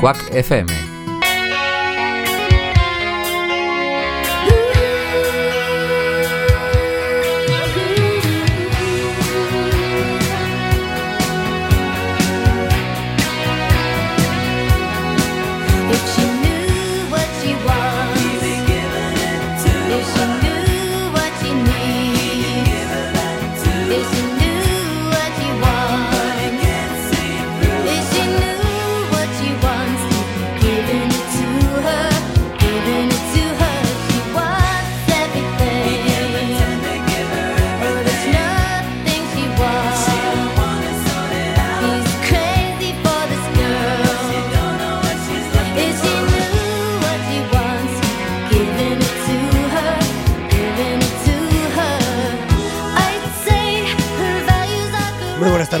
Quack 0.00 0.32
FM. 0.32 0.89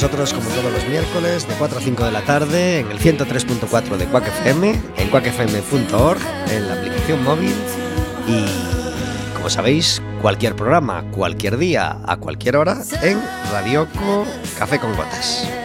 Vosotros 0.00 0.32
como 0.32 0.48
todos 0.50 0.72
los 0.72 0.86
miércoles 0.88 1.48
de 1.48 1.54
4 1.54 1.78
a 1.78 1.82
5 1.82 2.04
de 2.04 2.12
la 2.12 2.20
tarde 2.22 2.78
en 2.78 2.90
el 2.92 3.00
103.4 3.00 3.96
de 3.96 4.06
Quack 4.06 4.28
FM, 4.28 4.80
en 4.96 5.10
quackfm.org, 5.10 6.20
en 6.52 6.68
la 6.68 6.74
aplicación 6.74 7.24
móvil 7.24 7.52
y 8.28 8.44
como 9.34 9.50
sabéis, 9.50 10.00
cualquier 10.22 10.54
programa, 10.54 11.02
cualquier 11.10 11.58
día, 11.58 11.98
a 12.06 12.16
cualquier 12.16 12.58
hora 12.58 12.80
en 13.02 13.20
Radioco 13.50 14.24
Café 14.56 14.78
con 14.78 14.94
Gotas. 14.94 15.57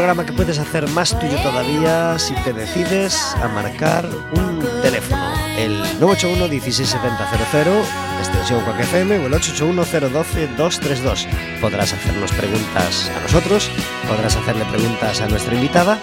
Programa 0.00 0.24
que 0.24 0.32
puedes 0.32 0.58
hacer 0.58 0.88
más 0.88 1.18
tuyo 1.20 1.36
todavía 1.42 2.18
si 2.18 2.32
te 2.36 2.54
decides 2.54 3.36
a 3.42 3.48
marcar 3.48 4.08
un 4.32 4.58
teléfono. 4.80 5.22
El 5.58 5.76
981 6.00 6.48
16700 6.48 7.86
extensión 8.18 8.64
Quack 8.64 8.80
FM 8.80 9.18
o 9.18 9.26
el 9.26 9.34
881 9.34 10.10
012 10.10 10.46
232. 10.56 11.28
Podrás 11.60 11.92
hacernos 11.92 12.32
preguntas 12.32 13.10
a 13.14 13.20
nosotros, 13.20 13.70
podrás 14.08 14.36
hacerle 14.36 14.64
preguntas 14.72 15.20
a 15.20 15.28
nuestra 15.28 15.54
invitada 15.54 15.98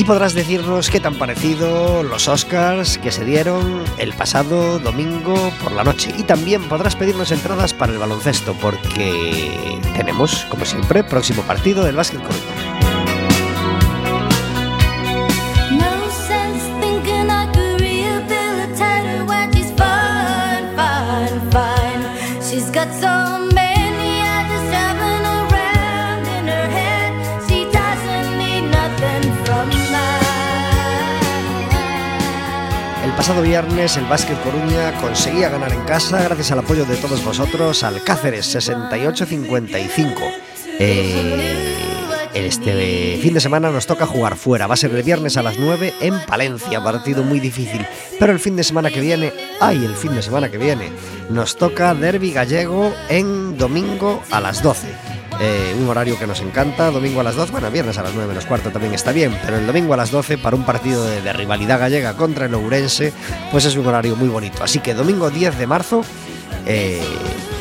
y 0.00 0.04
podrás 0.04 0.32
decirnos 0.32 0.88
qué 0.88 0.98
tan 0.98 1.14
parecido 1.16 2.02
los 2.02 2.26
Oscars 2.26 2.96
que 2.96 3.12
se 3.12 3.22
dieron 3.22 3.84
el 3.98 4.14
pasado 4.14 4.78
domingo 4.78 5.52
por 5.62 5.72
la 5.72 5.84
noche. 5.84 6.10
Y 6.16 6.22
también 6.22 6.62
podrás 6.70 6.96
pedirnos 6.96 7.30
entradas 7.32 7.74
para 7.74 7.92
el 7.92 7.98
baloncesto, 7.98 8.54
porque 8.54 9.78
tenemos, 9.94 10.46
como 10.48 10.64
siempre, 10.64 11.04
próximo 11.04 11.42
partido 11.42 11.84
del 11.84 11.96
Básquet. 11.96 12.22
Viernes 33.42 33.96
el 33.96 34.04
Básquet 34.06 34.40
Coruña 34.42 34.92
conseguía 35.00 35.48
ganar 35.48 35.72
en 35.72 35.82
casa 35.84 36.22
gracias 36.22 36.52
al 36.52 36.60
apoyo 36.60 36.84
de 36.84 36.96
todos 36.96 37.24
vosotros 37.24 37.82
al 37.82 38.02
Cáceres 38.02 38.54
68-55. 38.54 40.14
Eh, 40.78 41.76
este 42.34 43.18
fin 43.20 43.34
de 43.34 43.40
semana 43.40 43.70
nos 43.70 43.86
toca 43.86 44.06
jugar 44.06 44.36
fuera. 44.36 44.66
Va 44.66 44.74
a 44.74 44.76
ser 44.76 44.94
el 44.94 45.02
viernes 45.02 45.36
a 45.36 45.42
las 45.42 45.58
9 45.58 45.94
en 46.00 46.14
Palencia, 46.26 46.82
partido 46.82 47.22
muy 47.22 47.40
difícil. 47.40 47.86
Pero 48.18 48.32
el 48.32 48.38
fin 48.38 48.56
de 48.56 48.64
semana 48.64 48.90
que 48.90 49.00
viene, 49.00 49.32
ay, 49.60 49.84
el 49.84 49.94
fin 49.94 50.14
de 50.14 50.22
semana 50.22 50.50
que 50.50 50.58
viene, 50.58 50.90
nos 51.28 51.56
toca 51.56 51.94
Derby 51.94 52.32
Gallego 52.32 52.94
en 53.08 53.56
domingo 53.58 54.22
a 54.30 54.40
las 54.40 54.62
12. 54.62 55.19
Eh, 55.42 55.74
un 55.80 55.88
horario 55.88 56.18
que 56.18 56.26
nos 56.26 56.40
encanta, 56.42 56.90
domingo 56.90 57.20
a 57.20 57.22
las 57.22 57.34
2, 57.34 57.50
bueno, 57.50 57.70
viernes 57.70 57.96
a 57.96 58.02
las 58.02 58.12
9 58.12 58.28
menos 58.28 58.44
cuarto 58.44 58.70
también 58.70 58.92
está 58.92 59.10
bien, 59.10 59.34
pero 59.42 59.56
el 59.56 59.66
domingo 59.66 59.94
a 59.94 59.96
las 59.96 60.10
12 60.10 60.36
para 60.36 60.54
un 60.54 60.64
partido 60.64 61.02
de, 61.02 61.32
rivalidad 61.32 61.80
gallega 61.80 62.14
contra 62.14 62.44
el 62.44 62.52
Ourense, 62.52 63.14
pues 63.50 63.64
es 63.64 63.74
un 63.74 63.86
horario 63.86 64.16
muy 64.16 64.28
bonito. 64.28 64.62
Así 64.62 64.80
que 64.80 64.92
domingo 64.92 65.30
10 65.30 65.56
de 65.56 65.66
marzo, 65.66 66.02
eh, 66.66 67.00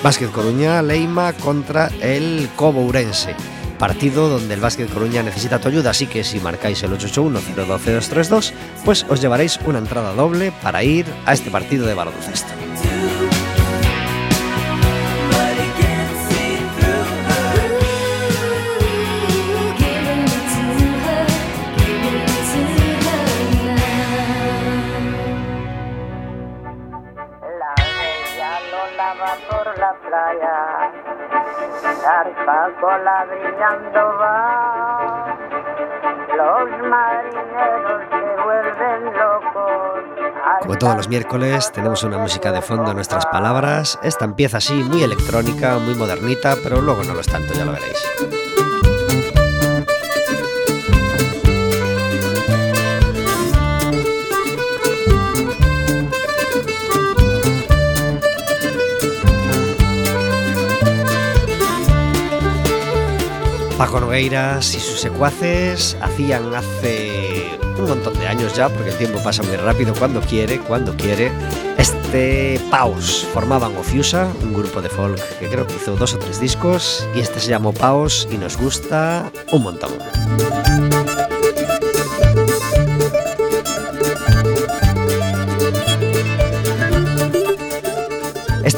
Básquet 0.03 0.29
Coruña, 0.29 0.81
Leima 0.81 1.31
contra 1.31 1.89
el 2.01 2.49
Cobo 2.57 2.81
Ourense. 2.81 3.33
Partido 3.77 4.27
donde 4.27 4.55
el 4.55 4.59
Básquet 4.59 4.91
Coruña 4.93 5.23
necesita 5.23 5.59
tu 5.59 5.69
ayuda, 5.69 5.91
así 5.91 6.05
que 6.05 6.25
si 6.25 6.41
marcáis 6.41 6.83
el 6.83 6.91
881-012-232, 6.91 8.51
pues 8.83 9.05
os 9.07 9.21
llevaréis 9.21 9.57
una 9.65 9.79
entrada 9.79 10.11
doble 10.11 10.51
para 10.61 10.83
ir 10.83 11.05
a 11.25 11.31
este 11.31 11.49
partido 11.49 11.85
de 11.85 11.93
baloncesto. 11.93 12.51
Va. 34.19 35.35
Los 36.35 36.69
marineros 36.89 38.01
se 38.09 38.43
vuelven 38.43 39.05
locos. 39.13 39.99
Como 40.61 40.77
todos 40.77 40.95
los 40.95 41.09
miércoles, 41.09 41.71
tenemos 41.71 42.03
una 42.03 42.17
música 42.17 42.51
de 42.51 42.61
fondo 42.61 42.91
en 42.91 42.95
nuestras 42.95 43.25
palabras. 43.25 43.99
Esta 44.03 44.25
empieza 44.25 44.57
así, 44.57 44.73
muy 44.83 45.03
electrónica, 45.03 45.77
muy 45.79 45.95
modernita, 45.95 46.55
pero 46.63 46.81
luego 46.81 47.03
no 47.03 47.13
lo 47.13 47.19
es 47.19 47.27
tanto, 47.27 47.53
ya 47.53 47.65
lo 47.65 47.73
veréis. 47.73 48.38
Paco 63.79 64.01
Nogueiras 64.01 64.75
y 64.75 64.79
sus 64.81 64.99
secuaces 64.99 65.95
hacían 66.01 66.53
hace 66.53 67.57
un 67.77 67.87
montón 67.87 68.13
de 68.19 68.27
años 68.27 68.53
ya, 68.53 68.67
porque 68.67 68.89
el 68.89 68.97
tiempo 68.97 69.23
pasa 69.23 69.41
muy 69.41 69.55
rápido 69.55 69.93
cuando 69.93 70.19
quiere, 70.19 70.59
cuando 70.59 70.93
quiere, 70.97 71.31
este 71.77 72.59
Paus. 72.69 73.25
Formaban 73.33 73.77
Ofiusa, 73.77 74.27
un 74.43 74.53
grupo 74.53 74.81
de 74.81 74.89
folk 74.89 75.21
que 75.39 75.47
creo 75.47 75.65
que 75.65 75.75
hizo 75.75 75.95
dos 75.95 76.13
o 76.13 76.19
tres 76.19 76.41
discos, 76.41 77.07
y 77.15 77.21
este 77.21 77.39
se 77.39 77.51
llamó 77.51 77.71
Paus 77.71 78.27
y 78.29 78.37
nos 78.37 78.57
gusta 78.57 79.31
un 79.53 79.63
montón. 79.63 79.91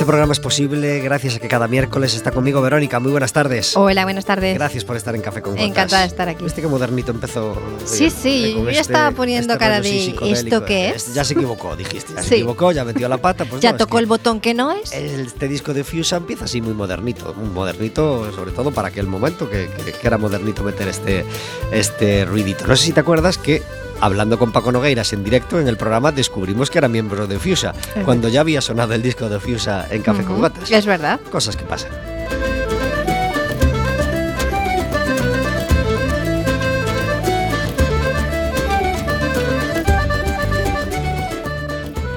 Este 0.02 0.10
programa 0.10 0.34
es 0.34 0.40
posible 0.40 1.00
gracias 1.02 1.36
a 1.36 1.40
que 1.40 1.48
cada 1.48 1.68
miércoles 1.68 2.16
está 2.16 2.32
conmigo 2.32 2.60
Verónica. 2.60 3.00
Muy 3.00 3.12
buenas 3.12 3.34
tardes. 3.34 3.78
Hola, 3.78 4.04
buenas 4.04 4.26
tardes. 4.26 4.56
Gracias 4.56 4.84
por 4.84 4.98
estar 4.98 5.14
en 5.14 5.22
Café 5.22 5.44
con 5.44 5.52
Gotas. 5.52 5.68
Encantada 5.68 6.02
de 6.02 6.08
estar 6.08 6.28
aquí. 6.28 6.44
Viste 6.44 6.60
que 6.60 6.68
modernito 6.68 7.12
empezó. 7.12 7.56
Sí, 7.86 8.10
sí, 8.10 8.54
yo 8.56 8.64
ya 8.66 8.82
este- 8.82 8.94
estaba 8.94 9.12
poniendo 9.12 9.54
este 9.54 9.64
cara 9.64 9.80
de. 9.80 10.16
¿esto 10.32 10.66
qué 10.66 10.90
es? 10.90 11.14
Ya 11.14 11.24
se 11.24 11.36
equivocó, 11.36 11.76
dijiste. 11.76 12.16
Ya 12.16 12.24
se 12.24 12.34
equivocó, 12.38 12.72
ya 12.72 12.84
metió 12.84 13.08
la 13.08 13.18
pata. 13.20 13.46
Pues 13.46 13.62
¿Ya 13.62 13.74
no, 13.74 13.78
tocó 13.78 14.00
el 14.00 14.08
botón 14.08 14.40
que 14.40 14.56
no 14.56 14.72
es? 14.72 14.92
Este 14.92 15.48
disco 15.48 15.72
de 15.72 15.84
Fusa 15.84 16.16
empieza 16.18 16.46
así 16.46 16.62
muy 16.62 16.74
modernito. 16.74 17.36
Un 17.40 17.54
modernito, 17.54 18.32
sobre 18.34 18.54
todo 18.54 18.72
para 18.72 18.88
aquel 18.88 19.06
momento 19.06 19.48
que, 19.52 19.70
que- 19.86 19.92
que 19.92 20.08
era 20.08 20.18
modernito 20.18 20.64
meter 20.64 20.88
este, 20.88 21.26
este 21.72 22.26
ruidito. 22.26 22.66
No 22.66 22.76
sé 22.76 22.86
si 22.86 22.92
te 22.92 23.02
acuerdas 23.02 23.38
que. 23.38 23.62
Hablando 24.02 24.40
con 24.40 24.52
Paco 24.52 24.72
Nogueiras 24.72 25.14
en 25.14 25.24
directo 25.24 25.60
en 25.60 25.68
el 25.68 25.78
programa, 25.78 26.12
descubrimos 26.12 26.72
que 26.72 26.80
era 26.80 26.88
miembro 26.88 27.28
de 27.28 27.38
Fusa, 27.38 27.74
cuando 28.04 28.28
ya 28.30 28.42
había 28.42 28.60
sonado 28.60 28.94
el 28.96 29.02
disco 29.04 29.30
de 29.30 29.40
Fusa 29.40 29.86
en 29.92 30.02
Café 30.02 30.24
con 30.24 30.34
Ujú, 30.34 30.42
Gotas. 30.42 30.72
Es 30.72 30.86
verdad. 30.88 31.20
Cosas 31.32 31.56
que 31.56 31.64
pasan. 31.64 31.92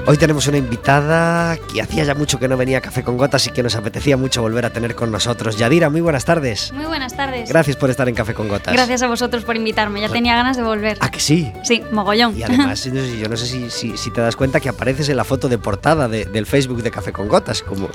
Hoy 0.07 0.17
tenemos 0.17 0.45
una 0.47 0.57
invitada 0.57 1.57
que 1.57 1.81
hacía 1.81 2.03
ya 2.03 2.13
mucho 2.13 2.37
que 2.39 2.47
no 2.47 2.55
venía 2.57 2.77
a 2.77 2.81
Café 2.81 3.01
con 3.03 3.17
Gotas 3.17 3.47
y 3.47 3.49
que 3.49 3.63
nos 3.63 3.73
apetecía 3.75 4.17
mucho 4.17 4.39
volver 4.43 4.63
a 4.65 4.69
tener 4.69 4.93
con 4.93 5.11
nosotros. 5.11 5.57
Yadira, 5.57 5.89
muy 5.89 5.99
buenas 6.01 6.25
tardes. 6.25 6.71
Muy 6.73 6.85
buenas 6.85 7.17
tardes. 7.17 7.49
Gracias 7.49 7.75
por 7.75 7.89
estar 7.89 8.07
en 8.07 8.13
Café 8.13 8.35
con 8.35 8.47
Gotas. 8.47 8.71
Gracias 8.75 9.01
a 9.01 9.07
vosotros 9.07 9.43
por 9.45 9.55
invitarme. 9.55 10.01
Ya 10.01 10.09
tenía 10.09 10.35
ganas 10.35 10.57
de 10.57 10.63
volver. 10.63 10.97
¿A 11.01 11.09
que 11.09 11.19
sí? 11.19 11.51
Sí, 11.63 11.81
mogollón. 11.91 12.37
Y 12.37 12.43
además, 12.43 12.83
yo 13.19 13.27
no 13.29 13.35
sé 13.35 13.47
si, 13.47 13.71
si- 13.71 13.97
si 13.97 14.11
te 14.11 14.21
das 14.21 14.35
cuenta 14.35 14.59
que 14.59 14.69
apareces 14.69 15.09
en 15.09 15.17
la 15.17 15.23
foto 15.23 15.49
de 15.49 15.57
portada 15.57 16.07
de- 16.07 16.25
del 16.25 16.45
Facebook 16.45 16.83
de 16.83 16.91
Café 16.91 17.11
con 17.11 17.27
Gotas, 17.27 17.63
como... 17.63 17.89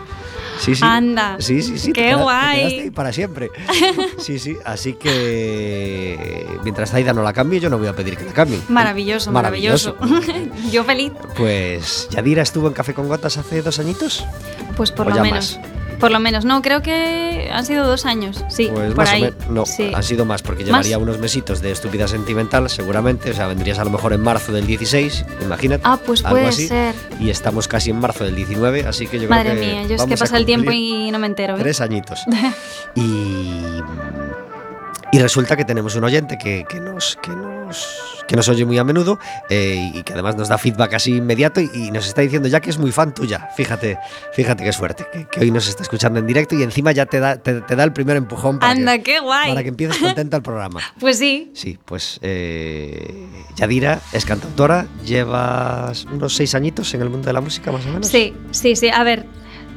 Sí, 0.60 0.74
sí. 0.74 0.82
Anda. 0.84 1.36
Sí, 1.40 1.62
sí, 1.62 1.78
sí. 1.78 1.92
te 1.92 2.02
Qué 2.02 2.08
te 2.10 2.14
guay. 2.14 2.68
quedaste 2.68 2.92
para 2.92 3.12
siempre. 3.12 3.50
Sí, 4.18 4.38
sí. 4.38 4.56
Así 4.64 4.92
que 4.94 6.46
mientras 6.62 6.92
Aida 6.94 7.12
no 7.12 7.22
la 7.22 7.32
cambie, 7.32 7.58
yo 7.58 7.70
no 7.70 7.78
voy 7.78 7.88
a 7.88 7.94
pedir 7.96 8.16
que 8.16 8.24
la 8.24 8.32
cambie. 8.32 8.60
Maravilloso, 8.68 9.32
maravilloso. 9.32 9.96
Yo 10.70 10.84
feliz. 10.84 11.12
Pues 11.36 12.08
Yadira 12.10 12.42
estuvo 12.42 12.68
en 12.68 12.74
Café 12.74 12.92
con 12.94 13.08
Gotas 13.08 13.38
hace 13.38 13.62
dos 13.62 13.78
añitos. 13.78 14.24
Pues 14.76 14.90
por 14.92 15.06
O 15.06 15.10
lo 15.10 15.22
menos. 15.22 15.58
Por 16.00 16.10
lo 16.10 16.18
menos. 16.20 16.44
No, 16.44 16.62
creo 16.62 16.82
que 16.82 17.50
han 17.52 17.64
sido 17.66 17.86
dos 17.86 18.06
años. 18.06 18.42
Sí, 18.48 18.68
Pues 18.72 18.88
por 18.88 18.96
más 18.96 19.10
ahí. 19.10 19.22
o 19.22 19.24
menos. 19.26 19.48
No, 19.50 19.66
Sí. 19.66 19.92
han 19.94 20.02
sido 20.02 20.24
más, 20.24 20.42
porque 20.42 20.62
¿Más? 20.64 20.68
llevaría 20.86 20.98
unos 20.98 21.18
mesitos 21.18 21.60
de 21.60 21.70
estúpida 21.72 22.08
sentimental, 22.08 22.68
seguramente. 22.70 23.30
O 23.30 23.34
sea, 23.34 23.46
vendrías 23.46 23.78
a 23.78 23.84
lo 23.84 23.90
mejor 23.90 24.12
en 24.14 24.22
marzo 24.22 24.52
del 24.52 24.66
16, 24.66 25.24
imagínate. 25.42 25.82
Ah, 25.86 25.98
pues 26.04 26.24
algo 26.24 26.36
puede 26.38 26.48
así. 26.48 26.68
ser. 26.68 26.94
Y 27.20 27.30
estamos 27.30 27.68
casi 27.68 27.90
en 27.90 28.00
marzo 28.00 28.24
del 28.24 28.34
19, 28.34 28.86
así 28.86 29.06
que 29.06 29.20
yo 29.20 29.28
Madre 29.28 29.50
creo 29.52 29.62
que. 29.62 29.66
mía, 29.72 29.86
yo 29.86 29.94
es 29.96 30.04
que 30.04 30.16
pasa 30.16 30.36
el 30.36 30.46
tiempo 30.46 30.70
y 30.72 31.10
no 31.10 31.18
me 31.18 31.26
entero. 31.26 31.54
¿eh? 31.56 31.60
Tres 31.60 31.80
añitos. 31.80 32.20
y. 32.94 33.80
Y 35.12 35.18
resulta 35.18 35.56
que 35.56 35.64
tenemos 35.64 35.96
un 35.96 36.04
oyente 36.04 36.38
que, 36.38 36.64
que 36.68 36.78
nos, 36.78 37.18
que, 37.20 37.30
nos, 37.32 37.49
que 38.26 38.36
nos 38.36 38.48
oye 38.48 38.64
muy 38.64 38.78
a 38.78 38.84
menudo 38.84 39.18
eh, 39.48 39.90
y 39.94 40.02
que 40.04 40.12
además 40.12 40.36
nos 40.36 40.48
da 40.48 40.56
feedback 40.58 40.94
así 40.94 41.16
inmediato 41.16 41.60
y, 41.60 41.68
y 41.74 41.90
nos 41.90 42.06
está 42.06 42.22
diciendo 42.22 42.48
ya 42.48 42.60
que 42.60 42.70
es 42.70 42.78
muy 42.78 42.92
fan 42.92 43.12
tuya. 43.14 43.48
Fíjate, 43.56 43.98
fíjate 44.34 44.62
qué 44.64 44.72
suerte, 44.72 45.06
que, 45.12 45.26
que 45.26 45.40
hoy 45.40 45.50
nos 45.50 45.66
está 45.68 45.82
escuchando 45.82 46.18
en 46.20 46.26
directo 46.26 46.54
y 46.54 46.62
encima 46.62 46.92
ya 46.92 47.06
te 47.06 47.18
da, 47.20 47.36
te, 47.36 47.60
te 47.60 47.74
da 47.76 47.82
el 47.84 47.92
primer 47.92 48.16
empujón 48.16 48.58
para, 48.58 48.72
Anda, 48.72 48.98
que, 48.98 49.02
qué 49.04 49.20
guay. 49.20 49.48
para 49.50 49.62
que 49.62 49.68
empieces 49.70 49.98
contenta 50.02 50.36
el 50.36 50.42
programa. 50.42 50.80
Pues 51.00 51.18
sí. 51.18 51.50
Sí, 51.54 51.78
pues 51.84 52.18
eh, 52.22 53.26
Yadira 53.56 54.00
es 54.12 54.24
cantautora, 54.24 54.86
llevas 55.04 56.04
unos 56.04 56.34
seis 56.34 56.54
añitos 56.54 56.94
en 56.94 57.02
el 57.02 57.10
mundo 57.10 57.26
de 57.26 57.32
la 57.32 57.40
música 57.40 57.72
más 57.72 57.84
o 57.86 57.88
menos. 57.88 58.06
Sí, 58.06 58.34
sí, 58.52 58.76
sí. 58.76 58.88
A 58.88 59.02
ver. 59.02 59.26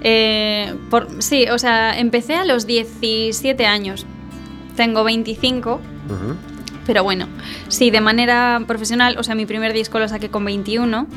eh, 0.02 0.76
por, 0.90 1.08
sí, 1.24 1.48
o 1.50 1.58
sea, 1.58 1.98
empecé 1.98 2.36
a 2.36 2.46
los 2.46 2.68
17 2.68 3.66
años. 3.66 4.06
Tengo 4.76 5.04
25. 5.04 5.76
Ujú. 5.76 6.36
Pero 6.86 7.04
bueno, 7.04 7.28
sí, 7.70 7.92
de 7.92 8.02
manera 8.02 8.62
profesional, 8.68 9.16
o 9.18 9.24
sea, 9.24 9.36
mi 9.36 9.46
primer 9.46 9.72
disco 9.74 10.00
lo 10.00 10.08
saqué 10.08 10.30
con 10.30 10.44
21 10.46 11.08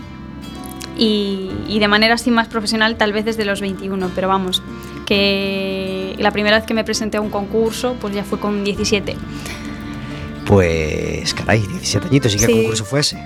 y, 0.96 1.50
y 1.68 1.78
de 1.78 1.88
manera 1.88 2.14
así 2.14 2.30
más 2.30 2.48
profesional 2.48 2.96
tal 2.96 3.12
vez 3.12 3.24
desde 3.24 3.44
los 3.44 3.60
21, 3.60 4.10
pero 4.14 4.28
vamos, 4.28 4.62
que 5.06 6.14
la 6.18 6.30
primera 6.30 6.56
vez 6.58 6.66
que 6.66 6.74
me 6.74 6.84
presenté 6.84 7.16
a 7.16 7.20
un 7.20 7.30
concurso 7.30 7.96
pues 8.00 8.14
ya 8.14 8.24
fue 8.24 8.38
con 8.38 8.64
17. 8.64 9.16
Pues 10.46 11.34
caray, 11.34 11.60
17 11.60 12.06
añitos, 12.06 12.34
¿y 12.34 12.38
qué 12.38 12.46
Sí. 12.46 12.52
concurso 12.52 12.84
fue 12.84 13.00
ese? 13.00 13.18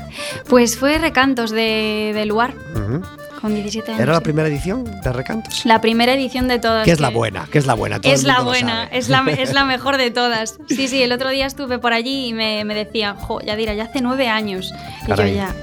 Pues 0.48 0.78
fue 0.78 0.98
Recantos 0.98 1.50
de, 1.50 2.12
de 2.14 2.24
Luar 2.24 2.54
Ujú. 2.74 3.02
Con 3.40 3.54
17 3.54 3.90
años. 3.92 4.00
¿Era 4.02 4.12
la 4.12 4.20
primera 4.20 4.48
edición 4.48 4.84
de 4.84 5.12
Recantos? 5.12 5.64
La 5.64 5.80
primera 5.80 6.14
edición 6.14 6.48
de 6.48 6.58
todas. 6.58 6.84
¿Qué 6.84 6.92
es 6.92 7.00
la 7.00 7.08
que- 7.08 7.14
buena? 7.14 7.48
¿Qué 7.50 7.58
es 7.58 7.66
la 7.66 7.74
buena? 7.74 8.00
Todo 8.00 8.12
Es 8.12 8.24
la 8.24 8.34
mundo 8.34 8.50
buena, 8.50 8.84
es 8.84 9.08
la, 9.08 9.24
es 9.30 9.52
la 9.52 9.64
mejor 9.66 9.96
de 9.96 10.10
todas. 10.10 10.58
Sí, 10.68 10.88
sí, 10.88 11.02
el 11.02 11.12
otro 11.12 11.28
día 11.30 11.46
estuve 11.46 11.78
por 11.78 11.92
allí 11.92 12.26
y 12.28 12.32
me, 12.32 12.64
me 12.64 12.74
decían, 12.74 13.16
jo, 13.16 13.40
Yadira, 13.40 13.74
ya 13.74 13.84
hace 13.84 14.00
nueve 14.00 14.28
años. 14.28 14.72
Caray. 15.06 15.32
Y 15.32 15.34
yo 15.34 15.38
ya. 15.40 15.54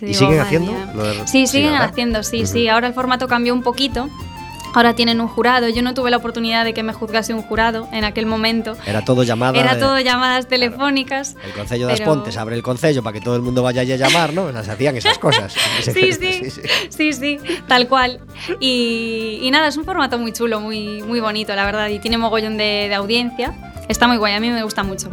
¿Y 0.00 0.04
digo, 0.06 0.18
siguen 0.18 0.28
"Madre 0.36 0.40
haciendo? 0.42 0.72
mía". 0.72 0.92
lo 0.94 1.04
de- 1.04 1.26
Sí, 1.28 1.46
siguen 1.46 1.74
haciendo, 1.74 2.22
sí, 2.22 2.38
Ujú. 2.42 2.46
sí. 2.52 2.68
Ahora 2.68 2.86
el 2.88 2.94
formato 2.94 3.26
cambió 3.28 3.52
un 3.54 3.62
poquito. 3.62 4.08
Ahora 4.74 4.94
tienen 4.94 5.20
un 5.20 5.28
jurado. 5.28 5.68
Yo 5.68 5.82
no 5.82 5.94
tuve 5.94 6.10
la 6.10 6.16
oportunidad 6.18 6.64
de 6.64 6.74
que 6.74 6.82
me 6.82 6.92
juzgase 6.92 7.34
un 7.34 7.42
jurado 7.42 7.88
en 7.92 8.04
aquel 8.04 8.26
momento. 8.26 8.76
Era 8.86 9.04
todo 9.04 9.22
llamada. 9.22 9.58
Era 9.58 9.74
de- 9.74 9.80
todo 9.80 9.98
llamadas 10.00 10.46
telefónicas. 10.46 11.36
El 11.44 11.52
Concello 11.52 11.86
de 11.86 11.92
las 11.92 12.00
pero- 12.00 12.14
Pontes 12.14 12.36
abre 12.36 12.54
el 12.56 12.62
Concello 12.62 13.02
para 13.02 13.14
que 13.14 13.20
todo 13.20 13.36
el 13.36 13.42
mundo 13.42 13.62
vaya 13.62 13.80
allí 13.82 13.92
a 13.92 13.96
llamar, 13.96 14.32
¿no? 14.32 14.50
Se 14.62 14.70
hacían 14.70 14.96
esas 14.96 15.18
cosas. 15.18 15.54
Sí, 15.82 16.12
sí, 16.12 16.50
sí, 16.90 17.12
sí, 17.12 17.38
tal 17.66 17.88
cual. 17.88 18.20
Y, 18.60 19.40
y 19.42 19.50
nada, 19.50 19.68
es 19.68 19.76
un 19.76 19.84
formato 19.84 20.18
muy 20.18 20.32
chulo, 20.32 20.60
muy, 20.60 21.02
muy 21.02 21.20
bonito, 21.20 21.54
la 21.54 21.64
verdad, 21.64 21.88
y 21.88 21.98
tiene 21.98 22.18
mogollón 22.18 22.56
de, 22.56 22.86
de 22.88 22.94
audiencia. 22.94 23.54
Está 23.88 24.06
muy 24.06 24.16
guay, 24.18 24.34
a 24.34 24.40
mí 24.40 24.50
me 24.50 24.62
gusta 24.62 24.82
mucho. 24.82 25.08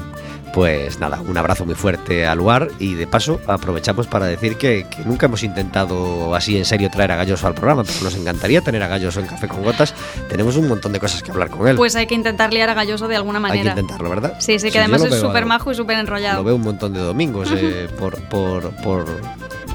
Pues 0.56 1.02
nada, 1.02 1.20
un 1.20 1.38
abrazo 1.38 1.66
muy 1.66 1.76
fuerte 1.76 2.26
al 2.26 2.38
lugar 2.38 2.70
y 2.80 2.94
de 2.94 3.08
paso 3.08 3.42
aprovechamos 3.46 4.08
para 4.08 4.26
decir 4.26 4.56
que, 4.56 4.88
que 4.90 5.04
nunca 5.04 5.26
hemos 5.26 5.44
intentado 5.44 6.34
así 6.34 6.58
en 6.58 6.64
serio 6.64 6.90
traer 6.90 7.12
a 7.12 7.18
Galloso 7.18 7.46
al 7.46 7.54
programa, 7.54 7.84
pero 7.84 8.06
nos 8.06 8.16
encantaría 8.16 8.62
tener 8.62 8.82
a 8.82 8.88
Galloso 8.88 9.20
en 9.20 9.28
Café 9.28 9.50
con 9.50 9.64
Gotas. 9.64 9.94
Tenemos 10.30 10.56
un 10.56 10.70
montón 10.70 10.94
de 10.94 11.02
cosas 11.02 11.22
que 11.22 11.30
hablar 11.30 11.50
con 11.50 11.68
él. 11.68 11.76
Pues 11.76 11.98
hay 11.98 12.08
que 12.08 12.16
intentar 12.16 12.54
liar 12.54 12.70
a 12.70 12.74
Galloso 12.74 13.10
de 13.10 13.18
alguna 13.18 13.40
Hay 13.40 13.44
que 13.44 13.50
manera. 13.50 13.72
intentarlo, 13.72 14.10
¿verdad? 14.10 14.38
Sí, 14.40 14.58
sí, 14.58 14.72
que 14.72 14.80
además 14.80 15.04
es 15.04 15.20
súper 15.20 15.46
majo 15.46 15.74
y 15.74 15.76
súper 15.76 15.98
enrollado. 15.98 16.38
Lo 16.38 16.46
veo 16.46 16.56
un 16.56 16.64
montón 16.64 16.94
de 16.94 17.02
domingos 17.02 17.50
eh, 17.52 17.90
por, 18.00 18.18
por, 18.30 18.70
por, 18.78 19.06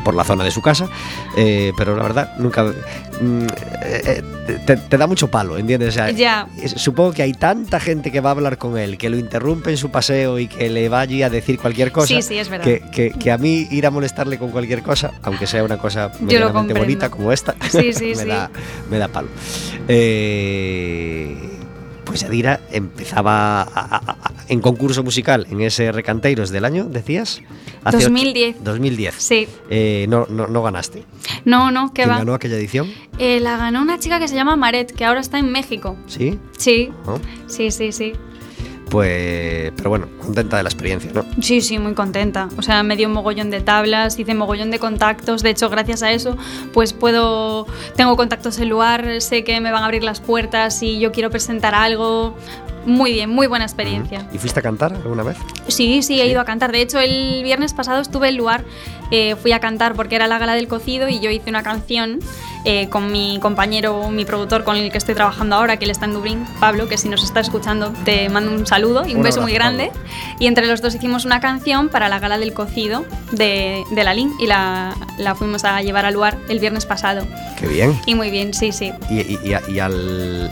por 0.04 0.14
la 0.14 0.24
zona 0.24 0.44
de 0.44 0.50
su 0.50 0.62
casa, 0.62 0.88
eh, 1.36 1.72
pero 1.76 1.96
la 1.96 2.02
verdad 2.02 2.32
nunca... 2.38 2.64
mm, 2.64 3.42
eh, 3.82 4.22
eh, 4.46 4.58
te, 4.66 4.76
te 4.76 4.98
da 4.98 5.06
mucho 5.06 5.28
palo, 5.28 5.56
¿entiendes? 5.58 5.90
O 5.90 5.92
sea, 5.92 6.08
Supongo 6.76 7.12
que 7.12 7.22
hay 7.22 7.32
tanta 7.34 7.78
gente 7.78 8.10
que 8.10 8.20
va 8.20 8.30
a 8.30 8.32
hablar 8.32 8.58
con 8.58 8.76
él, 8.78 8.98
que 8.98 9.08
lo 9.10 9.16
interrumpe 9.16 9.70
en 9.70 9.76
su 9.76 9.90
paseo 9.90 10.38
y 10.38 10.48
que 10.48 10.68
le 10.70 10.88
va 10.88 11.00
allí 11.00 11.22
a 11.22 11.30
decir 11.30 11.58
cualquier 11.58 11.92
cosa. 11.92 12.08
Sí, 12.08 12.22
sí, 12.22 12.38
es 12.38 12.48
verdad. 12.48 12.64
Que, 12.64 12.80
que- 12.92 13.10
que 13.12 13.30
a 13.30 13.38
mí 13.38 13.68
ir 13.70 13.86
a 13.86 13.90
molestarle 13.90 14.38
con 14.38 14.50
cualquier 14.50 14.82
cosa, 14.82 15.12
aunque 15.22 15.46
sea 15.46 15.62
una 15.62 15.78
cosa 15.78 16.10
medianamente 16.20 16.74
bonita 16.74 17.10
como 17.10 17.30
esta, 17.32 17.54
Sí, 17.70 17.92
me. 18.16 18.24
Da, 18.24 18.50
me 18.90 18.98
da 18.98 19.08
palo. 19.08 19.28
Eh, 19.88 21.36
pues 22.10 22.22
Yadira 22.22 22.60
empezaba 22.72 23.62
a- 23.62 23.66
a- 23.72 23.96
a- 23.96 24.32
en 24.48 24.60
concurso 24.60 25.04
musical 25.04 25.46
en 25.48 25.60
ese 25.60 25.92
Recanteiros 25.92 26.50
del 26.50 26.64
año, 26.64 26.84
decías. 26.86 27.40
ocho- 27.84 27.98
2010. 28.00 28.56
2010. 28.64 29.14
Sí. 29.16 29.46
Eh, 29.70 30.06
no, 30.08 30.26
no, 30.28 30.48
no 30.48 30.62
ganaste. 30.62 31.04
No, 31.44 31.70
no, 31.70 31.88
que 31.94 32.02
¿Quién 32.02 32.10
va. 32.10 32.18
ganó 32.18 32.34
aquella 32.34 32.56
edición? 32.56 32.90
Eh, 33.18 33.38
la 33.38 33.56
ganó 33.56 33.80
una 33.80 33.98
chica 34.00 34.18
que 34.18 34.26
se 34.26 34.34
llama 34.34 34.56
Maret, 34.56 34.92
que 34.92 35.04
ahora 35.04 35.20
está 35.20 35.38
en 35.38 35.52
México. 35.52 35.96
¿Sí? 36.08 36.38
Sí, 36.58 36.90
¿No? 37.06 37.20
sí, 37.46 37.70
sí, 37.70 37.92
sí. 37.92 38.12
Pues, 38.90 39.72
pero 39.76 39.88
bueno, 39.88 40.08
contenta 40.18 40.56
de 40.56 40.64
la 40.64 40.68
experiencia, 40.68 41.12
¿no? 41.14 41.24
Sí, 41.40 41.60
sí, 41.60 41.78
muy 41.78 41.94
contenta. 41.94 42.48
O 42.56 42.62
sea, 42.62 42.82
me 42.82 42.96
dio 42.96 43.06
un 43.06 43.14
mogollón 43.14 43.48
de 43.50 43.60
tablas, 43.60 44.18
hice 44.18 44.34
mogollón 44.34 44.72
de 44.72 44.80
contactos. 44.80 45.44
De 45.44 45.50
hecho, 45.50 45.70
gracias 45.70 46.02
a 46.02 46.10
eso, 46.10 46.36
pues 46.72 46.92
puedo. 46.92 47.66
Tengo 47.94 48.16
contactos 48.16 48.58
en 48.58 48.68
lugar, 48.68 49.20
sé 49.20 49.44
que 49.44 49.60
me 49.60 49.70
van 49.70 49.84
a 49.84 49.86
abrir 49.86 50.02
las 50.02 50.20
puertas 50.20 50.76
si 50.76 50.98
yo 50.98 51.12
quiero 51.12 51.30
presentar 51.30 51.72
algo. 51.74 52.34
Muy 52.86 53.12
bien, 53.12 53.28
muy 53.30 53.46
buena 53.46 53.64
experiencia. 53.64 54.26
¿Y 54.32 54.38
fuiste 54.38 54.60
a 54.60 54.62
cantar 54.62 54.92
alguna 54.94 55.22
vez? 55.22 55.36
Sí, 55.68 56.02
sí, 56.02 56.20
he 56.20 56.26
ido 56.26 56.40
a 56.40 56.44
cantar. 56.44 56.72
De 56.72 56.80
hecho, 56.80 56.98
el 56.98 57.42
viernes 57.42 57.74
pasado 57.74 58.00
estuve 58.00 58.28
en 58.30 58.36
lugar, 58.38 58.64
eh, 59.10 59.36
fui 59.36 59.52
a 59.52 59.60
cantar 59.60 59.94
porque 59.94 60.16
era 60.16 60.26
la 60.26 60.38
gala 60.38 60.54
del 60.54 60.66
cocido 60.68 61.08
y 61.08 61.20
yo 61.20 61.30
hice 61.30 61.50
una 61.50 61.62
canción 61.62 62.20
eh, 62.64 62.88
con 62.88 63.12
mi 63.12 63.38
compañero, 63.40 64.10
mi 64.10 64.24
productor 64.24 64.64
con 64.64 64.76
el 64.76 64.90
que 64.90 64.98
estoy 64.98 65.14
trabajando 65.14 65.56
ahora, 65.56 65.76
que 65.78 65.84
él 65.84 65.90
está 65.90 66.04
en 66.06 66.12
Dublín, 66.14 66.44
Pablo, 66.58 66.88
que 66.88 66.96
si 66.98 67.08
nos 67.08 67.22
está 67.22 67.40
escuchando 67.40 67.92
te 68.04 68.28
mando 68.28 68.50
un 68.52 68.66
saludo 68.66 69.06
y 69.06 69.12
un, 69.12 69.18
Un 69.18 69.22
beso 69.24 69.40
abrazo, 69.40 69.42
muy 69.42 69.52
grande. 69.52 69.90
Y 70.38 70.46
entre 70.46 70.66
los 70.66 70.80
dos 70.82 70.94
hicimos 70.94 71.24
una 71.24 71.40
canción 71.40 71.88
para 71.90 72.08
la 72.08 72.18
gala 72.18 72.38
del 72.38 72.52
cocido 72.54 73.04
de, 73.32 73.82
de 73.90 74.04
la 74.04 74.14
LIN 74.14 74.32
y 74.38 74.46
la, 74.46 74.94
la 75.18 75.34
fuimos 75.34 75.64
a 75.64 75.80
llevar 75.82 76.04
al 76.06 76.14
lugar 76.14 76.38
el 76.48 76.58
viernes 76.60 76.86
pasado. 76.86 77.26
Qué 77.58 77.66
bien. 77.66 77.98
Y 78.06 78.14
muy 78.14 78.30
bien, 78.30 78.54
sí, 78.54 78.72
sí. 78.72 78.92
Y, 79.10 79.20
y- 79.20 79.38
y 79.44 79.52
a- 79.54 79.62
y 79.68 79.78
al, 79.80 80.50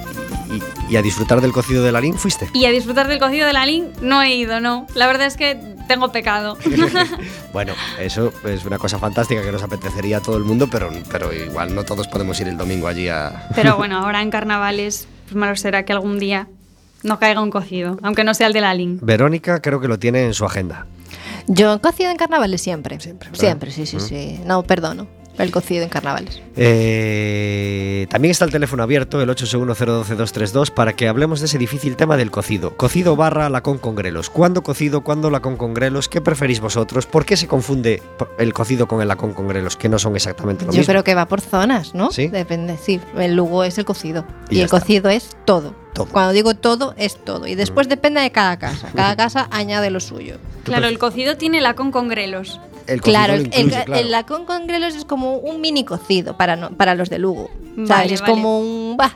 y- 0.50 0.92
y 0.92 0.96
a 0.96 1.02
disfrutar 1.02 1.40
del 1.40 1.52
cocido 1.52 1.82
de 1.84 1.92
Lalín 1.92 2.14
fuiste. 2.18 2.48
Y 2.54 2.64
a 2.66 2.70
disfrutar 2.70 3.08
del 3.08 3.18
cocido 3.18 3.46
de 3.46 3.52
la 3.52 3.66
Lin 3.66 3.88
no 4.00 4.22
he 4.22 4.34
ido, 4.34 4.60
no. 4.60 4.86
La 4.94 5.06
verdad 5.06 5.26
es 5.26 5.36
que 5.36 5.58
tengo 5.88 6.10
pecado. 6.12 6.56
Bueno, 7.52 7.72
eso 7.98 8.32
es 8.44 8.64
una 8.66 8.78
cosa 8.78 8.98
fantástica 8.98 9.42
que 9.42 9.50
nos 9.52 9.62
apetecería 9.62 10.18
a 10.18 10.20
todo 10.20 10.36
el 10.36 10.44
mundo, 10.44 10.68
pero, 10.70 10.90
pero 11.10 11.32
igual 11.32 11.74
no 11.74 11.84
todos 11.84 12.06
podemos 12.08 12.38
ir 12.40 12.48
el 12.48 12.56
domingo 12.58 12.86
allí 12.88 13.08
a... 13.08 13.48
Pero 13.54 13.76
bueno, 13.78 13.98
ahora 13.98 14.20
en 14.22 14.30
carnavales, 14.30 15.08
pues 15.24 15.34
malo 15.34 15.56
será 15.56 15.84
que 15.84 15.92
algún 15.92 16.18
día 16.18 16.46
no 17.02 17.18
caiga 17.18 17.40
un 17.40 17.50
cocido, 17.50 17.98
aunque 18.02 18.22
no 18.24 18.34
sea 18.34 18.48
el 18.48 18.52
de 18.52 18.60
la 18.60 18.74
Lin. 18.74 18.98
Verónica 19.02 19.60
creo 19.62 19.80
que 19.80 19.88
lo 19.88 19.98
tiene 19.98 20.24
en 20.24 20.34
su 20.34 20.44
agenda. 20.44 20.86
Yo 21.46 21.72
he 21.74 21.80
cocido 21.80 22.10
en 22.10 22.16
carnavales 22.18 22.60
siempre. 22.60 23.00
Siempre, 23.00 23.30
¿verdad? 23.30 23.40
Siempre, 23.40 23.70
sí, 23.70 23.86
sí, 23.86 23.98
sí. 24.00 24.38
No, 24.44 24.62
perdono. 24.64 25.06
El 25.38 25.50
cocido 25.50 25.84
en 25.84 25.88
carnavales. 25.88 26.42
Eh, 26.56 28.06
también 28.10 28.30
está 28.32 28.44
el 28.44 28.50
teléfono 28.50 28.82
abierto, 28.82 29.20
el 29.22 29.28
861-012-232, 29.30 30.70
para 30.72 30.94
que 30.94 31.08
hablemos 31.08 31.40
de 31.40 31.46
ese 31.46 31.58
difícil 31.58 31.96
tema 31.96 32.16
del 32.16 32.30
cocido. 32.30 32.76
Cocido 32.76 33.16
barra 33.16 33.48
lacón 33.48 33.78
con 33.78 33.94
grelos. 33.94 34.30
¿Cuándo 34.30 34.62
cocido, 34.62 35.02
cuándo 35.02 35.30
lacón 35.30 35.56
con 35.56 35.74
grelos? 35.74 36.08
¿Qué 36.08 36.20
preferís 36.20 36.60
vosotros? 36.60 37.06
¿Por 37.06 37.24
qué 37.24 37.36
se 37.36 37.46
confunde 37.46 38.02
el 38.38 38.52
cocido 38.52 38.88
con 38.88 39.00
el 39.00 39.08
lacón 39.08 39.32
con 39.32 39.48
grelos, 39.48 39.76
que 39.76 39.88
no 39.88 39.98
son 39.98 40.16
exactamente 40.16 40.64
lo 40.64 40.72
Yo 40.72 40.78
mismo? 40.78 40.92
creo 40.92 41.04
que 41.04 41.14
va 41.14 41.26
por 41.28 41.40
zonas, 41.40 41.94
¿no? 41.94 42.10
¿Sí? 42.10 42.28
Depende. 42.28 42.76
Sí, 42.82 43.00
el 43.16 43.34
Lugo 43.36 43.64
es 43.64 43.78
el 43.78 43.84
cocido. 43.84 44.24
Y 44.50 44.58
el 44.58 44.64
está. 44.64 44.80
cocido 44.80 45.10
es 45.10 45.36
todo. 45.44 45.74
Todo. 45.94 46.06
Cuando 46.06 46.32
digo 46.32 46.54
todo, 46.54 46.94
es 46.96 47.16
todo. 47.24 47.46
Y 47.46 47.54
después 47.54 47.88
depende 47.88 48.20
de 48.20 48.30
cada 48.30 48.58
casa. 48.58 48.90
Cada 48.94 49.16
casa 49.16 49.48
añade 49.50 49.90
lo 49.90 50.00
suyo. 50.00 50.36
Claro, 50.64 50.86
el 50.86 50.98
cocido 50.98 51.36
tiene 51.36 51.60
lacón 51.60 51.90
con 51.90 52.08
grelos. 52.08 52.60
El 52.88 53.00
Claro, 53.02 53.34
el, 53.34 53.42
incluye, 53.46 53.62
el- 53.62 53.70
claro. 53.70 53.94
el 53.96 54.10
lacón 54.10 54.44
con 54.46 54.66
grelos 54.66 54.94
es 54.96 55.04
como 55.04 55.36
un 55.36 55.60
mini 55.60 55.84
cocido 55.84 56.36
para, 56.36 56.56
no- 56.56 56.70
para 56.70 56.94
los 56.94 57.10
de 57.10 57.18
Lugo. 57.18 57.50
Vale, 57.76 57.86
¿Sabes? 57.86 58.12
es 58.12 58.20
vale. 58.22 58.32
como 58.32 58.60
un. 58.60 58.96
Va, 59.00 59.14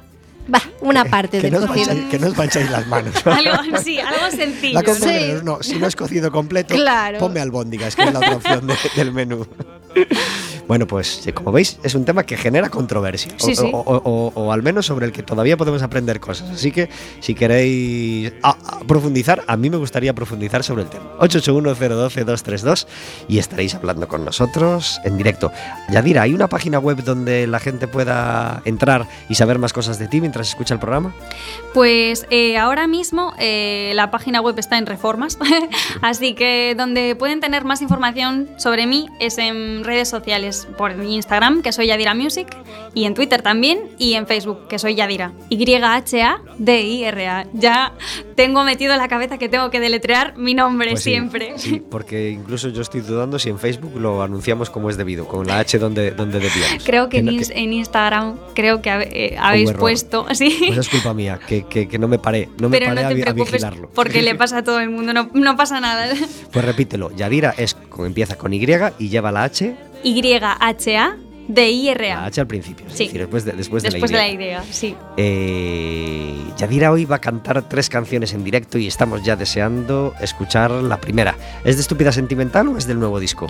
va, 0.54 0.60
una 0.80 1.04
parte 1.06 1.38
que, 1.40 1.50
del 1.50 1.60
no 1.60 1.66
cocido. 1.66 1.86
mancháis, 1.88 2.10
que 2.10 2.18
no 2.18 2.26
os 2.28 2.36
mancháis 2.36 2.70
las 2.70 2.86
manos. 2.86 3.14
Algo, 3.26 3.78
sí, 3.82 3.98
algo 3.98 4.30
sencillo. 4.30 4.74
Lacón 4.74 4.98
con 4.98 5.08
Sí. 5.08 5.14
grelos, 5.14 5.42
no, 5.44 5.62
si 5.62 5.78
no 5.78 5.86
es 5.86 5.96
cocido 5.96 6.30
completo, 6.30 6.74
Claro. 6.74 7.18
ponme 7.18 7.40
albóndigas, 7.40 7.96
que 7.96 8.02
es 8.02 8.12
la 8.12 8.18
otra 8.18 8.36
opción 8.36 8.66
de- 8.66 8.76
del 8.94 9.12
menú. 9.12 9.46
Bueno, 10.68 10.86
pues 10.86 11.20
sí, 11.22 11.32
como 11.32 11.52
veis, 11.52 11.78
es 11.82 11.94
un 11.94 12.04
tema 12.04 12.24
que 12.24 12.36
genera 12.36 12.68
controversia. 12.70 13.32
O, 13.40 13.44
Sí, 13.44 13.54
sí. 13.56 13.68
o- 13.72 13.78
o- 13.80 14.02
o- 14.04 14.32
o 14.34 14.52
al 14.52 14.62
menos 14.62 14.86
sobre 14.86 15.06
el 15.06 15.12
que 15.12 15.22
todavía 15.22 15.56
podemos 15.56 15.82
aprender 15.82 16.20
cosas. 16.20 16.50
Así 16.50 16.70
que 16.72 16.88
si 17.20 17.34
queréis 17.34 18.32
profundizar, 18.86 19.42
a 19.46 19.56
mí 19.56 19.70
me 19.70 19.76
gustaría 19.76 20.14
profundizar 20.14 20.62
sobre 20.64 20.82
el 20.84 20.88
tema. 20.88 21.04
881-012-232 21.18 22.86
y 23.28 23.38
estaréis 23.38 23.74
hablando 23.74 24.08
con 24.08 24.24
nosotros 24.24 25.00
en 25.04 25.16
directo. 25.16 25.52
Yadira, 25.90 26.22
¿hay 26.22 26.34
una 26.34 26.48
página 26.48 26.78
web 26.78 27.02
donde 27.04 27.46
la 27.46 27.58
gente 27.58 27.86
pueda 27.88 28.62
entrar 28.64 29.06
y 29.28 29.34
saber 29.34 29.58
más 29.58 29.72
cosas 29.72 29.98
de 29.98 30.08
ti 30.08 30.20
mientras 30.20 30.48
escucha 30.48 30.74
el 30.74 30.80
programa? 30.80 31.14
Pues 31.74 32.26
eh, 32.30 32.56
ahora 32.58 32.86
mismo 32.86 33.34
eh, 33.38 33.92
la 33.94 34.10
página 34.10 34.40
web 34.40 34.58
está 34.58 34.78
en 34.78 34.86
reformas, 34.86 35.38
así 36.02 36.34
que 36.34 36.74
donde 36.76 37.16
pueden 37.16 37.40
tener 37.40 37.64
más 37.64 37.82
información 37.82 38.48
sobre 38.56 38.86
mí 38.86 39.08
es 39.20 39.38
en 39.38 39.84
redes 39.84 40.08
sociales, 40.08 40.51
por 40.78 40.92
Instagram, 41.02 41.62
que 41.62 41.72
soy 41.72 41.86
Yadira 41.88 42.14
Music, 42.14 42.48
y 42.94 43.04
en 43.04 43.14
Twitter 43.14 43.42
también, 43.42 43.90
y 43.98 44.14
en 44.14 44.26
Facebook, 44.26 44.68
que 44.68 44.78
soy 44.78 44.94
Yadira. 44.94 45.32
Y-H-A-D-I-R-A. 45.48 47.46
Ya 47.54 47.92
tengo 48.34 48.64
metido 48.64 48.92
en 48.92 48.98
la 48.98 49.08
cabeza 49.08 49.38
que 49.38 49.48
tengo 49.48 49.70
que 49.70 49.80
deletrear 49.80 50.36
mi 50.36 50.54
nombre 50.54 50.90
Pues 50.90 51.02
siempre. 51.02 51.54
Sí, 51.56 51.82
porque 51.90 52.30
incluso 52.30 52.68
yo 52.68 52.82
estoy 52.82 53.00
dudando 53.00 53.38
si 53.38 53.48
en 53.48 53.58
Facebook 53.58 53.98
lo 53.98 54.22
anunciamos 54.22 54.70
como 54.70 54.90
es 54.90 54.96
debido, 54.96 55.26
con 55.26 55.46
la 55.46 55.58
H 55.58 55.78
donde, 55.78 56.10
donde 56.12 56.38
debíamos. 56.40 56.84
Creo 56.86 57.08
que, 57.08 57.18
en, 57.18 57.72
Instagram 57.72 58.36
creo 58.54 58.82
que 58.82 58.90
eh, 58.90 59.36
habéis 59.38 59.72
puesto, 59.72 60.26
sí. 60.34 60.56
Pues 60.66 60.78
es 60.78 60.88
culpa 60.88 61.14
mía, 61.14 61.38
que, 61.46 61.64
que- 61.64 61.88
que 61.88 61.98
no 61.98 62.08
me 62.08 62.18
paré, 62.18 62.48
no 62.58 62.68
me 62.68 62.78
Pero 62.78 62.94
paré 62.94 63.02
no 63.02 63.08
te 63.08 63.20
a, 63.20 63.24
preocupes 63.24 63.52
vigilarlo. 63.52 63.90
porque 63.94 64.22
le 64.22 64.34
pasa 64.42 64.58
a 64.58 64.64
todo 64.64 64.80
el 64.80 64.90
mundo, 64.90 65.12
no, 65.12 65.30
no 65.32 65.56
pasa 65.56 65.80
nada. 65.80 66.06
Pues 66.52 66.64
repítelo, 66.64 67.10
Yadira 67.16 67.54
es 67.56 67.76
empieza 68.06 68.36
con 68.36 68.52
Y 68.52 68.62
y 68.98 69.08
lleva 69.08 69.32
la 69.32 69.44
H, 69.44 69.74
Y-H-A 70.02 71.16
de 71.48 71.68
IRA. 71.70 72.14
la 72.20 72.24
H 72.26 72.40
al 72.40 72.46
principio, 72.46 72.86
es 72.86 72.92
Sí. 72.94 73.04
decir, 73.06 73.20
después 73.20 73.44
de, 73.44 73.52
después 73.52 73.82
de 73.82 73.90
Después 73.90 74.10
la 74.12 74.18
de 74.20 74.24
la 74.28 74.32
idea, 74.32 74.64
sí. 74.70 74.94
Eh, 75.16 76.34
Yadira 76.56 76.92
hoy 76.92 77.04
va 77.04 77.16
a 77.16 77.20
cantar 77.20 77.68
tres 77.68 77.88
canciones 77.88 78.32
en 78.32 78.44
directo 78.44 78.78
y 78.78 78.86
estamos 78.86 79.22
ya 79.24 79.34
deseando 79.34 80.14
escuchar 80.20 80.70
la 80.70 80.98
primera. 80.98 81.34
¿Es 81.64 81.76
de 81.76 81.82
Estúpida 81.82 82.12
Sentimental 82.12 82.68
o 82.68 82.78
es 82.78 82.86
del 82.86 83.00
nuevo 83.00 83.18
disco? 83.18 83.48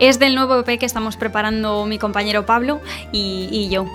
Es 0.00 0.18
del 0.18 0.34
nuevo 0.34 0.58
EP 0.60 0.78
que 0.78 0.86
estamos 0.86 1.16
preparando 1.16 1.84
mi 1.84 1.98
compañero 1.98 2.46
Pablo 2.46 2.80
y, 3.12 3.48
y 3.52 3.68
yo. 3.68 3.86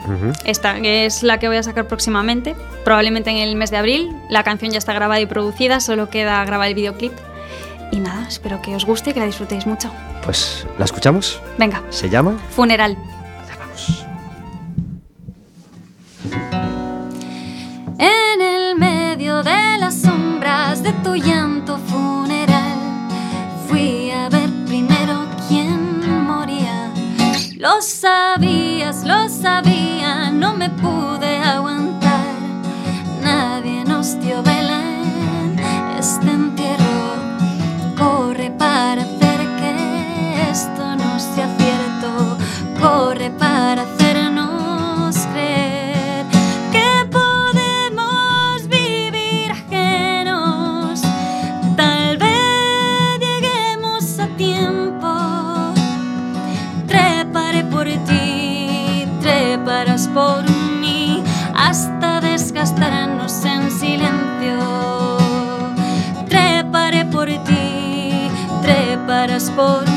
Esta 0.46 0.78
es 0.78 1.24
la 1.24 1.40
que 1.40 1.48
voy 1.48 1.58
a 1.58 1.64
sacar 1.64 1.88
próximamente, 1.88 2.56
probablemente 2.86 3.32
en 3.32 3.38
el 3.38 3.56
mes 3.56 3.72
de 3.72 3.78
abril. 3.78 4.10
La 4.30 4.44
canción 4.44 4.72
ya 4.72 4.78
está 4.78 4.94
grabada 4.94 5.20
y 5.22 5.26
producida, 5.26 5.80
solo 5.80 6.10
queda 6.10 6.46
grabar 6.46 6.68
el 6.68 6.76
videoclip. 6.76 7.14
Y 7.92 8.00
nada, 8.00 8.28
espero 8.28 8.62
que 8.62 8.76
os 8.76 8.86
guste 8.86 9.10
y 9.10 9.14
que 9.14 9.20
la 9.20 9.26
disfrutéis 9.26 9.66
mucho. 9.66 9.92
Pues 10.24 10.66
la 10.78 10.86
escuchamos. 10.86 11.42
Venga, 11.58 11.82
Se 11.90 12.10
llama. 12.10 12.38
funeral. 12.52 12.98
Ya 13.48 13.58
vamos. 13.58 14.06
En 17.98 18.42
el 18.42 18.76
medio 18.78 19.44
de 19.44 19.78
las 19.80 19.96
sombras 20.02 20.84
de 20.84 20.94
tu 21.04 21.16
llanto 21.16 21.78
funeral, 21.78 22.78
fui 23.68 24.12
a 24.12 24.30
ver 24.30 24.50
primero 24.68 25.26
quién 25.48 26.26
moría. 26.26 26.92
Lo 27.58 27.82
gospel 69.56 69.89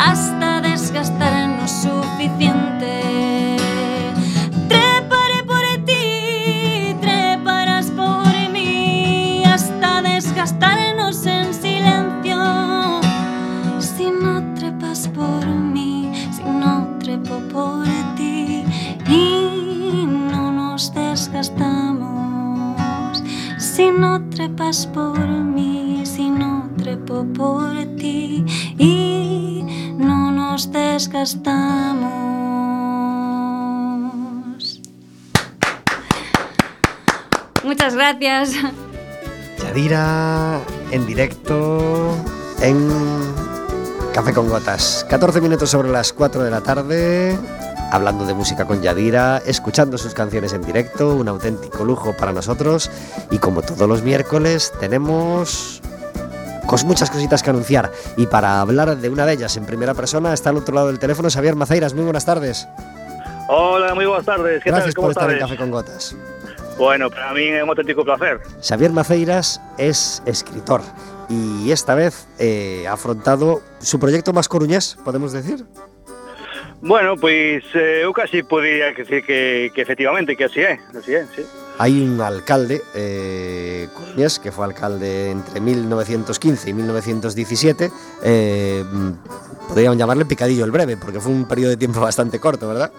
hasta 0.00 0.39
gracias. 38.20 38.72
Yadira 39.62 40.60
en 40.90 41.06
directo 41.06 42.14
en 42.60 42.88
Café 44.12 44.32
con 44.32 44.48
Gotas. 44.48 45.06
14 45.08 45.40
minutos 45.40 45.70
sobre 45.70 45.88
las 45.88 46.12
4 46.12 46.42
de 46.44 46.50
la 46.50 46.60
tarde. 46.60 47.38
Hablando 47.92 48.24
de 48.24 48.34
música 48.34 48.66
con 48.66 48.82
Yadira, 48.82 49.42
escuchando 49.46 49.98
sus 49.98 50.14
canciones 50.14 50.52
en 50.52 50.62
directo, 50.62 51.16
un 51.16 51.28
auténtico 51.28 51.84
lujo 51.84 52.14
para 52.16 52.32
nosotros. 52.32 52.90
Y 53.30 53.38
como 53.38 53.62
todos 53.62 53.88
los 53.88 54.02
miércoles, 54.02 54.72
tenemos 54.78 55.82
cos 56.66 56.84
muchas 56.84 57.10
cositas 57.10 57.42
que 57.42 57.50
anunciar. 57.50 57.90
Y 58.16 58.26
para 58.26 58.60
hablar 58.60 58.96
de 58.96 59.08
una 59.08 59.26
de 59.26 59.32
ellas 59.32 59.56
en 59.56 59.64
primera 59.64 59.94
persona, 59.94 60.32
está 60.32 60.50
al 60.50 60.58
otro 60.58 60.74
lado 60.74 60.86
del 60.86 61.00
teléfono 61.00 61.28
Xavier 61.30 61.56
Maceiras. 61.56 61.94
Muy 61.94 62.04
buenas 62.04 62.24
tardes. 62.24 62.68
Hola, 63.48 63.96
moi 63.96 64.06
boas 64.06 64.22
tardes. 64.22 64.62
Que 64.62 64.70
Gracias 64.70 64.94
tal? 64.94 65.02
Como 65.02 65.10
por 65.10 65.18
estar 65.18 65.30
en? 65.30 65.40
Café 65.40 65.56
con 65.56 65.70
Gotas. 65.72 66.14
Bueno, 66.80 67.10
para 67.10 67.34
mí 67.34 67.44
é 67.44 67.62
un 67.62 67.68
auténtico 67.68 68.08
placer. 68.08 68.40
Xavier 68.64 68.88
Maceiras 68.90 69.60
es 69.76 70.22
escritor 70.24 70.80
y 71.28 71.70
esta 71.72 71.94
vez 71.94 72.26
eh, 72.38 72.86
ha 72.88 72.94
afrontado 72.94 73.60
su 73.80 74.00
proyecto 74.00 74.32
más 74.32 74.48
coruñés, 74.48 74.96
podemos 75.04 75.30
decir. 75.34 75.66
Bueno, 76.80 77.20
pois 77.20 77.60
eh, 77.76 78.00
eu 78.00 78.16
casi 78.16 78.40
podría 78.40 78.96
decir 78.96 79.20
que, 79.20 79.68
que 79.76 79.80
efectivamente 79.84 80.32
que 80.32 80.48
así 80.48 80.64
é, 80.64 80.80
así 80.96 81.12
é, 81.12 81.28
sí. 81.36 81.44
Hay 81.76 82.00
un 82.00 82.16
alcalde 82.16 82.80
eh, 82.96 83.92
coruñés 83.92 84.40
que 84.40 84.48
fue 84.48 84.64
alcalde 84.64 85.28
entre 85.36 85.60
1915 85.60 86.64
y 86.64 86.72
1917. 86.72 87.92
Eh, 88.24 88.84
mm, 88.88 89.68
podrían 89.68 89.98
llamarle 89.98 90.24
Picadillo 90.24 90.64
el 90.64 90.70
Breve, 90.72 90.96
porque 90.96 91.20
fue 91.20 91.30
un 91.30 91.44
periodo 91.44 91.72
de 91.72 91.76
tiempo 91.76 92.00
bastante 92.00 92.40
corto, 92.40 92.68
¿verdad? 92.68 92.90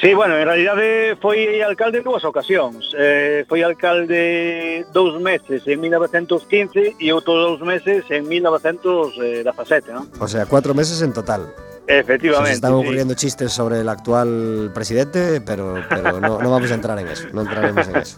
Sí, 0.00 0.14
bueno, 0.14 0.38
en 0.38 0.46
realidade 0.48 1.16
foi 1.20 1.60
alcalde 1.60 2.00
en 2.00 2.04
dúas 2.08 2.24
ocasións. 2.24 2.96
Eh, 2.96 3.44
foi 3.44 3.60
alcalde 3.60 4.88
dous 4.96 5.20
meses 5.20 5.60
en 5.68 5.76
1915 5.76 6.96
e 6.96 7.06
outros 7.12 7.36
dous 7.36 7.60
meses 7.60 8.08
en 8.08 8.24
1917, 8.24 9.92
non? 9.92 10.08
O 10.16 10.24
sea, 10.24 10.48
cuatro 10.48 10.72
meses 10.72 11.04
en 11.04 11.12
total. 11.12 11.52
Se 11.90 11.98
Efectivamente, 11.98 12.52
están 12.52 12.70
sí. 12.72 12.76
ocurriendo 12.80 13.14
chistes 13.14 13.52
sobre 13.52 13.80
el 13.80 13.88
actual 13.88 14.70
presidente, 14.72 15.40
pero, 15.40 15.74
pero 15.88 16.20
no, 16.20 16.40
no 16.40 16.50
vamos 16.50 16.70
a 16.70 16.74
entrar 16.74 16.98
en 16.98 17.08
eso, 17.08 17.28
no 17.32 17.42
entraremos 17.42 17.88
en 17.88 17.96
eso. 17.96 18.16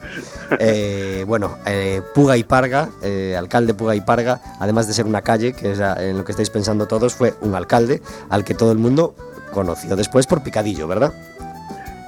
Eh, 0.60 1.24
bueno, 1.26 1.58
eh, 1.66 2.02
Puga 2.14 2.36
y 2.36 2.44
Parga, 2.44 2.90
eh, 3.02 3.34
alcalde 3.36 3.72
Puga 3.72 3.96
y 3.96 4.02
Parga, 4.02 4.40
además 4.60 4.86
de 4.86 4.92
ser 4.92 5.06
una 5.06 5.22
calle, 5.22 5.54
que 5.54 5.72
es 5.72 5.80
en 5.80 6.18
lo 6.18 6.24
que 6.24 6.32
estáis 6.32 6.50
pensando 6.50 6.86
todos, 6.86 7.14
fue 7.14 7.34
un 7.40 7.54
alcalde 7.54 8.02
al 8.28 8.44
que 8.44 8.54
todo 8.54 8.70
el 8.70 8.78
mundo 8.78 9.16
conoció 9.52 9.96
después 9.96 10.26
por 10.26 10.42
Picadillo, 10.42 10.86
¿verdad? 10.86 11.12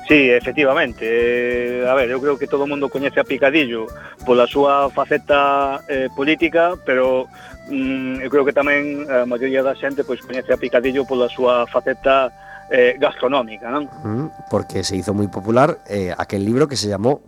Sí, 0.07 0.29
efectivamente. 0.31 1.01
Eh, 1.09 1.89
a 1.89 1.95
ver, 1.95 2.11
eu 2.11 2.21
creo 2.21 2.37
que 2.37 2.47
todo 2.47 2.65
o 2.65 2.71
mundo 2.71 2.93
coñece 2.93 3.21
a 3.21 3.25
Picadillo 3.25 3.89
pola 4.29 4.45
súa 4.45 4.93
faceta 4.93 5.81
eh, 5.89 6.13
política, 6.13 6.77
pero 6.85 7.25
mm, 7.73 8.21
eu 8.21 8.29
creo 8.29 8.45
que 8.45 8.53
tamén 8.53 9.09
a 9.09 9.25
maioría 9.25 9.65
da 9.65 9.73
xente 9.73 10.05
pois 10.05 10.21
coñece 10.21 10.53
a 10.53 10.61
Picadillo 10.61 11.09
pola 11.09 11.25
súa 11.33 11.65
faceta 11.65 12.29
eh, 12.69 12.97
gastronómica, 13.01 13.73
non? 13.73 13.89
Mm, 14.05 14.29
Porque 14.53 14.85
se 14.85 14.97
hizo 14.97 15.17
muy 15.17 15.29
popular 15.29 15.81
eh, 15.89 16.13
aquel 16.13 16.45
libro 16.45 16.69
que 16.69 16.77
se 16.77 16.89
llamó 16.89 17.21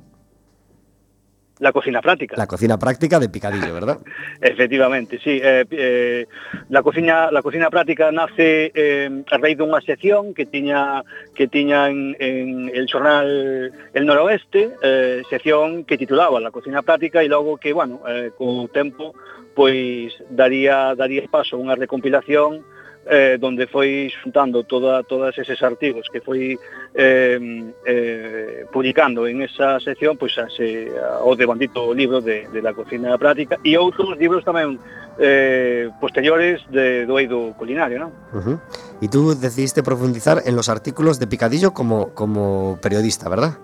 La 1.58 1.72
cocina 1.72 2.02
práctica. 2.02 2.36
La 2.36 2.46
cocina 2.46 2.78
práctica 2.78 3.18
de 3.18 3.30
picadillo, 3.30 3.72
¿verdad? 3.72 3.98
Efectivamente, 4.40 5.18
sí. 5.18 5.40
Eh, 5.42 5.64
eh, 5.70 6.26
la, 6.68 6.82
cocina, 6.82 7.30
la 7.30 7.40
cocina 7.40 7.70
práctica 7.70 8.12
nace 8.12 8.70
eh, 8.75 9.25
a 9.30 9.36
raíz 9.38 9.56
dunha 9.56 9.80
sección 9.80 10.36
que 10.36 10.44
tiña 10.44 11.00
que 11.32 11.48
tiña 11.48 11.88
en, 11.88 12.12
en 12.20 12.68
el 12.68 12.84
xornal 12.92 13.72
El 13.96 14.04
Noroeste, 14.04 14.76
eh, 14.84 15.22
sección 15.30 15.84
que 15.88 15.96
titulaba 15.96 16.44
La 16.44 16.52
cocina 16.52 16.84
práctica 16.84 17.25
e 17.25 17.28
logo 17.32 17.56
que, 17.56 17.72
bueno, 17.72 18.04
eh, 18.04 18.36
co 18.36 18.68
tempo, 18.68 19.16
pois 19.56 20.12
daría 20.28 20.92
daría 20.92 21.25
paso 21.25 21.56
a 21.56 21.62
unha 21.64 21.72
recompilación 21.72 22.60
eh, 23.08 23.38
donde 23.38 23.66
foi 23.66 24.10
xuntando 24.22 24.64
toda, 24.64 25.02
todas 25.06 25.32
eses 25.38 25.62
artigos 25.62 26.10
que 26.10 26.20
foi 26.20 26.58
eh, 26.97 27.73
eh, 27.85 28.65
publicando 28.73 29.26
en 29.26 29.43
esa 29.43 29.78
sección 29.80 30.17
pois 30.17 30.35
pues, 30.35 30.47
ase, 30.49 30.89
o 31.23 31.37
de 31.37 31.45
bandito 31.45 31.93
libro 31.93 32.21
de, 32.21 32.49
de 32.49 32.63
la 32.63 32.73
cocina 32.73 33.19
práctica 33.21 33.61
e 33.61 33.76
outros 33.76 34.17
libros 34.17 34.41
tamén 34.49 34.80
eh, 35.21 35.93
posteriores 36.00 36.65
de, 36.73 37.04
do 37.04 37.21
eido 37.21 37.52
culinario, 37.61 38.00
non? 38.00 38.13
Uh 38.32 38.41
-huh. 38.41 38.56
Y 39.00 39.09
tú 39.09 39.37
decidiste 39.37 39.82
profundizar 39.82 40.41
en 40.45 40.56
los 40.56 40.69
artículos 40.69 41.21
de 41.21 41.26
Picadillo 41.26 41.73
como, 41.73 42.17
como 42.17 42.78
periodista, 42.80 43.28
¿verdad? 43.28 43.61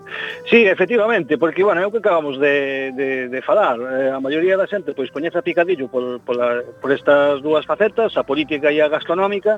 Sí, 0.49 0.65
efectivamente, 0.65 1.37
porque, 1.37 1.63
bueno, 1.63 1.81
é 1.81 1.85
o 1.85 1.91
que 1.91 1.97
acabamos 1.97 2.37
de, 2.37 2.93
de, 2.93 3.29
de 3.29 3.41
falar. 3.41 3.81
Eh, 3.81 4.13
a 4.13 4.21
maioría 4.21 4.57
da 4.57 4.69
xente, 4.69 4.93
pois, 4.93 5.09
coñece 5.09 5.41
a 5.41 5.45
Picadillo 5.45 5.89
por, 5.89 6.21
por, 6.21 6.37
la, 6.37 6.61
por 6.81 6.93
estas 6.93 7.41
dúas 7.41 7.65
facetas, 7.65 8.13
a 8.13 8.21
política 8.21 8.69
e 8.69 8.77
a 8.77 8.89
gastronómica, 8.89 9.57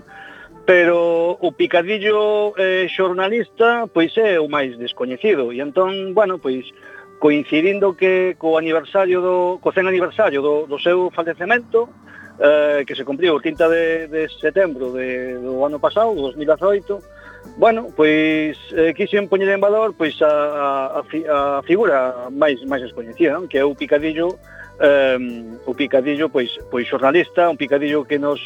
pero 0.65 1.37
o 1.39 1.51
picadillo 1.53 2.53
eh, 2.57 2.89
xornalista 2.89 3.85
pois 3.87 4.17
é 4.17 4.41
o 4.41 4.49
máis 4.49 4.73
descoñecido 4.81 5.53
e 5.53 5.61
entón, 5.61 6.17
bueno, 6.17 6.41
pois 6.41 6.65
coincidindo 7.21 7.93
que 7.93 8.35
co 8.41 8.57
aniversario 8.57 9.21
do 9.21 9.61
co 9.61 9.69
100 9.71 9.87
aniversario 9.87 10.41
do, 10.41 10.65
do 10.65 10.81
seu 10.81 11.13
falecemento 11.13 11.87
eh, 12.41 12.83
que 12.85 12.97
se 12.97 13.05
cumpriu 13.05 13.37
o 13.37 13.41
30 13.41 13.69
de, 13.69 13.85
de 14.09 14.21
setembro 14.41 14.91
de, 14.91 15.37
do 15.37 15.63
ano 15.63 15.79
pasado, 15.79 16.17
2018 16.17 16.99
bueno, 17.57 17.93
pois 17.95 18.57
eh, 18.73 18.93
quixen 18.97 19.29
poñer 19.29 19.53
en 19.53 19.61
valor 19.61 19.93
pois 19.93 20.17
a, 20.25 20.99
a, 20.99 21.01
fi, 21.05 21.23
a 21.29 21.61
figura 21.61 22.27
máis 22.33 22.57
máis 22.65 22.81
descoñecida, 22.81 23.37
non? 23.37 23.45
que 23.47 23.61
é 23.61 23.63
o 23.63 23.77
picadillo 23.77 24.33
eh, 24.81 25.17
o 25.63 25.77
picadillo 25.77 26.33
pois 26.33 26.57
pois 26.73 26.89
xornalista, 26.89 27.53
un 27.53 27.55
picadillo 27.55 28.03
que 28.03 28.17
nos 28.17 28.41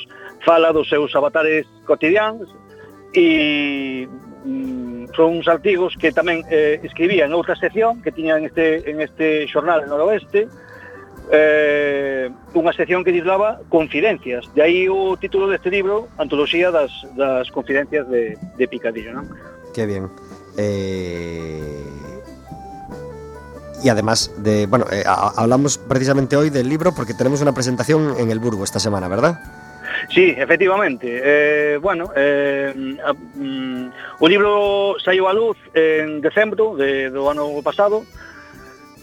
fala 0.45 0.71
dos 0.71 0.87
seus 0.89 1.13
avatares 1.15 1.67
cotidianos 1.85 2.49
e 3.13 4.07
mm, 4.45 5.11
son 5.15 5.41
uns 5.41 5.47
artigos 5.47 5.95
que 5.97 6.11
tamén 6.13 6.45
eh, 6.47 6.79
escribía 6.85 7.25
en 7.25 7.33
outra 7.33 7.57
sección 7.57 8.01
que 8.05 8.13
tiña 8.13 8.37
en 8.37 8.45
este, 8.45 8.85
en 8.85 9.01
este 9.01 9.49
xornal 9.49 9.83
noroeste 9.89 10.47
eh, 11.29 12.29
unha 12.57 12.73
sección 12.73 13.05
que 13.05 13.13
titulaba 13.13 13.61
Confidencias 13.69 14.45
de 14.53 14.61
aí 14.61 14.85
o 14.89 15.17
título 15.17 15.49
deste 15.49 15.69
libro 15.69 16.09
Antoloxía 16.17 16.69
das, 16.73 16.93
das 17.17 17.49
Confidencias 17.49 18.05
de, 18.09 18.37
de 18.37 18.65
Picadillo 18.69 19.13
non? 19.13 19.25
Que 19.73 19.85
bien 19.85 20.09
eh... 20.57 21.89
y 23.83 23.89
además 23.89 24.31
de, 24.37 24.67
bueno, 24.67 24.85
eh, 24.91 25.03
hablamos 25.07 25.77
precisamente 25.77 26.35
hoy 26.35 26.49
del 26.49 26.67
libro 26.67 26.93
porque 26.93 27.13
tenemos 27.13 27.41
una 27.41 27.53
presentación 27.53 28.15
en 28.17 28.31
el 28.31 28.39
Burgo 28.39 28.63
esta 28.63 28.79
semana, 28.79 29.07
¿verdad? 29.07 29.39
Sí, 30.07 30.33
efectivamente. 30.37 31.19
Eh, 31.23 31.77
bueno, 31.77 32.11
eh, 32.15 32.73
a, 33.03 33.13
mm, 33.13 33.91
o 34.19 34.25
libro 34.27 34.95
saiu 35.03 35.27
a 35.27 35.33
luz 35.33 35.57
en 35.73 36.21
decembro 36.21 36.75
de, 36.75 37.09
do 37.11 37.27
ano 37.27 37.51
pasado 37.59 38.07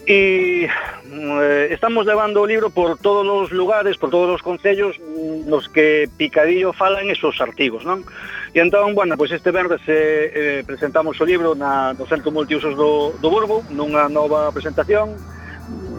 e 0.07 0.71
eh, 1.11 1.67
estamos 1.75 2.07
levando 2.07 2.39
o 2.39 2.47
libro 2.47 2.71
por 2.71 2.95
todos 2.97 3.27
os 3.27 3.51
lugares, 3.51 3.99
por 3.99 4.09
todos 4.09 4.39
os 4.39 4.41
concellos 4.41 4.95
mm, 4.97 5.51
nos 5.51 5.67
que 5.67 6.07
Picadillo 6.15 6.71
falan 6.71 7.11
esos 7.11 7.35
artigos, 7.43 7.83
non? 7.83 8.07
E 8.55 8.63
entón, 8.63 8.95
bueno, 8.95 9.19
pois 9.19 9.35
este 9.35 9.51
verde 9.51 9.75
se 9.83 9.91
eh, 9.91 10.31
eh, 10.31 10.59
presentamos 10.63 11.19
o 11.19 11.27
libro 11.27 11.59
na, 11.59 11.91
no 11.91 12.07
Centro 12.07 12.31
Multiusos 12.31 12.73
do, 12.79 13.11
do 13.19 13.27
Burgo 13.27 13.67
nunha 13.69 14.07
nova 14.07 14.47
presentación 14.55 15.19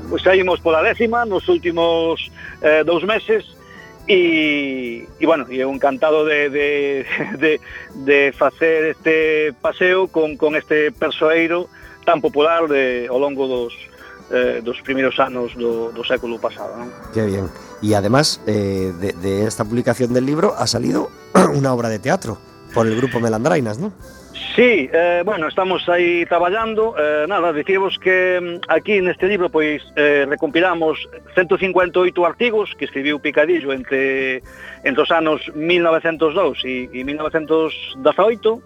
pois 0.09 0.25
saímos 0.25 0.61
pola 0.65 0.81
décima 0.81 1.29
nos 1.29 1.45
últimos 1.53 2.33
eh, 2.65 2.81
dous 2.89 3.05
meses 3.05 3.45
e 4.09 5.25
bueno, 5.27 5.45
eu 5.53 5.69
encantado 5.71 6.25
de, 6.25 6.49
de, 6.49 7.05
de, 7.39 7.61
de 7.95 8.33
facer 8.33 8.97
este 8.97 9.53
paseo 9.61 10.09
con, 10.09 10.37
con 10.37 10.57
este 10.57 10.91
persoeiro 10.93 11.69
tan 12.09 12.25
popular 12.25 12.67
de, 12.69 13.07
ao 13.13 13.21
longo 13.21 13.45
dos, 13.45 13.77
eh, 14.33 14.65
dos 14.65 14.81
primeiros 14.81 15.21
anos 15.21 15.53
do, 15.55 15.93
do 15.93 16.03
século 16.09 16.41
pasado. 16.41 16.73
Non? 16.73 16.89
Qué 17.13 17.21
bien. 17.29 17.53
Y 17.85 17.93
además 17.93 18.41
eh, 18.49 18.97
de, 18.97 19.13
de 19.13 19.45
esta 19.45 19.69
publicación 19.69 20.17
del 20.17 20.25
libro 20.25 20.57
ha 20.57 20.67
salido 20.67 21.13
una 21.55 21.73
obra 21.77 21.93
de 21.93 22.01
teatro 22.01 22.41
por 22.73 22.89
el 22.89 22.97
grupo 22.97 23.21
Melandrainas, 23.21 23.79
¿no? 23.79 23.93
Sí, 24.55 24.89
eh, 24.93 25.23
bueno, 25.25 25.47
estamos 25.49 25.89
aí 25.89 26.25
traballando. 26.27 26.95
Eh, 26.99 27.27
Nada, 27.29 27.53
dicíamos 27.53 27.99
que 27.99 28.41
mm, 28.41 28.71
aquí 28.71 29.01
neste 29.01 29.29
libro 29.29 29.51
pois 29.51 29.83
eh, 29.95 30.27
recompilamos 30.29 31.09
158 31.35 32.27
artigos 32.27 32.75
que 32.75 32.87
escribiu 32.87 33.21
Picadillo 33.21 33.73
entre, 33.73 34.43
entre 34.83 35.03
os 35.03 35.11
anos 35.11 35.43
1902 35.55 36.65
e, 36.65 36.91
e 36.93 37.05
1918 37.05 38.63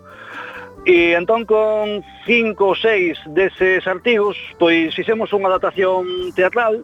E 0.82 1.14
entón 1.14 1.46
con 1.46 2.02
cinco 2.26 2.74
ou 2.74 2.74
seis 2.74 3.14
deses 3.30 3.86
artigos 3.86 4.34
Pois 4.58 4.90
fixemos 4.96 5.30
unha 5.30 5.46
adaptación 5.46 6.34
teatral 6.34 6.82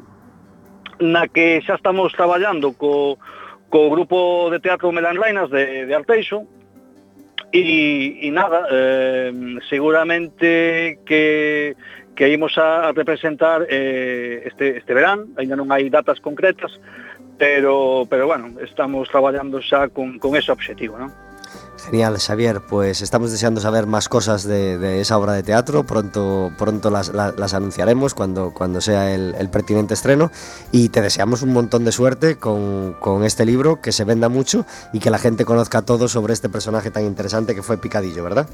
Na 0.99 1.31
que 1.31 1.63
xa 1.63 1.79
estamos 1.79 2.11
traballando 2.15 2.75
co, 2.75 3.19
co 3.71 3.91
grupo 3.91 4.51
de 4.51 4.59
teatro 4.59 4.91
Melanrainas 4.91 5.47
de, 5.51 5.87
de 5.87 5.95
Arteixo. 5.95 6.43
E, 7.53 8.21
e 8.21 8.29
nada, 8.31 8.69
eh, 8.71 9.33
seguramente 9.69 11.01
que 11.07 11.77
que 12.19 12.29
imos 12.35 12.59
a 12.59 12.91
representar 12.91 13.65
eh, 13.71 14.43
este, 14.45 14.77
este 14.77 14.93
verán, 14.93 15.31
ainda 15.39 15.55
non 15.55 15.71
hai 15.71 15.87
datas 15.87 16.19
concretas, 16.19 16.75
pero, 17.39 18.11
pero 18.11 18.27
bueno, 18.27 18.59
estamos 18.59 19.07
traballando 19.07 19.63
xa 19.63 19.87
con, 19.87 20.19
con 20.19 20.35
ese 20.35 20.51
objetivo, 20.51 20.99
non? 20.99 21.15
Genial, 21.85 22.19
Xavier. 22.19 22.61
Pues 22.61 23.03
estamos 23.03 23.31
deseando 23.31 23.61
saber 23.61 23.87
más 23.87 24.09
cosas 24.09 24.45
de, 24.45 24.79
de 24.79 25.01
esa 25.01 25.17
obra 25.17 25.33
de 25.33 25.43
teatro. 25.43 25.85
Pronto, 25.85 26.51
pronto 26.59 26.91
las, 26.91 27.11
anunciaremos 27.55 28.15
cuando, 28.15 28.53
cuando 28.53 28.81
sea 28.81 29.15
el, 29.15 29.49
pertinente 29.51 29.95
estreno. 29.95 30.31
Y 30.73 30.89
te 30.91 31.01
deseamos 31.01 31.43
un 31.43 31.53
montón 31.53 31.85
de 31.85 31.93
suerte 31.93 32.37
con, 32.37 32.95
con 32.95 33.25
este 33.25 33.45
libro, 33.45 33.81
que 33.81 33.93
se 33.93 34.05
venda 34.05 34.29
mucho 34.29 34.67
y 34.93 35.01
que 35.01 35.11
la 35.11 35.19
gente 35.19 35.45
conozca 35.45 35.83
todo 35.83 36.09
sobre 36.09 36.33
este 36.33 36.49
personaje 36.49 36.91
tan 36.91 37.05
interesante 37.05 37.55
que 37.55 37.63
fue 37.63 37.79
Picadillo, 37.79 38.25
¿verdad? 38.25 38.49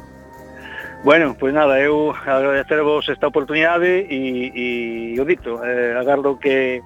Bueno, 1.05 1.37
pois 1.39 1.53
nada, 1.53 1.79
eu 1.81 2.17
agradecervos 2.17 3.07
esta 3.11 3.29
oportunidade 3.29 4.09
e, 4.09 5.13
e 5.13 5.21
o 5.21 5.25
dito, 5.29 5.61
eh, 5.61 5.93
agardo 6.01 6.41
que, 6.41 6.81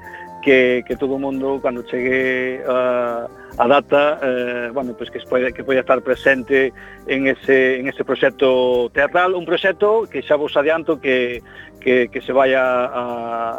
que, 0.48 0.82
que 0.87 0.96
todo 0.96 1.12
o 1.12 1.18
mundo 1.20 1.61
cando 1.61 1.84
chegue 1.84 2.64
a, 2.64 3.28
a 3.58 3.66
data 3.68 4.18
eh, 4.22 4.70
bueno, 4.72 4.96
pues 4.96 5.11
que, 5.11 5.20
poida, 5.20 5.52
que 5.52 5.62
poida 5.62 5.80
estar 5.80 6.00
presente 6.00 6.72
en 7.06 7.26
ese, 7.26 7.80
en 7.80 7.88
ese 7.88 8.02
proxecto 8.02 8.88
teatral, 8.88 9.34
un 9.34 9.44
proxecto 9.44 10.08
que 10.08 10.24
xa 10.24 10.40
vos 10.40 10.56
adianto 10.56 11.04
que, 11.04 11.44
que, 11.84 12.08
que 12.08 12.24
se 12.24 12.32
vai 12.32 12.56
a, 12.56 12.64
a, 12.64 13.04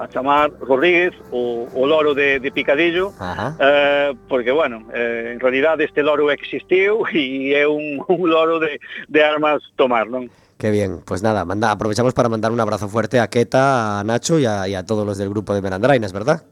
a 0.02 0.10
chamar 0.10 0.50
Rodríguez 0.58 1.14
o, 1.30 1.70
o 1.70 1.86
loro 1.86 2.18
de, 2.18 2.42
de 2.42 2.50
Picadillo 2.50 3.14
Ajá. 3.22 3.54
eh, 3.62 4.18
porque 4.26 4.50
bueno, 4.50 4.90
eh, 4.90 5.30
en 5.34 5.40
realidad 5.40 5.78
este 5.82 6.02
loro 6.02 6.34
existiu 6.34 7.06
e 7.14 7.54
é 7.54 7.70
un, 7.70 8.02
un 8.02 8.26
loro 8.26 8.58
de, 8.58 8.82
de 9.06 9.20
armas 9.22 9.62
tomar, 9.78 10.10
non? 10.10 10.26
Qué 10.58 10.74
bien. 10.74 11.00
Pues 11.06 11.22
nada, 11.22 11.46
manda, 11.46 11.70
aprovechamos 11.70 12.18
para 12.18 12.28
mandar 12.28 12.52
un 12.52 12.60
abrazo 12.60 12.90
fuerte 12.90 13.22
a 13.22 13.30
Keta, 13.30 14.02
a 14.02 14.04
Nacho 14.04 14.40
y 14.40 14.46
a, 14.50 14.68
y 14.68 14.76
a 14.76 14.84
todos 14.84 15.06
los 15.06 15.18
del 15.22 15.30
grupo 15.30 15.54
de 15.54 15.62
Merandrainas, 15.62 16.12
¿verdad? 16.12 16.44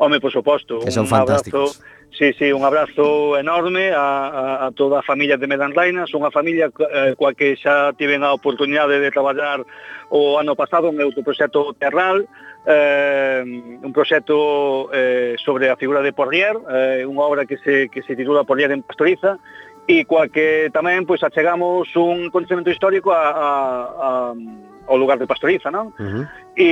Home, 0.00 0.16
por 0.16 0.32
suposto, 0.32 0.80
que 0.80 0.90
son 0.90 1.04
un 1.04 1.12
fantásticos. 1.12 1.76
abrazo, 1.76 2.08
sí, 2.16 2.32
sí, 2.32 2.48
un 2.56 2.64
abrazo 2.64 3.36
enorme 3.36 3.92
a, 3.92 4.64
a, 4.64 4.66
a 4.66 4.72
toda 4.72 5.00
a 5.00 5.02
familia 5.04 5.36
de 5.36 5.44
Medanlainas, 5.44 6.08
unha 6.16 6.32
familia 6.32 6.72
eh, 6.72 7.12
coa 7.20 7.36
que 7.36 7.52
xa 7.60 7.92
tiven 8.00 8.24
a 8.24 8.32
oportunidade 8.32 8.96
de 8.96 9.12
traballar 9.12 9.60
o 10.08 10.40
ano 10.40 10.56
pasado 10.56 10.88
en 10.88 11.04
outro 11.04 11.20
proxecto 11.20 11.76
Terral, 11.76 12.24
eh, 12.64 13.44
un 13.44 13.92
proxecto 13.92 14.88
eh, 14.88 15.36
sobre 15.36 15.68
a 15.68 15.76
figura 15.76 16.00
de 16.00 16.16
Porrier, 16.16 16.56
eh, 16.56 17.04
unha 17.04 17.28
obra 17.28 17.44
que 17.44 17.60
se, 17.60 17.92
que 17.92 18.00
se 18.00 18.16
titula 18.16 18.48
Porrier 18.48 18.72
en 18.72 18.80
Pastoriza, 18.80 19.36
e 19.84 20.08
coa 20.08 20.32
que 20.32 20.72
tamén 20.72 21.04
pois 21.04 21.20
achegamos 21.20 21.92
un 21.92 22.32
conocemento 22.32 22.72
histórico 22.72 23.12
a, 23.12 23.36
a, 23.36 23.48
a 24.00 24.08
ao 24.88 24.96
lugar 24.96 25.20
de 25.20 25.28
Pastoriza, 25.28 25.68
non? 25.68 25.92
Uh 26.00 26.08
-huh. 26.08 26.24
E, 26.56 26.68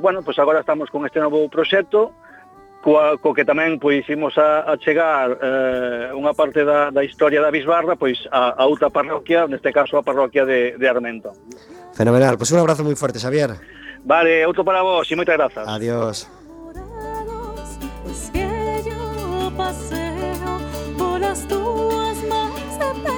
bueno, 0.00 0.24
pois 0.24 0.40
agora 0.40 0.64
estamos 0.64 0.88
con 0.88 1.04
este 1.04 1.20
novo 1.20 1.44
proxecto, 1.52 2.16
coa, 2.80 3.20
co 3.20 3.36
que 3.36 3.44
tamén 3.44 3.76
pois 3.76 4.08
imos 4.08 4.36
a, 4.40 4.64
a 4.64 4.74
chegar 4.80 5.36
eh, 5.36 6.16
unha 6.16 6.32
parte 6.32 6.64
da, 6.64 6.88
da 6.88 7.04
historia 7.04 7.44
da 7.44 7.52
Bisbarda 7.52 7.94
pois 7.96 8.24
a, 8.32 8.56
a 8.56 8.64
outra 8.64 8.88
parroquia, 8.88 9.44
neste 9.44 9.68
caso 9.70 10.00
a 10.00 10.02
parroquia 10.02 10.48
de, 10.48 10.80
de 10.80 10.86
Armento. 10.88 11.32
Fenomenal, 11.92 12.40
pois 12.40 12.48
un 12.52 12.60
abrazo 12.64 12.80
moi 12.80 12.96
forte, 12.96 13.20
Xavier. 13.20 13.52
Vale, 14.00 14.48
outro 14.48 14.64
para 14.64 14.80
vos 14.80 15.04
e 15.04 15.14
moitas 15.14 15.36
grazas. 15.36 15.68
Adiós. 15.68 16.24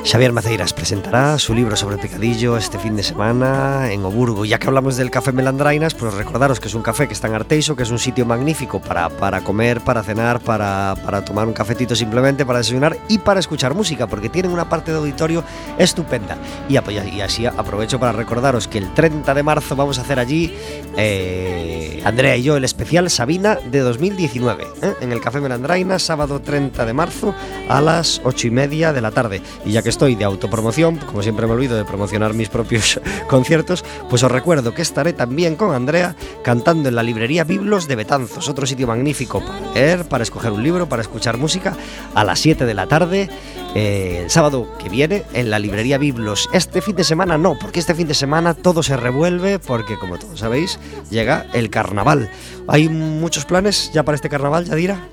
Xavier 0.05 0.33
Maceiras 0.33 0.73
presentará 0.73 1.39
su 1.39 1.55
libro 1.55 1.77
sobre 1.77 1.97
picadillo 1.97 2.57
este 2.57 2.77
fin 2.77 2.97
de 2.97 3.05
semana 3.05 3.93
en 3.93 4.05
Oburgo. 4.05 4.45
Ya 4.45 4.59
que 4.59 4.67
hablamos 4.67 4.97
del 4.97 5.13
Café 5.13 5.31
Melandrainas, 5.31 5.95
pues 5.95 6.13
recordaros 6.15 6.59
que 6.59 6.67
es 6.67 6.75
un 6.75 6.83
café 6.83 7.07
que 7.07 7.15
está 7.15 7.29
en 7.29 7.35
Arteixo, 7.35 7.77
que 7.77 7.85
es 7.85 7.91
un 7.91 8.01
sitio 8.01 8.27
magnífico 8.27 8.81
para, 8.81 9.09
para 9.09 9.43
comer, 9.43 9.81
para 9.81 10.03
cenar, 10.03 10.41
para, 10.41 10.97
para 11.05 11.25
tomar 11.25 11.47
un 11.47 11.53
cafetito 11.53 11.95
simplemente, 11.95 12.45
para 12.45 12.59
desayunar 12.59 12.97
y 13.09 13.19
para 13.19 13.39
escuchar 13.39 13.75
música, 13.75 14.09
porque 14.09 14.29
tienen 14.29 14.51
una 14.51 14.69
parte 14.69 14.91
de 14.91 14.99
auditorio 14.99 15.45
estupenda. 15.79 16.37
Y 16.69 16.77
así 17.21 17.47
aprovecho 17.47 18.01
para 18.01 18.11
recordaros 18.11 18.67
que 18.67 18.79
el 18.79 18.93
30 18.93 19.33
de 19.35 19.43
marzo 19.45 19.77
vamos 19.77 20.01
a 20.01 20.03
hacer 20.03 20.19
allí, 20.19 20.53
eh, 20.97 22.03
Andrea 22.05 22.37
y 22.37 22.43
yo, 22.43 22.57
el 22.57 22.65
especial 22.65 23.09
Sabina 23.09 23.55
de 23.71 23.79
2019, 23.79 24.65
¿eh? 24.83 24.95
en 25.01 25.13
el 25.13 25.21
Café 25.21 25.41
Melandrainas, 25.41 26.03
sábado 26.03 26.41
30 26.41 26.85
de 26.85 26.93
marzo 26.93 27.35
a 27.69 27.81
las 27.81 28.21
8 28.25 28.49
y 28.49 28.51
media 28.51 28.93
de 28.93 29.01
la 29.01 29.13
tarde. 29.13 29.41
Y 29.65 29.71
ya 29.71 29.83
que 29.83 29.92
estoy 29.93 30.15
de 30.15 30.25
autopromoción, 30.25 30.97
como 30.97 31.23
siempre 31.23 31.47
me 31.47 31.53
olvido 31.53 31.77
de 31.77 31.85
promocionar 31.85 32.33
mis 32.33 32.49
propios 32.49 32.99
conciertos, 33.29 33.85
pues 34.09 34.23
os 34.23 34.33
recuerdo 34.33 34.73
que 34.73 34.81
estaré 34.81 35.13
también 35.13 35.55
con 35.55 35.75
Andrea 35.75 36.17
cantando 36.43 36.89
en 36.89 36.95
la 36.95 37.03
librería 37.03 37.45
Biblos 37.45 37.89
de 37.89 37.97
Betanzos, 37.97 38.49
otro 38.49 38.65
sitio 38.65 38.87
magnífico 38.87 39.41
para 39.45 39.73
leer, 39.75 40.09
para 40.09 40.23
escoger 40.23 40.51
un 40.51 40.63
libro, 40.63 40.89
para 40.89 41.03
escuchar 41.03 41.37
música, 41.37 41.77
a 42.15 42.25
las 42.25 42.41
7 42.41 42.65
de 42.65 42.73
la 42.73 42.87
tarde, 42.87 43.29
eh, 43.75 44.21
el 44.25 44.31
sábado 44.31 44.67
que 44.79 44.89
viene, 44.89 45.25
en 45.35 45.51
la 45.51 45.59
librería 45.59 45.99
Biblos. 45.99 46.49
Este 46.55 46.81
fin 46.81 46.97
de 46.97 47.05
semana 47.05 47.37
no, 47.37 47.59
porque 47.59 47.79
este 47.79 47.95
fin 47.95 48.09
de 48.09 48.15
semana 48.15 48.55
todo 48.55 48.83
se 48.83 48.97
revuelve, 48.97 49.59
porque 49.59 49.99
como 49.99 50.19
todos 50.19 50.41
sabéis, 50.41 50.79
llega 51.11 51.47
el 51.53 51.69
carnaval. 51.69 52.31
¿Hay 52.67 52.89
muchos 52.89 53.45
planes 53.45 53.91
ya 53.93 54.05
para 54.05 54.17
este 54.17 54.31
carnaval, 54.31 54.65
Yadira? 54.65 55.07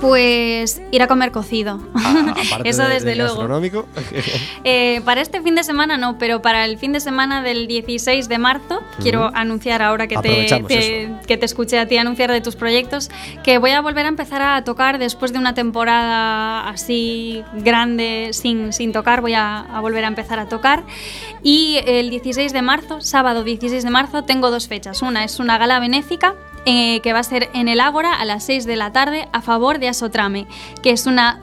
Pues 0.00 0.80
ir 0.92 1.02
a 1.02 1.06
comer 1.06 1.30
cocido. 1.30 1.78
Ah, 1.94 2.34
Eso 2.64 2.82
de- 2.84 2.94
desde 2.94 3.16
luego. 3.16 3.34
gastronómico. 3.34 3.86
Eh, 4.64 5.00
para 5.06 5.20
este 5.22 5.40
fin 5.40 5.54
de 5.54 5.64
semana 5.64 5.96
no, 5.96 6.18
pero 6.18 6.42
para 6.42 6.64
el 6.66 6.76
fin 6.78 6.92
de 6.92 7.00
semana 7.00 7.42
del 7.42 7.66
16 7.66 8.28
de 8.28 8.38
marzo 8.38 8.82
quiero 9.00 9.30
anunciar 9.34 9.80
ahora 9.82 10.06
que 10.06 10.16
te, 10.18 10.46
te- 10.68 11.10
que 11.26 11.36
te 11.38 11.46
escuché 11.46 11.78
a 11.78 11.86
ti 11.86 11.96
anunciar 11.96 12.30
de 12.30 12.40
tus 12.42 12.56
proyectos 12.56 13.10
que 13.42 13.56
voy 13.58 13.70
a 13.70 13.80
volver 13.80 14.04
a 14.04 14.08
empezar 14.08 14.42
a 14.42 14.62
tocar 14.62 14.98
después 14.98 15.32
de 15.32 15.38
una 15.38 15.54
temporada 15.54 16.68
así 16.68 17.42
grande 17.54 18.30
sin, 18.32 18.72
sin 18.74 18.92
tocar, 18.92 19.22
voy 19.22 19.32
a, 19.34 19.60
a 19.60 19.80
volver 19.80 20.04
a 20.04 20.08
empezar 20.08 20.38
a 20.38 20.46
tocar 20.48 20.82
y 21.42 21.78
el 21.86 22.10
16 22.10 22.52
de 22.52 22.62
marzo, 22.62 23.00
sábado 23.00 23.44
16 23.44 23.82
de 23.82 23.90
marzo, 23.90 24.24
tengo 24.24 24.50
dos 24.50 24.68
fechas. 24.68 25.00
Una 25.02 25.24
es 25.24 25.40
una 25.40 25.56
gala 25.58 25.80
benéfica 25.80 26.34
eh, 26.66 27.00
que 27.00 27.12
va 27.12 27.20
a 27.20 27.24
ser 27.24 27.48
en 27.54 27.68
el 27.68 27.80
Ágora 27.80 28.14
a 28.14 28.24
las 28.24 28.44
6 28.44 28.66
de 28.66 28.76
la 28.76 28.92
tarde 28.92 29.28
a 29.32 29.40
favor 29.40 29.78
de 29.78 29.88
Asotrame, 29.88 30.46
que 30.82 30.90
es 30.90 31.06
una, 31.06 31.40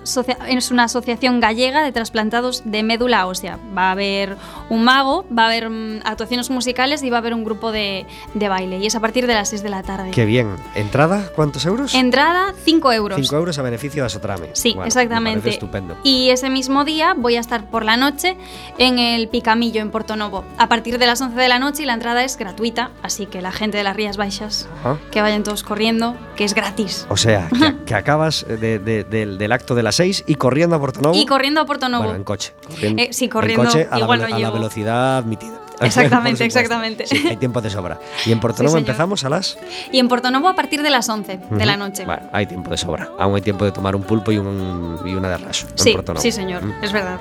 es 0.48 0.72
una 0.72 0.84
asociación 0.84 1.40
gallega 1.40 1.84
de 1.84 1.92
trasplantados 1.92 2.64
de 2.66 2.84
médula 2.84 3.26
ósea. 3.28 3.58
Va 3.78 3.90
a 3.90 3.92
haber 3.92 4.38
un 4.70 4.84
mago, 4.84 5.26
va 5.36 5.44
a 5.44 5.48
haber 5.48 5.70
mm, 5.70 6.02
actuaciones 6.04 6.50
musicales 6.50 7.02
y 7.04 7.10
va 7.10 7.18
a 7.18 7.20
haber 7.20 7.34
un 7.34 7.44
grupo 7.44 7.72
de, 7.72 8.06
de 8.34 8.50
baile. 8.50 8.78
Y 8.80 8.86
es 8.86 8.96
a 8.96 9.00
partir 9.00 9.28
de 9.28 9.34
las 9.34 9.50
6 9.50 9.64
de 9.64 9.70
la 9.70 9.84
tarde. 9.84 10.12
Qué 10.12 10.26
bien. 10.26 10.56
¿Entrada? 10.76 11.30
¿Cuántos 11.36 11.66
euros? 11.66 11.94
Entrada 11.94 12.54
5 12.64 12.92
euros. 12.94 13.20
5 13.20 13.36
euros 13.36 13.58
a 13.58 13.62
beneficio 13.62 14.04
de 14.04 14.08
Asotrame. 14.08 14.50
Sí, 14.54 14.70
Bueno, 14.70 14.82
me 14.82 14.88
exactamente. 14.88 15.40
parece 15.40 15.50
estupendo. 15.56 15.98
Y 16.04 16.30
ese 16.30 16.50
mismo 16.50 16.86
día 16.86 17.14
voy 17.18 17.36
a 17.36 17.40
estar 17.40 17.66
por 17.66 17.84
la 17.86 17.98
noche 17.98 18.38
en 18.78 19.00
el 19.00 19.28
Picamillo, 19.30 19.82
en 19.82 19.92
Portonovo, 19.92 20.44
a 20.58 20.68
partir 20.68 20.98
de 21.00 21.06
las 21.06 21.20
11 21.22 21.36
de 21.40 21.48
la 21.48 21.60
noche 21.60 21.84
y 21.84 21.86
la 21.86 21.94
entrada 21.94 22.24
es 22.24 22.38
gratuita, 22.38 22.92
así 23.04 23.26
que 23.26 23.42
la 23.42 23.52
gente 23.52 23.78
de 23.78 23.84
las 23.84 23.96
Rías 23.96 24.18
Baixas, 24.18 24.68
Ajá. 24.80 24.98
Que 25.12 25.22
vayan 25.22 25.44
todos 25.44 25.64
corriendo, 25.64 26.16
que 26.36 26.44
es 26.44 26.54
gratis. 26.54 27.06
O 27.10 27.18
sea, 27.18 27.48
que, 27.50 27.76
que 27.86 27.96
acabas 27.96 28.46
de- 28.48 28.80
de- 28.80 29.04
del, 29.04 29.38
del 29.38 29.52
acto 29.52 29.74
de 29.76 29.84
las 29.84 29.96
6 29.96 30.24
y 30.28 30.36
corriendo 30.36 30.76
a 30.76 30.80
Portonovo. 30.80 31.16
Y 31.16 31.26
corriendo 31.26 31.62
a 31.62 31.66
Portonovo. 31.66 32.04
Bueno, 32.04 32.18
en 32.18 32.24
coche. 32.24 32.54
Corriendo, 32.68 33.02
Eh, 33.04 33.10
sí, 33.12 33.26
en 33.26 33.32
corriendo, 33.32 33.66
coche 33.66 33.88
a, 33.90 34.00
igual 34.00 34.20
la, 34.20 34.26
no 34.26 34.30
ve- 34.30 34.34
a 34.34 34.40
la 34.40 34.46
llego. 34.46 34.54
velocidad 34.54 35.18
admitida. 35.18 35.54
Exactamente, 35.80 36.44
exactamente. 36.44 37.06
Sí, 37.06 37.24
hay 37.28 37.38
tiempo 37.38 37.62
de 37.62 37.70
sobra. 37.70 38.00
Y 38.26 38.32
en 38.32 38.40
Portonovo 38.40 38.72
señor. 38.78 38.90
empezamos 38.90 39.24
a 39.24 39.30
las. 39.30 39.60
Y 39.92 40.00
en 40.00 40.08
Portonovo 40.08 40.48
a 40.50 40.56
partir 40.56 40.82
de 40.82 40.90
las 40.90 41.08
11 41.08 41.40
de 41.52 41.66
la 41.68 41.78
noche. 41.78 42.04
Bueno, 42.04 42.24
hay 42.34 42.48
tiempo 42.48 42.72
de 42.72 42.78
sobra. 42.78 43.10
Aún 43.20 43.36
hay 43.36 43.44
tiempo 43.44 43.64
de 43.64 43.72
tomar 43.72 43.96
un 43.96 44.02
pulpo 44.02 44.32
y, 44.32 44.40
un, 44.40 44.98
y 45.06 45.14
una 45.14 45.30
de 45.30 45.38
raso. 45.38 45.68
Sí, 45.76 45.96
sí, 46.18 46.32
señor, 46.32 46.64
es 46.82 46.92
verdad. 46.92 47.20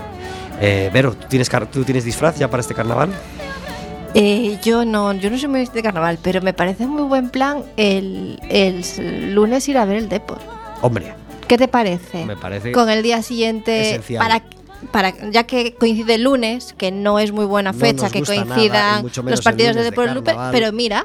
Eh, 0.59 0.89
Vero, 0.91 1.13
¿tú 1.15 1.27
tienes, 1.29 1.51
¿tú 1.71 1.85
tienes 1.85 2.05
disfraz 2.05 2.39
ya 2.39 2.49
para 2.49 2.63
este 2.63 2.73
carnaval? 2.75 3.11
Eh, 4.19 4.59
yo 4.63 4.87
no, 4.87 5.13
yo 5.13 5.29
no 5.29 5.37
soy 5.37 5.49
muy 5.49 5.67
de 5.67 5.83
carnaval, 5.83 6.19
pero 6.23 6.41
me 6.41 6.55
parece 6.55 6.87
muy 6.87 7.03
buen 7.03 7.29
plan 7.29 7.63
el, 7.77 8.41
el 8.49 9.35
lunes 9.35 9.69
ir 9.69 9.77
a 9.77 9.85
ver 9.85 9.97
el 9.97 10.09
Depor. 10.09 10.39
Hombre, 10.81 11.13
¿Qué 11.47 11.59
te 11.59 11.69
parece? 11.69 12.25
me 12.25 12.35
parece. 12.35 12.73
Con 12.73 12.89
el 12.89 13.03
día 13.03 13.21
siguiente 13.23 13.91
esencial. 13.91 14.23
para 14.23 14.43
para 14.91 15.31
ya 15.31 15.45
que 15.45 15.75
coincide 15.75 16.15
el 16.15 16.23
lunes, 16.23 16.75
que 16.79 16.91
no 16.91 17.19
es 17.19 17.33
muy 17.33 17.45
buena 17.45 17.75
fecha 17.75 18.09
que 18.09 18.23
nada, 18.23 18.45
coincidan 18.45 19.07
los 19.27 19.43
partidos 19.43 19.77
de 19.77 19.83
Depor 19.83 20.13
Lupe, 20.13 20.35
pero 20.51 20.73
mira, 20.73 21.05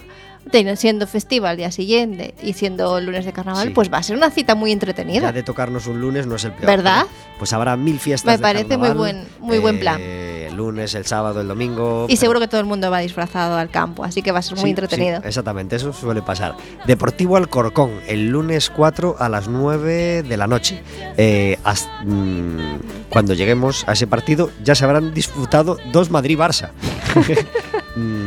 siendo 0.76 1.08
festivo 1.08 1.46
al 1.48 1.58
día 1.58 1.72
siguiente 1.72 2.34
y 2.42 2.54
siendo 2.54 3.00
lunes 3.00 3.26
de 3.26 3.34
carnaval, 3.34 3.68
Sí. 3.68 3.74
pues 3.74 3.92
va 3.92 3.98
a 4.00 4.04
ser 4.04 4.16
una 4.18 4.30
cita 4.32 4.56
muy 4.56 4.70
Ya 4.70 4.74
entretenida. 4.74 5.32
de 5.32 5.44
tocarnos 5.44 5.88
un 5.88 6.02
lunes 6.02 6.28
no 6.28 6.36
es 6.36 6.44
el 6.46 6.52
peor. 6.54 6.66
¿Verdad? 6.68 7.06
Pues 7.38 7.54
habrá 7.54 7.76
mil 7.78 8.00
fiestas. 8.00 8.26
Me 8.34 8.38
de 8.38 8.42
parece 8.42 8.78
muy 8.78 8.88
carnaval. 8.88 8.98
buen- 8.98 9.28
muy 9.40 9.60
buen 9.60 9.80
plan. 9.80 9.98
Eh, 10.02 10.48
el 10.50 10.56
lunes, 10.58 10.94
el 10.96 11.06
sábado, 11.06 11.42
el 11.42 11.48
domingo. 11.48 12.06
Y 12.10 12.18
seguro 12.18 12.40
que 12.40 12.48
todo 12.48 12.60
el 12.60 12.68
mundo 12.68 12.92
va 12.92 13.00
disfrazado 13.00 13.58
al 13.58 13.70
campo, 13.70 14.04
así 14.04 14.22
que 14.22 14.32
va 14.32 14.40
a 14.40 14.42
ser 14.42 14.56
muy 14.58 14.66
Sí, 14.66 14.70
entretenido. 14.72 15.22
sí, 15.22 15.28
exactamente, 15.28 15.76
eso 15.78 15.94
suele 15.94 16.22
pasar. 16.22 16.56
Deportivo 16.86 17.38
Alcorcón, 17.38 17.92
el 18.08 18.28
lunes 18.30 18.70
4 18.70 19.16
a 19.20 19.30
las 19.30 19.48
9 19.48 20.24
de 20.24 20.38
la 20.38 20.48
noche. 20.48 20.82
Eh, 21.18 21.58
has- 21.64 21.90
mm, 22.04 22.76
cuando 23.10 23.34
lleguemos 23.34 23.84
a 23.88 23.94
ese 23.94 24.08
partido 24.08 24.52
ya 24.64 24.76
se 24.76 24.84
habrán 24.86 25.14
disputado 25.14 25.78
dos 25.92 26.12
Madrid-Barça. 26.12 26.70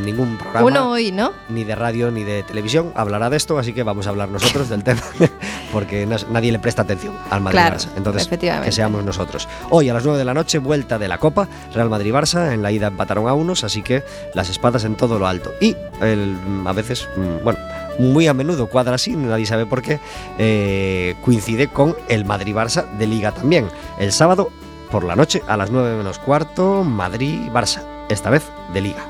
Mm, 0.04 0.06
Ningún 0.06 0.36
programa. 0.38 0.66
Uno 0.66 0.90
hoy, 0.90 1.10
¿no? 1.12 1.32
ni 1.48 1.64
de 1.64 1.74
radio 1.74 2.10
ni 2.10 2.22
de 2.24 2.42
televisión 2.42 2.92
hablará 2.94 3.30
de 3.30 3.36
esto, 3.36 3.58
así 3.58 3.72
que 3.72 3.82
vamos 3.82 4.06
a 4.06 4.10
hablar 4.10 4.28
nosotros 4.28 4.68
del 4.68 4.84
tema, 4.84 5.00
porque 5.72 6.06
no- 6.06 6.16
nadie 6.30 6.52
le 6.52 6.58
presta 6.58 6.82
atención 6.82 7.14
al 7.30 7.40
Madrid 7.40 7.58
Claro, 7.58 7.76
Barça. 7.76 7.88
Entonces, 7.96 8.28
que 8.28 8.72
seamos 8.72 9.04
nosotros. 9.04 9.48
Hoy 9.70 9.88
a 9.88 9.94
las 9.94 10.04
9 10.04 10.18
de 10.18 10.24
la 10.24 10.34
noche, 10.34 10.58
vuelta 10.58 10.98
de 10.98 11.08
la 11.08 11.18
Copa, 11.18 11.48
Real 11.72 11.88
Madrid 11.90 12.12
Barça, 12.12 12.52
en 12.52 12.62
la 12.62 12.70
ida 12.72 12.88
empataron 12.88 13.28
a 13.28 13.34
unos, 13.34 13.64
así 13.64 13.82
que 13.82 14.02
las 14.34 14.48
espadas 14.50 14.84
en 14.84 14.94
todo 14.96 15.18
lo 15.18 15.26
alto. 15.26 15.52
Y 15.60 15.76
el- 16.00 16.36
a 16.66 16.72
veces, 16.72 17.08
mm, 17.16 17.44
bueno, 17.44 17.58
muy 17.98 18.26
a 18.26 18.34
menudo 18.34 18.66
cuadra 18.68 18.96
así, 18.96 19.14
nadie 19.16 19.46
sabe 19.46 19.66
por 19.66 19.80
qué, 19.82 20.00
eh, 20.38 21.14
coincide 21.24 21.68
con 21.68 21.96
el 22.08 22.24
Madrid 22.24 22.54
Barça 22.54 22.84
de 22.98 23.06
Liga 23.06 23.32
también. 23.32 23.68
El 23.98 24.12
sábado 24.12 24.50
por 24.90 25.04
la 25.04 25.16
noche 25.16 25.42
a 25.46 25.56
las 25.56 25.70
9 25.70 25.96
menos 25.96 26.18
cuarto, 26.18 26.84
Madrid 26.84 27.48
Barça, 27.52 27.82
esta 28.08 28.30
vez 28.30 28.44
de 28.72 28.80
Liga. 28.80 29.04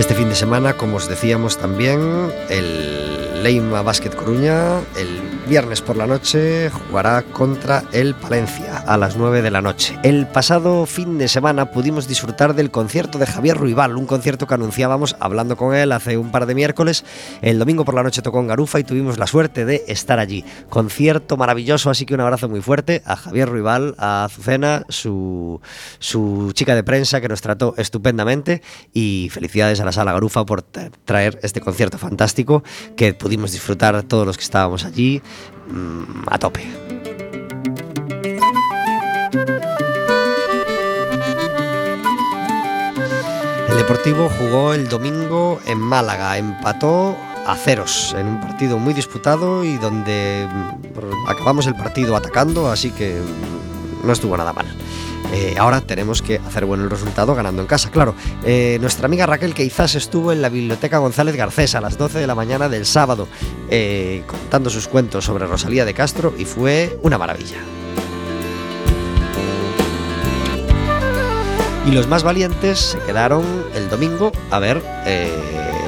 Este 0.00 0.14
fin 0.14 0.30
de 0.30 0.34
semana, 0.34 0.78
como 0.78 0.96
os 0.96 1.08
decíamos 1.08 1.58
también, 1.58 2.00
el 2.48 3.42
Leima 3.42 3.82
Basket 3.82 4.08
Coruña, 4.08 4.80
el 4.96 5.20
viernes 5.50 5.80
por 5.82 5.96
la 5.96 6.06
noche, 6.06 6.70
jugará 6.70 7.22
contra 7.22 7.82
el 7.92 8.14
Palencia 8.14 8.78
a 8.86 8.96
las 8.96 9.16
9 9.16 9.42
de 9.42 9.50
la 9.50 9.60
noche. 9.60 9.98
El 10.04 10.28
pasado 10.28 10.86
fin 10.86 11.18
de 11.18 11.26
semana 11.26 11.72
pudimos 11.72 12.06
disfrutar 12.06 12.54
del 12.54 12.70
concierto 12.70 13.18
de 13.18 13.26
Javier 13.26 13.56
Ruibal, 13.56 13.96
un 13.96 14.06
concierto 14.06 14.46
que 14.46 14.54
anunciábamos 14.54 15.16
hablando 15.18 15.56
con 15.56 15.74
él 15.74 15.90
hace 15.90 16.16
un 16.16 16.30
par 16.30 16.46
de 16.46 16.54
miércoles. 16.54 17.04
El 17.42 17.58
domingo 17.58 17.84
por 17.84 17.96
la 17.96 18.04
noche 18.04 18.22
tocó 18.22 18.38
en 18.38 18.46
Garufa 18.46 18.78
y 18.78 18.84
tuvimos 18.84 19.18
la 19.18 19.26
suerte 19.26 19.64
de 19.64 19.82
estar 19.88 20.20
allí. 20.20 20.44
Concierto 20.68 21.36
maravilloso, 21.36 21.90
así 21.90 22.06
que 22.06 22.14
un 22.14 22.20
abrazo 22.20 22.48
muy 22.48 22.60
fuerte 22.62 23.02
a 23.04 23.16
Javier 23.16 23.48
Ruibal, 23.48 23.96
a 23.98 24.26
Azucena, 24.26 24.84
su, 24.88 25.60
su 25.98 26.52
chica 26.54 26.76
de 26.76 26.84
prensa 26.84 27.20
que 27.20 27.28
nos 27.28 27.40
trató 27.40 27.74
estupendamente 27.76 28.62
y 28.94 29.28
felicidades 29.32 29.80
a 29.80 29.84
la 29.84 29.90
sala 29.90 30.12
Garufa 30.12 30.46
por 30.46 30.62
tra- 30.62 30.92
traer 31.04 31.40
este 31.42 31.60
concierto 31.60 31.98
fantástico 31.98 32.62
que 32.94 33.14
pudimos 33.14 33.50
disfrutar 33.50 34.00
todos 34.04 34.24
los 34.24 34.36
que 34.36 34.44
estábamos 34.44 34.84
allí 34.84 35.20
mm, 35.68 36.22
a 36.26 36.38
tope. 36.38 36.62
El 43.68 43.76
Deportivo 43.76 44.28
jugó 44.38 44.74
el 44.74 44.88
domingo 44.88 45.60
en 45.66 45.78
Málaga, 45.78 46.36
empató 46.38 47.16
a 47.46 47.56
ceros 47.56 48.14
en 48.18 48.26
un 48.26 48.40
partido 48.40 48.78
muy 48.78 48.94
disputado 48.94 49.64
y 49.64 49.76
donde 49.76 50.48
mm, 50.50 51.28
acabamos 51.28 51.66
el 51.66 51.74
partido 51.74 52.16
atacando, 52.16 52.70
así 52.70 52.90
que 52.90 53.20
mm, 53.20 54.06
no 54.06 54.12
estuvo 54.12 54.36
nada 54.36 54.52
mal. 54.52 54.66
Eh, 55.32 55.54
ahora 55.58 55.80
tenemos 55.80 56.22
que 56.22 56.36
hacer 56.38 56.64
bueno 56.64 56.84
el 56.84 56.90
resultado 56.90 57.34
ganando 57.34 57.62
en 57.62 57.68
casa. 57.68 57.90
Claro, 57.90 58.14
eh, 58.44 58.78
nuestra 58.80 59.06
amiga 59.06 59.26
Raquel 59.26 59.54
quizás 59.54 59.94
estuvo 59.94 60.32
en 60.32 60.42
la 60.42 60.48
Biblioteca 60.48 60.98
González 60.98 61.36
Garcés 61.36 61.74
a 61.74 61.80
las 61.80 61.96
12 61.96 62.18
de 62.18 62.26
la 62.26 62.34
mañana 62.34 62.68
del 62.68 62.86
sábado 62.86 63.28
eh, 63.68 64.22
contando 64.26 64.70
sus 64.70 64.88
cuentos 64.88 65.24
sobre 65.24 65.46
Rosalía 65.46 65.84
de 65.84 65.94
Castro 65.94 66.34
y 66.36 66.44
fue 66.44 66.98
una 67.02 67.18
maravilla. 67.18 67.58
Y 71.86 71.92
los 71.92 72.08
más 72.08 72.22
valientes 72.22 72.78
se 72.78 72.98
quedaron 73.00 73.44
el 73.74 73.88
domingo 73.88 74.32
a 74.50 74.58
ver 74.58 74.82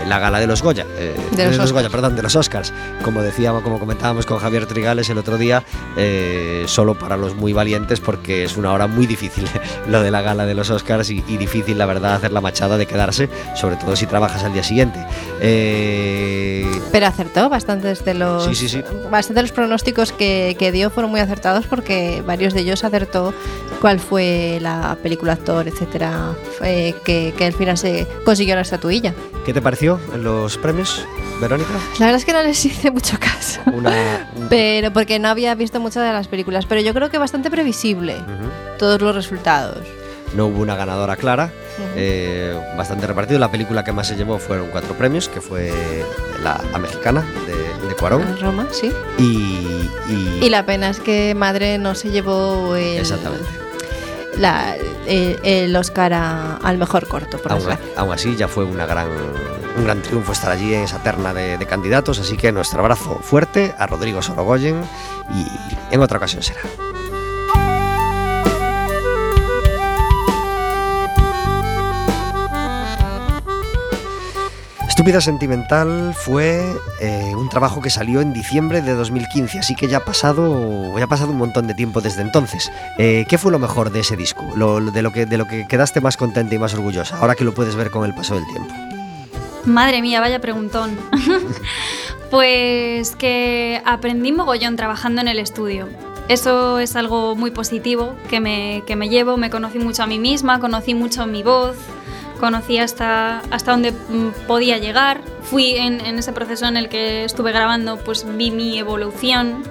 la 0.06 0.18
gala 0.18 0.40
de 0.40 0.46
los 0.46 0.62
Goya. 0.62 0.86
eh, 0.98 1.14
De 1.36 1.44
los 1.46 1.54
Oscars. 1.54 1.72
Goya, 1.72 1.88
perdón, 1.90 2.16
de 2.16 2.22
los 2.22 2.36
Oscars. 2.36 2.72
Como 3.04 3.22
decíamos, 3.22 3.62
como 3.62 3.78
comentábamos 3.78 4.26
con 4.26 4.38
Javier 4.38 4.66
Trigales 4.66 5.08
el 5.10 5.18
otro 5.18 5.38
día, 5.38 5.62
eh, 5.96 6.64
solo 6.66 6.94
para 6.98 7.16
los 7.16 7.34
muy 7.34 7.52
valientes 7.52 8.00
porque 8.00 8.44
es 8.44 8.56
una 8.56 8.72
hora 8.72 8.86
muy 8.86 9.06
difícil 9.06 9.48
lo 9.88 10.02
de 10.02 10.10
la 10.10 10.22
gala 10.22 10.46
de 10.46 10.54
los 10.54 10.70
Oscars 10.70 11.10
y, 11.10 11.22
y 11.28 11.36
difícil, 11.36 11.78
la 11.78 11.86
verdad, 11.86 12.14
hacer 12.14 12.32
la 12.32 12.40
machada 12.40 12.76
de 12.78 12.86
quedarse, 12.86 13.28
sobre 13.56 13.76
todo 13.76 13.96
si 13.96 14.06
trabajas 14.06 14.44
al 14.44 14.52
día 14.52 14.62
siguiente. 14.62 15.04
Eh, 15.40 16.66
Pero 16.90 17.06
acertó 17.06 17.48
bastantes 17.48 18.04
de 18.04 18.14
los 18.14 18.44
Sí, 18.44 18.54
sí, 18.54 18.68
sí. 18.68 18.82
bastantes 19.10 19.34
de 19.36 19.42
los 19.42 19.52
pronósticos 19.52 20.12
que, 20.12 20.56
que 20.58 20.72
dio 20.72 20.90
fueron 20.90 21.10
muy 21.10 21.20
acertados 21.20 21.66
porque 21.66 22.22
varios 22.26 22.54
de 22.54 22.60
ellos 22.60 22.84
acertó 22.84 23.34
cuál 23.80 23.98
fue 24.00 24.58
la 24.60 24.96
película, 25.02 25.32
actor, 25.32 25.66
etcétera, 25.68 26.32
eh, 26.62 26.94
que, 27.04 27.34
que 27.36 27.44
al 27.46 27.52
final 27.52 27.76
se 27.78 28.06
consiguió 28.24 28.54
la 28.54 28.60
estatuilla. 28.62 29.14
¿Qué 29.44 29.52
te 29.52 29.60
pareció 29.60 29.91
en 30.14 30.24
los 30.24 30.56
premios, 30.58 31.06
Verónica? 31.40 31.70
La 31.98 32.06
verdad 32.06 32.16
es 32.20 32.24
que 32.24 32.32
no 32.32 32.42
les 32.42 32.64
hice 32.64 32.90
mucho 32.90 33.18
caso. 33.18 33.60
Una, 33.72 33.90
un- 34.36 34.48
Pero 34.50 34.92
porque 34.92 35.18
no 35.18 35.28
había 35.28 35.54
visto 35.54 35.80
muchas 35.80 36.04
de 36.04 36.12
las 36.12 36.28
películas, 36.28 36.66
pero 36.66 36.80
yo 36.80 36.92
creo 36.94 37.10
que 37.10 37.18
bastante 37.18 37.50
previsible 37.50 38.16
todos 38.78 39.00
los 39.00 39.14
resultados. 39.14 39.78
No 40.34 40.46
hubo 40.46 40.62
una 40.62 40.76
ganadora 40.76 41.16
clara, 41.16 41.52
eh, 41.94 42.58
bastante 42.76 43.06
repartido. 43.06 43.38
La 43.38 43.50
película 43.50 43.84
que 43.84 43.92
más 43.92 44.06
se 44.08 44.16
llevó 44.16 44.38
fueron 44.38 44.68
cuatro 44.68 44.94
premios, 44.94 45.28
que 45.28 45.40
fue 45.42 45.70
la, 46.42 46.58
la 46.72 46.78
mexicana 46.78 47.22
de, 47.46 47.88
de 47.88 47.94
Cuarón. 47.94 48.22
En 48.22 48.38
Roma, 48.40 48.66
sí. 48.70 48.90
Y, 49.18 49.22
y- 50.08 50.38
Y 50.42 50.48
la 50.48 50.64
pena 50.64 50.88
es 50.88 51.00
que 51.00 51.34
Madre 51.34 51.76
no 51.78 51.94
se 51.94 52.10
llevó 52.10 52.76
el, 52.76 52.98
Exactamente. 52.98 53.44
La- 54.38 54.76
el, 55.06 55.38
el 55.44 55.76
Oscar 55.76 56.12
a- 56.12 56.56
al 56.56 56.78
mejor 56.78 57.06
corto, 57.08 57.38
por 57.38 57.52
aún, 57.52 57.62
aún 57.96 58.12
así 58.12 58.36
ya 58.36 58.48
fue 58.48 58.64
una 58.64 58.86
gran, 58.86 59.08
un 59.76 59.84
gran 59.84 60.00
triunfo 60.02 60.32
estar 60.32 60.50
allí 60.52 60.74
en 60.74 60.82
esa 60.82 61.02
terna 61.02 61.32
de, 61.34 61.58
de 61.58 61.66
candidatos. 61.66 62.18
Así 62.18 62.36
que 62.36 62.52
nuestro 62.52 62.80
abrazo 62.80 63.18
fuerte 63.22 63.74
a 63.78 63.86
Rodrigo 63.86 64.22
Sorogoyen 64.22 64.82
y 65.34 65.46
en 65.94 66.00
otra 66.00 66.18
ocasión 66.18 66.42
será. 66.42 66.60
Estúpida 75.02 75.20
Sentimental 75.20 76.14
fue 76.14 76.62
eh, 77.00 77.32
un 77.34 77.48
trabajo 77.48 77.80
que 77.82 77.90
salió 77.90 78.20
en 78.20 78.32
diciembre 78.32 78.82
de 78.82 78.94
2015, 78.94 79.58
así 79.58 79.74
que 79.74 79.88
ya 79.88 79.96
ha 79.96 80.04
pasado, 80.04 80.96
ya 80.96 81.06
ha 81.06 81.08
pasado 81.08 81.32
un 81.32 81.38
montón 81.38 81.66
de 81.66 81.74
tiempo 81.74 82.00
desde 82.00 82.22
entonces. 82.22 82.70
Eh, 82.98 83.24
¿Qué 83.28 83.36
fue 83.36 83.50
lo 83.50 83.58
mejor 83.58 83.90
de 83.90 83.98
ese 83.98 84.16
disco? 84.16 84.48
Lo- 84.54 84.80
de, 84.80 85.02
lo 85.02 85.10
que, 85.10 85.26
de 85.26 85.38
lo 85.38 85.48
que 85.48 85.66
quedaste 85.66 86.00
más 86.00 86.16
contenta 86.16 86.54
y 86.54 86.58
más 86.60 86.72
orgullosa, 86.74 87.18
ahora 87.18 87.34
que 87.34 87.42
lo 87.42 87.52
puedes 87.52 87.74
ver 87.74 87.90
con 87.90 88.04
el 88.04 88.14
paso 88.14 88.36
del 88.36 88.46
tiempo. 88.46 88.72
Madre 89.64 90.02
mía, 90.02 90.20
vaya 90.20 90.40
preguntón. 90.40 90.96
pues 92.30 93.16
que 93.16 93.82
aprendí 93.84 94.30
mogollón 94.30 94.76
trabajando 94.76 95.20
en 95.20 95.26
el 95.26 95.40
estudio. 95.40 95.88
Eso 96.28 96.78
es 96.78 96.94
algo 96.94 97.34
muy 97.34 97.50
positivo 97.50 98.14
que 98.30 98.38
me, 98.38 98.84
que 98.86 98.94
me 98.94 99.08
llevo. 99.08 99.36
Me 99.36 99.50
conocí 99.50 99.80
mucho 99.80 100.04
a 100.04 100.06
mí 100.06 100.20
misma, 100.20 100.60
conocí 100.60 100.94
mucho 100.94 101.26
mi 101.26 101.42
voz, 101.42 101.74
conocí 102.42 102.76
hasta, 102.76 103.38
hasta 103.52 103.70
dónde 103.70 103.92
mm, 103.92 104.46
podía 104.48 104.76
llegar. 104.78 105.20
Fui 105.42 105.76
en, 105.76 106.00
en 106.00 106.18
ese 106.18 106.32
proceso 106.32 106.66
en 106.66 106.76
el 106.76 106.88
que 106.88 107.24
estuve 107.24 107.52
grabando, 107.52 107.98
pues 107.98 108.26
vi 108.36 108.50
mi 108.50 108.80
evolución 108.80 109.62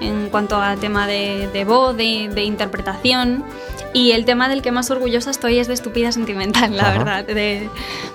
en 0.00 0.30
cuanto 0.30 0.60
a 0.60 0.76
tema 0.76 1.06
de, 1.06 1.48
de 1.52 1.64
voz, 1.64 1.96
de, 1.96 2.30
de 2.32 2.44
interpretación. 2.44 3.44
Y 3.92 4.12
el 4.12 4.24
tema 4.24 4.48
del 4.48 4.62
que 4.62 4.70
más 4.70 4.88
orgullosa 4.92 5.32
estoy 5.32 5.58
es 5.58 5.66
de 5.66 5.74
Estúpida 5.74 6.12
Sentimental, 6.12 6.76
la 6.76 6.90
Ajá. 6.90 6.98
verdad, 6.98 7.24
de, 7.24 7.68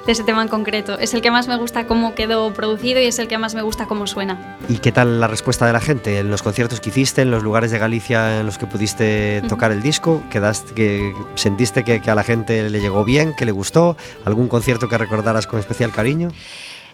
de 0.05 0.11
ese 0.11 0.23
tema 0.23 0.41
en 0.41 0.47
concreto. 0.47 0.97
Es 0.97 1.13
el 1.13 1.21
que 1.21 1.31
más 1.31 1.49
me 1.49 1.57
gusta 1.57 1.85
cómo 1.85 2.15
quedó 2.15 2.53
producido 2.53 3.01
y 3.01 3.05
es 3.07 3.19
el 3.19 3.27
que 3.27 3.37
más 3.37 3.55
me 3.55 3.61
gusta 3.61 3.85
cómo 3.85 4.07
suena. 4.07 4.57
¿Y 4.69 4.77
qué 4.77 4.93
tal 4.93 5.19
la 5.19 5.27
respuesta 5.27 5.65
de 5.65 5.73
la 5.73 5.81
gente 5.81 6.19
en 6.19 6.31
los 6.31 6.41
conciertos 6.43 6.79
que 6.79 6.91
hiciste, 6.91 7.23
en 7.23 7.31
los 7.31 7.43
lugares 7.43 7.71
de 7.71 7.77
Galicia 7.77 8.39
en 8.39 8.45
los 8.45 8.57
que 8.57 8.67
pudiste 8.67 9.41
tocar 9.49 9.73
el 9.73 9.81
disco? 9.81 10.23
¿Quedaste, 10.29 10.73
que, 10.73 11.13
¿Sentiste 11.35 11.83
que, 11.83 12.01
que 12.01 12.09
a 12.09 12.15
la 12.15 12.23
gente 12.23 12.69
le 12.69 12.79
llegó 12.79 13.03
bien, 13.03 13.35
que 13.35 13.43
le 13.45 13.51
gustó? 13.51 13.97
¿Algún 14.23 14.47
concierto 14.47 14.87
que 14.87 14.97
recordaras 14.97 15.45
con 15.45 15.59
especial 15.59 15.91
cariño? 15.91 16.29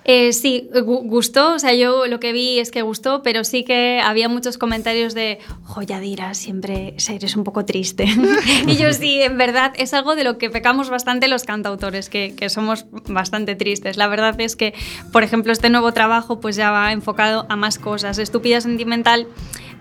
Eh, 0.04 0.34
sí, 0.34 0.68
gu- 0.74 1.08
gustó, 1.08 1.54
o 1.54 1.60
sea, 1.60 1.74
yo 1.76 2.08
lo 2.08 2.20
que 2.20 2.34
vi 2.34 2.58
es 2.58 2.72
que 2.72 2.82
gustó, 2.82 3.22
pero 3.22 3.44
sí 3.44 3.64
que 3.64 4.02
había 4.04 4.30
muchos 4.30 4.58
comentarios 4.58 5.14
de, 5.14 5.38
Joyadira, 5.64 6.34
siempre 6.34 6.96
eres 7.08 7.36
un 7.36 7.44
poco 7.44 7.66
triste. 7.66 8.06
y 8.68 8.76
yo 8.78 8.92
sí, 8.94 9.22
en 9.22 9.38
verdad, 9.38 9.74
es 9.78 9.94
algo 9.94 10.16
de 10.16 10.24
lo 10.24 10.40
que 10.40 10.50
pecamos 10.50 10.90
bastante 10.90 11.28
los 11.28 11.44
cantautores, 11.44 12.10
que, 12.10 12.34
que 12.36 12.50
somos 12.50 12.86
bastante 13.08 13.56
tristes. 13.56 13.96
La 13.96 14.08
verdad 14.08 14.40
es 14.42 14.56
que, 14.56 14.74
por 15.12 15.24
ejemplo, 15.24 15.52
este 15.54 15.70
nuevo 15.70 15.92
trabajo 15.92 16.40
pues 16.40 16.56
ya 16.56 16.72
va 16.72 16.92
enfocado 16.92 17.46
a 17.50 17.56
más 17.56 17.78
cosas. 17.78 18.18
Estúpida 18.18 18.60
Sentimental 18.60 19.28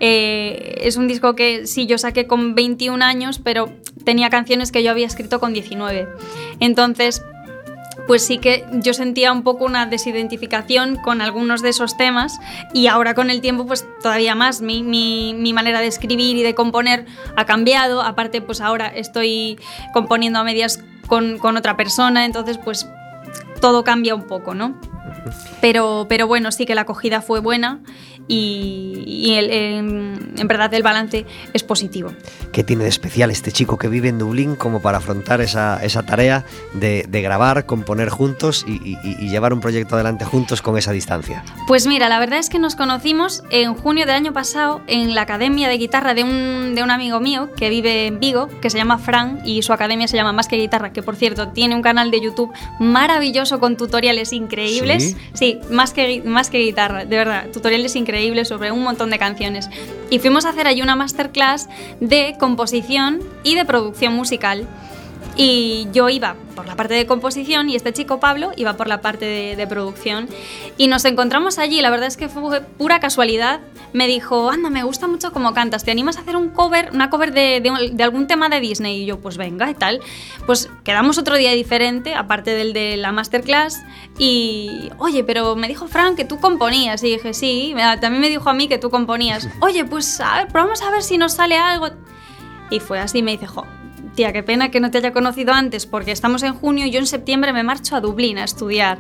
eh, 0.00 0.80
es 0.82 0.96
un 0.96 1.08
disco 1.08 1.34
que 1.34 1.66
sí, 1.66 1.86
yo 1.86 1.96
saqué 1.98 2.26
con 2.26 2.54
21 2.54 3.02
años, 3.04 3.38
pero 3.42 3.70
tenía 4.04 4.28
canciones 4.30 4.70
que 4.72 4.82
yo 4.82 4.90
había 4.90 5.06
escrito 5.06 5.40
con 5.40 5.52
19. 5.52 6.06
Entonces 6.60 7.22
pues 8.06 8.24
sí 8.26 8.38
que 8.38 8.64
yo 8.72 8.94
sentía 8.94 9.32
un 9.32 9.42
poco 9.42 9.64
una 9.64 9.86
desidentificación 9.86 10.96
con 10.96 11.20
algunos 11.20 11.62
de 11.62 11.68
esos 11.70 11.96
temas 11.96 12.38
y 12.74 12.86
ahora 12.86 13.14
con 13.14 13.30
el 13.30 13.40
tiempo 13.40 13.66
pues 13.66 13.86
todavía 14.02 14.34
más. 14.34 14.60
Mi, 14.60 14.82
mi- 14.82 15.34
mi 15.34 15.52
manera 15.52 15.80
de 15.80 15.86
escribir 15.86 16.36
y 16.36 16.42
de 16.42 16.54
componer 16.54 17.06
ha 17.36 17.46
cambiado. 17.46 18.02
Aparte 18.02 18.40
pues 18.42 18.60
ahora 18.60 18.88
estoy 18.88 19.58
componiendo 19.92 20.38
a 20.38 20.44
medias 20.44 20.82
con, 21.06 21.38
con 21.38 21.56
otra 21.56 21.76
persona, 21.76 22.24
entonces 22.24 22.58
pues 22.58 22.88
todo 23.60 23.84
cambia 23.84 24.14
un 24.14 24.26
poco, 24.26 24.54
¿no? 24.54 24.78
Pero, 25.60 26.06
pero 26.08 26.26
bueno, 26.26 26.50
sí 26.52 26.64
que 26.66 26.74
la 26.74 26.82
acogida 26.82 27.20
fue 27.20 27.40
buena 27.40 27.80
y, 28.34 29.02
y 29.06 29.34
el- 29.34 29.50
en, 29.50 30.32
en 30.38 30.48
verdad 30.48 30.72
el 30.74 30.82
balance 30.82 31.26
es 31.52 31.62
positivo. 31.64 32.12
¿Qué 32.52 32.62
tiene 32.64 32.84
de 32.84 32.88
especial 32.88 33.30
este 33.30 33.50
chico 33.52 33.76
que 33.76 33.88
vive 33.88 34.08
en 34.08 34.18
Dublín 34.18 34.54
como 34.56 34.80
para 34.80 34.98
afrontar 34.98 35.40
esa, 35.40 35.82
esa 35.84 36.04
tarea 36.04 36.44
de, 36.74 37.04
de 37.08 37.22
grabar, 37.22 37.66
componer 37.66 38.08
juntos 38.08 38.64
y, 38.66 38.72
y- 38.88 38.98
y 39.02 39.28
llevar 39.28 39.52
un 39.52 39.60
proyecto 39.60 39.96
adelante 39.96 40.24
juntos 40.24 40.62
con 40.62 40.78
esa 40.78 40.92
distancia? 40.92 41.44
Pues 41.66 41.86
mira, 41.86 42.08
la 42.08 42.18
verdad 42.20 42.38
es 42.38 42.48
que 42.48 42.58
nos 42.58 42.76
conocimos 42.76 43.42
en 43.50 43.74
junio 43.74 44.06
del 44.06 44.14
año 44.14 44.32
pasado 44.32 44.80
en 44.86 45.14
la 45.14 45.22
academia 45.22 45.68
de 45.68 45.76
guitarra 45.78 46.14
de 46.14 46.22
un, 46.24 46.74
de 46.76 46.82
un 46.84 46.90
amigo 46.90 47.18
mío 47.20 47.50
que 47.56 47.68
vive 47.68 48.06
en 48.06 48.20
Vigo, 48.20 48.48
que 48.62 48.70
se 48.70 48.78
llama 48.78 48.98
Fran, 48.98 49.40
y 49.44 49.62
su 49.62 49.72
academia 49.72 50.06
se 50.06 50.16
llama 50.16 50.32
Más 50.32 50.46
que 50.48 50.56
Guitarra, 50.56 50.92
que 50.92 51.02
por 51.02 51.16
cierto 51.16 51.48
tiene 51.48 51.74
un 51.74 51.82
canal 51.82 52.10
de 52.10 52.20
YouTube 52.20 52.50
maravilloso 52.78 53.58
con 53.58 53.76
tutoriales 53.76 54.32
increíbles. 54.32 55.16
¿Sí? 55.34 55.58
más 55.70 55.92
que, 55.92 56.22
más 56.24 56.50
que 56.50 56.58
guitarra, 56.58 57.04
de 57.04 57.16
verdad, 57.16 57.48
tutoriales 57.52 57.96
increíbles 57.96 58.19
sobre 58.44 58.72
un 58.72 58.82
montón 58.82 59.10
de 59.10 59.18
canciones. 59.18 59.68
Y 60.10 60.18
fuimos 60.18 60.44
a 60.44 60.50
hacer 60.50 60.66
allí 60.66 60.82
una 60.82 60.96
masterclass 60.96 61.68
de 62.00 62.36
composición 62.38 63.20
y 63.42 63.54
de 63.54 63.64
producción 63.64 64.14
musical. 64.14 64.66
Y 65.42 65.86
yo 65.92 66.10
iba 66.10 66.34
por 66.54 66.66
la 66.66 66.76
parte 66.76 66.92
de 66.92 67.06
composición 67.06 67.70
y 67.70 67.74
este 67.76 67.94
chico 67.94 68.20
Pablo 68.20 68.50
iba 68.56 68.74
por 68.76 68.88
la 68.88 69.00
parte 69.00 69.24
de, 69.24 69.56
de 69.56 69.66
producción. 69.66 70.28
Y 70.76 70.86
nos 70.88 71.06
encontramos 71.06 71.58
allí, 71.58 71.80
la 71.80 71.88
verdad 71.88 72.08
es 72.08 72.18
que 72.18 72.28
fue 72.28 72.60
pura 72.60 73.00
casualidad. 73.00 73.60
Me 73.94 74.06
dijo, 74.06 74.50
anda, 74.50 74.68
me 74.68 74.82
gusta 74.82 75.06
mucho 75.06 75.32
cómo 75.32 75.54
cantas, 75.54 75.82
¿te 75.82 75.90
animas 75.92 76.18
a 76.18 76.20
hacer 76.20 76.36
un 76.36 76.50
cover, 76.50 76.90
una 76.92 77.08
cover 77.08 77.32
de, 77.32 77.62
de- 77.62 77.90
de 77.94 78.02
algún 78.04 78.26
tema 78.26 78.50
de 78.50 78.60
Disney? 78.60 79.02
Y 79.02 79.06
yo, 79.06 79.18
pues 79.18 79.38
venga 79.38 79.70
y 79.70 79.74
tal. 79.74 80.00
Pues 80.44 80.68
quedamos 80.84 81.16
otro 81.16 81.36
día 81.36 81.52
diferente, 81.52 82.14
aparte 82.14 82.50
del 82.50 82.74
de 82.74 82.98
la 82.98 83.10
masterclass. 83.10 83.80
Y, 84.18 84.90
oye, 84.98 85.24
pero 85.24 85.56
me 85.56 85.68
dijo 85.68 85.88
Frank 85.88 86.16
que 86.16 86.26
tú 86.26 86.38
componías. 86.38 87.02
Y 87.02 87.12
dije, 87.12 87.32
sí, 87.32 87.74
también 88.02 88.20
me 88.20 88.28
dijo 88.28 88.50
a 88.50 88.52
mí 88.52 88.68
que 88.68 88.76
tú 88.76 88.90
componías. 88.90 89.48
Oye, 89.60 89.86
pues 89.86 90.20
a 90.20 90.36
ver, 90.36 90.48
probamos 90.48 90.82
a 90.82 90.90
ver 90.90 91.02
si 91.02 91.16
nos 91.16 91.32
sale 91.32 91.56
algo. 91.56 91.88
Y 92.70 92.78
fue 92.80 92.98
así, 93.00 93.22
me 93.22 93.30
dice, 93.32 93.46
jo, 93.46 93.64
tía, 94.14 94.32
qué 94.32 94.42
pena 94.42 94.70
que 94.70 94.80
no 94.80 94.90
te 94.90 94.98
haya 94.98 95.12
conocido 95.12 95.52
antes, 95.52 95.86
porque 95.86 96.12
estamos 96.12 96.42
en 96.42 96.54
junio 96.54 96.86
y 96.86 96.90
yo 96.90 96.98
en 96.98 97.06
septiembre 97.06 97.52
me 97.52 97.62
marcho 97.62 97.96
a 97.96 98.00
Dublín 98.00 98.38
a 98.38 98.44
estudiar. 98.44 98.98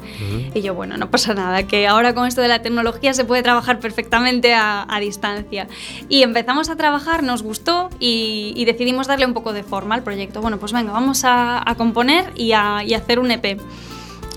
Y 0.54 0.60
yo, 0.62 0.74
bueno, 0.74 0.96
no 0.96 1.10
pasa 1.10 1.34
nada, 1.34 1.64
que 1.64 1.86
ahora 1.86 2.14
con 2.14 2.26
esto 2.26 2.40
de 2.40 2.48
la 2.48 2.62
tecnología 2.62 3.12
se 3.14 3.24
puede 3.24 3.42
trabajar 3.42 3.78
perfectamente 3.80 4.54
a, 4.54 4.86
a 4.88 5.00
distancia. 5.00 5.68
Y 6.08 6.22
empezamos 6.22 6.70
a 6.70 6.76
trabajar, 6.76 7.22
nos 7.22 7.42
gustó 7.42 7.90
y, 7.98 8.52
y 8.56 8.64
decidimos 8.64 9.06
darle 9.06 9.26
un 9.26 9.34
poco 9.34 9.52
de 9.52 9.62
forma 9.62 9.94
al 9.94 10.02
proyecto. 10.02 10.40
Bueno, 10.40 10.58
pues 10.58 10.72
venga, 10.72 10.92
vamos 10.92 11.24
a, 11.24 11.62
a 11.68 11.74
componer 11.74 12.32
y 12.34 12.52
a, 12.52 12.82
y 12.84 12.94
a 12.94 12.98
hacer 12.98 13.18
un 13.18 13.30
EP. 13.30 13.60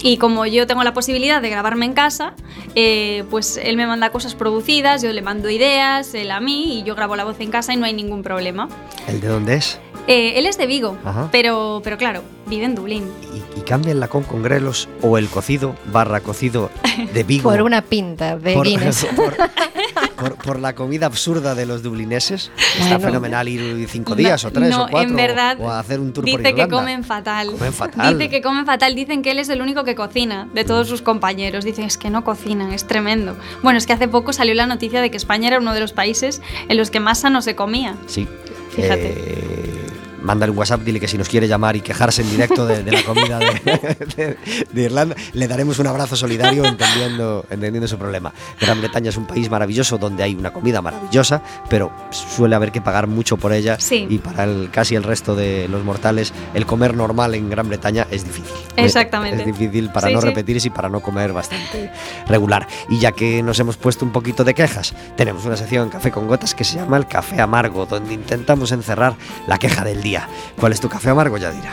Y 0.05 0.17
como 0.17 0.45
yo 0.45 0.67
tengo 0.67 0.83
la 0.83 0.93
posibilidad 0.93 1.41
de 1.41 1.49
grabarme 1.49 1.85
en 1.85 1.93
casa, 1.93 2.33
eh, 2.75 3.23
pues 3.29 3.55
él 3.55 3.77
me 3.77 3.87
manda 3.87 4.09
cosas 4.09 4.35
producidas, 4.35 5.01
yo 5.01 5.13
le 5.13 5.21
mando 5.21 5.49
ideas, 5.49 6.13
él 6.13 6.31
a 6.31 6.41
mí, 6.41 6.79
y 6.79 6.83
yo 6.83 6.93
grabo 6.93 7.15
la 7.15 7.23
voz 7.23 7.39
en 7.39 7.49
casa 7.51 7.73
y 7.73 7.77
no 7.77 7.85
hay 7.85 7.93
ningún 7.93 8.21
problema. 8.21 8.67
¿El 9.07 9.21
de 9.21 9.29
dónde 9.29 9.55
es? 9.55 9.79
Eh, 10.07 10.33
él 10.37 10.45
es 10.45 10.57
de 10.57 10.67
Vigo, 10.67 10.97
Ajá. 11.05 11.29
pero, 11.31 11.79
pero 11.83 11.97
claro, 11.97 12.23
vive 12.47 12.65
en 12.65 12.75
Dublín. 12.75 13.05
¿Y, 13.33 13.59
y 13.59 13.63
cambia 13.63 13.91
el 13.93 13.99
lacón 14.01 14.23
con 14.23 14.43
grelos 14.43 14.89
o 15.01 15.17
el 15.17 15.27
cocido 15.29 15.75
barra 15.93 16.19
cocido 16.19 16.69
de 17.13 17.23
Vigo? 17.27 17.49
Por 17.49 17.61
una 17.61 17.81
pinta 17.81 18.37
de 18.37 18.53
por, 18.53 18.65
Guinness. 18.67 19.05
por- 19.15 19.35
por- 20.17 20.35
por 20.35 20.59
la 20.59 20.75
comida 20.75 21.05
absurda 21.05 21.55
de 21.55 21.65
los 21.65 21.83
dublineses. 21.83 22.51
Está 22.77 22.83
Bueno. 22.97 22.99
fenomenal 22.99 23.47
ir 23.47 23.87
cinco 23.89 24.13
días 24.15 24.43
o 24.45 24.51
tres 24.51 24.69
no, 24.71 24.85
o 24.85 24.87
cuatro 24.89 25.09
en 25.09 25.15
verdad, 25.15 25.57
o 25.59 25.69
a 25.69 25.79
hacer 25.79 25.99
un 26.01 26.11
tour 26.13 26.25
dice 26.25 26.37
por 26.37 26.43
que 26.43 26.49
Irlanda. 26.51 26.75
comen 26.77 27.03
fatal. 27.03 27.51
Comen 27.51 27.73
fatal. 27.73 28.17
Dice 28.17 28.29
que 28.29 28.41
comen 28.41 28.65
fatal. 28.65 28.95
Dicen 28.95 29.21
que 29.21 29.31
él 29.31 29.39
es 29.39 29.47
el 29.49 29.61
único 29.61 29.83
que 29.85 29.95
cocina 29.95 30.47
de 30.53 30.65
todos 30.65 30.87
sus 30.89 31.01
compañeros. 31.01 31.63
Dicen 31.63 31.85
es 31.85 31.97
que 31.97 32.09
no 32.09 32.23
cocinan, 32.25 32.73
es 32.73 32.85
tremendo. 32.87 33.35
Bueno, 33.63 33.77
es 33.77 33.85
que 33.87 33.93
hace 33.93 34.07
poco 34.09 34.33
salió 34.33 34.53
la 34.53 34.67
noticia 34.67 35.01
de 35.01 35.09
que 35.11 35.17
España 35.17 35.47
era 35.47 35.59
uno 35.59 35.73
de 35.73 35.79
los 35.79 35.93
países 35.93 36.41
en 36.67 36.75
los 36.77 36.89
que 36.91 36.99
más 36.99 37.19
sano 37.21 37.41
se 37.41 37.55
comía. 37.55 37.95
Sí. 38.07 38.27
Fíjate. 38.75 39.13
Eh, 39.15 39.82
mándale 40.23 40.51
un 40.51 40.57
WhatsApp, 40.57 40.81
dile 40.81 40.99
que 40.99 41.07
si 41.07 41.17
nos 41.17 41.29
quiere 41.29 41.47
llamar 41.47 41.75
y 41.75 41.81
quejarse 41.81 42.21
en 42.21 42.29
directo 42.31 42.65
de, 42.65 42.83
de 42.83 42.91
la 42.91 43.03
comida 43.03 43.39
de, 43.39 43.45
de- 44.15 44.37
de 44.71 44.81
Irlanda, 44.81 45.15
le 45.33 45.47
daremos 45.47 45.79
un 45.79 45.87
abrazo 45.87 46.15
solidario 46.15 46.65
entendiendo, 46.65 47.45
entendiendo 47.49 47.87
su 47.87 47.97
problema. 47.97 48.33
Gran 48.59 48.79
Bretaña 48.79 49.09
es 49.09 49.17
un 49.17 49.25
país 49.25 49.49
maravilloso 49.49 49.97
donde 49.97 50.23
hay 50.23 50.33
una 50.35 50.51
comida 50.51 50.81
maravillosa, 50.81 51.41
pero 51.69 51.91
suele 52.11 52.55
haber 52.55 52.71
que 52.71 52.81
pagar 52.81 53.07
mucho 53.07 53.37
por 53.37 53.53
ella 53.53 53.77
Sí. 53.79 54.07
y 54.09 54.17
para 54.19 54.45
el, 54.45 54.69
casi 54.71 54.95
el 54.95 55.03
resto 55.03 55.35
de 55.35 55.67
los 55.67 55.83
mortales 55.83 56.33
el 56.53 56.65
comer 56.65 56.95
normal 56.95 57.35
en 57.35 57.49
Gran 57.49 57.67
Bretaña 57.69 58.07
es 58.11 58.23
difícil. 58.23 58.53
Exactamente. 58.77 59.39
Es 59.41 59.45
difícil 59.45 59.89
para 59.91 60.07
Sí, 60.07 60.13
no 60.13 60.21
sí. 60.21 60.27
repetirse 60.27 60.67
y 60.67 60.71
para 60.71 60.89
no 60.89 61.01
comer 61.01 61.33
bastante 61.33 61.91
regular. 62.27 62.67
Y 62.89 62.99
ya 62.99 63.11
que 63.11 63.41
nos 63.43 63.59
hemos 63.59 63.77
puesto 63.77 64.05
un 64.05 64.11
poquito 64.11 64.43
de 64.43 64.53
quejas, 64.53 64.93
tenemos 65.15 65.45
una 65.45 65.57
sección 65.57 65.83
en 65.85 65.89
Café 65.89 66.11
con 66.11 66.27
Gotas 66.27 66.53
que 66.55 66.63
se 66.63 66.77
llama 66.77 66.97
el 66.97 67.07
Café 67.07 67.41
Amargo, 67.41 67.85
donde 67.85 68.13
intentamos 68.13 68.71
encerrar 68.71 69.15
la 69.47 69.57
queja 69.57 69.83
del 69.83 70.01
día. 70.01 70.12
¿Cuál 70.59 70.71
es 70.71 70.79
tu 70.79 70.89
café 70.89 71.09
amargo, 71.09 71.37
Yadira? 71.37 71.71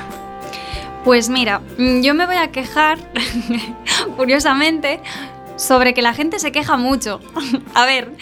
Pues 1.04 1.28
mira, 1.28 1.60
mm, 1.78 2.02
yo 2.02 2.14
me 2.14 2.26
voy 2.26 2.36
a 2.36 2.50
quejar, 2.50 2.98
curiosamente, 4.16 5.00
sobre 5.56 5.94
que 5.94 6.02
la 6.02 6.14
gente 6.14 6.38
se 6.38 6.52
queja 6.52 6.76
mucho. 6.76 7.20
a 7.74 7.86
ver, 7.86 8.12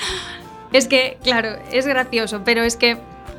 es 0.72 0.86
que, 0.86 1.18
claro, 1.22 1.56
es 1.72 1.86
gracioso, 1.86 2.42
pero 2.44 2.62
es 2.62 2.76
que 2.76 2.98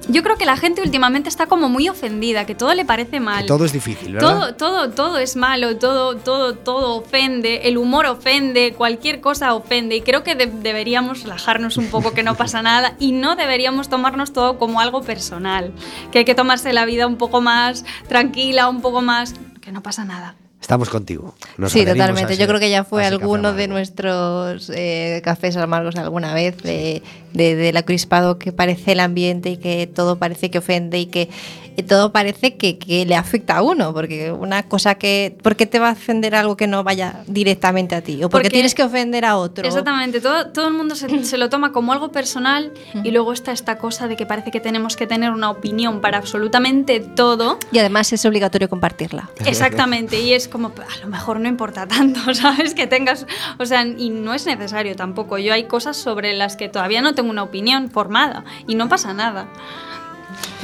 yo 0.10 0.24
creo 0.24 0.36
que 0.38 0.46
la 0.46 0.58
gente 0.58 0.82
últimamente 0.82 1.30
está 1.30 1.46
como 1.48 1.70
muy 1.70 1.88
ofendida, 1.88 2.46
que 2.46 2.56
todo 2.56 2.74
le 2.74 2.84
parece 2.86 3.20
mal. 3.20 3.42
Que 3.44 3.48
todo 3.48 3.66
es 3.66 3.72
difícil, 3.72 4.14
¿verdad? 4.14 4.30
Todo, 4.30 4.56
todo, 4.56 4.90
todo 4.90 5.18
es 5.20 5.36
malo, 5.36 5.78
todo, 5.78 6.18
todo, 6.18 6.56
todo 6.56 6.98
ofende, 6.98 7.68
el 7.70 7.78
humor 7.78 8.06
ofende, 8.06 8.74
cualquier 8.74 9.22
cosa 9.22 9.54
ofende 9.54 9.96
y 9.96 10.02
creo 10.02 10.24
que 10.24 10.36
de- 10.36 10.48
deberíamos 10.48 11.24
relajarnos 11.24 11.78
un 11.78 11.88
poco, 11.88 12.14
que 12.14 12.24
no 12.24 12.36
pasa 12.44 12.62
nada 12.62 12.96
y 13.00 13.12
no 13.12 13.36
deberíamos 13.36 13.90
tomarnos 13.90 14.34
todo 14.34 14.58
como 14.60 14.80
algo 14.82 15.02
personal, 15.04 15.72
que 16.12 16.20
hay 16.20 16.26
que 16.26 16.36
tomarse 16.36 16.74
la 16.74 16.86
vida 16.86 17.08
un 17.08 17.18
poco 17.18 17.42
más 17.42 17.86
tranquila, 18.08 18.68
un 18.70 18.82
poco 18.82 19.02
más, 19.02 19.36
que 19.62 19.72
no 19.72 19.82
pasa 19.84 20.06
nada. 20.06 20.36
Estamos 20.62 20.90
contigo. 20.90 21.34
Nos 21.58 21.72
sí, 21.72 21.86
totalmente. 21.86 22.34
ese- 22.34 22.42
Yo 22.42 22.48
creo 22.48 22.60
que 22.60 22.70
ya 22.70 22.84
fue 22.84 23.06
alguno 23.06 23.54
de 23.54 23.68
nuestros 23.68 24.70
eh, 24.76 25.22
cafés 25.24 25.56
amargos 25.58 25.96
alguna 25.96 26.34
vez, 26.34 26.58
de, 26.62 27.02
de, 27.34 27.56
de 27.56 27.74
la 27.74 27.84
crispado 27.84 28.38
que 28.38 28.52
parece 28.52 28.92
el 28.92 29.00
ambiente 29.00 29.50
y 29.52 29.58
que 29.58 29.88
todo 29.88 30.18
parece 30.18 30.52
que 30.52 30.58
ofende 30.60 31.00
y 31.00 31.06
que 31.08 31.30
y 31.78 31.84
todo 31.84 32.12
parece 32.12 32.58
que, 32.58 32.78
que 32.78 33.06
le 33.06 33.16
afecta 33.16 33.56
a 33.56 33.62
uno, 33.62 33.94
porque 33.94 34.34
una 34.34 34.64
cosa 34.64 34.96
que... 34.96 35.38
¿Por 35.42 35.56
qué 35.56 35.66
te 35.66 35.80
va 35.80 35.88
a 35.90 35.92
ofender 35.94 36.36
algo 36.36 36.58
que 36.58 36.68
no 36.68 36.84
vaya 36.84 37.24
directamente 37.26 37.96
a 37.96 38.02
ti? 38.02 38.16
¿O 38.18 38.28
porque, 38.30 38.32
Porque- 38.32 38.50
tienes 38.50 38.76
que 38.76 38.84
ofender 38.84 39.24
a 39.24 39.38
otro? 39.38 39.66
Exactamente, 39.66 40.20
todo, 40.20 40.48
todo 40.52 40.68
el 40.68 40.74
mundo 40.74 40.96
se, 40.96 41.24
se 41.24 41.38
lo 41.38 41.48
toma 41.48 41.72
como 41.72 41.94
algo 41.94 42.12
personal 42.12 42.74
y 43.02 43.12
luego 43.12 43.32
está 43.32 43.54
esta 43.54 43.78
cosa 43.78 44.10
de 44.10 44.18
que 44.18 44.26
parece 44.26 44.52
que 44.52 44.60
tenemos 44.60 44.98
que 44.98 45.08
tener 45.08 45.32
una 45.32 45.50
opinión 45.52 46.02
para 46.02 46.18
absolutamente 46.18 47.00
todo. 47.00 47.60
Y 47.72 47.78
además 47.80 48.12
es 48.12 48.26
obligatorio 48.26 48.68
compartirla. 48.68 49.30
Exactamente, 49.46 50.20
y 50.20 50.34
es 50.34 50.49
como, 50.50 50.68
a 50.70 50.98
lo 51.04 51.08
mejor 51.08 51.40
no 51.40 51.48
importa 51.48 51.88
tanto, 51.88 52.20
¿sabes? 52.34 52.74
Que 52.74 52.88
tengas, 52.88 53.26
o 53.58 53.66
sea, 53.66 53.86
y 53.86 54.10
no 54.10 54.34
es 54.34 54.46
necesario 54.46 54.96
tampoco. 54.96 55.38
Yo 55.38 55.54
hay 55.54 55.64
cosas 55.66 55.96
sobre 55.98 56.34
las 56.34 56.56
que 56.56 56.70
todavía 56.70 57.02
no 57.02 57.16
tengo 57.16 57.30
una 57.30 57.44
opinión 57.44 57.90
formada 57.90 58.44
y 58.68 58.76
no 58.76 58.90
pasa 58.90 59.14
nada. 59.14 59.48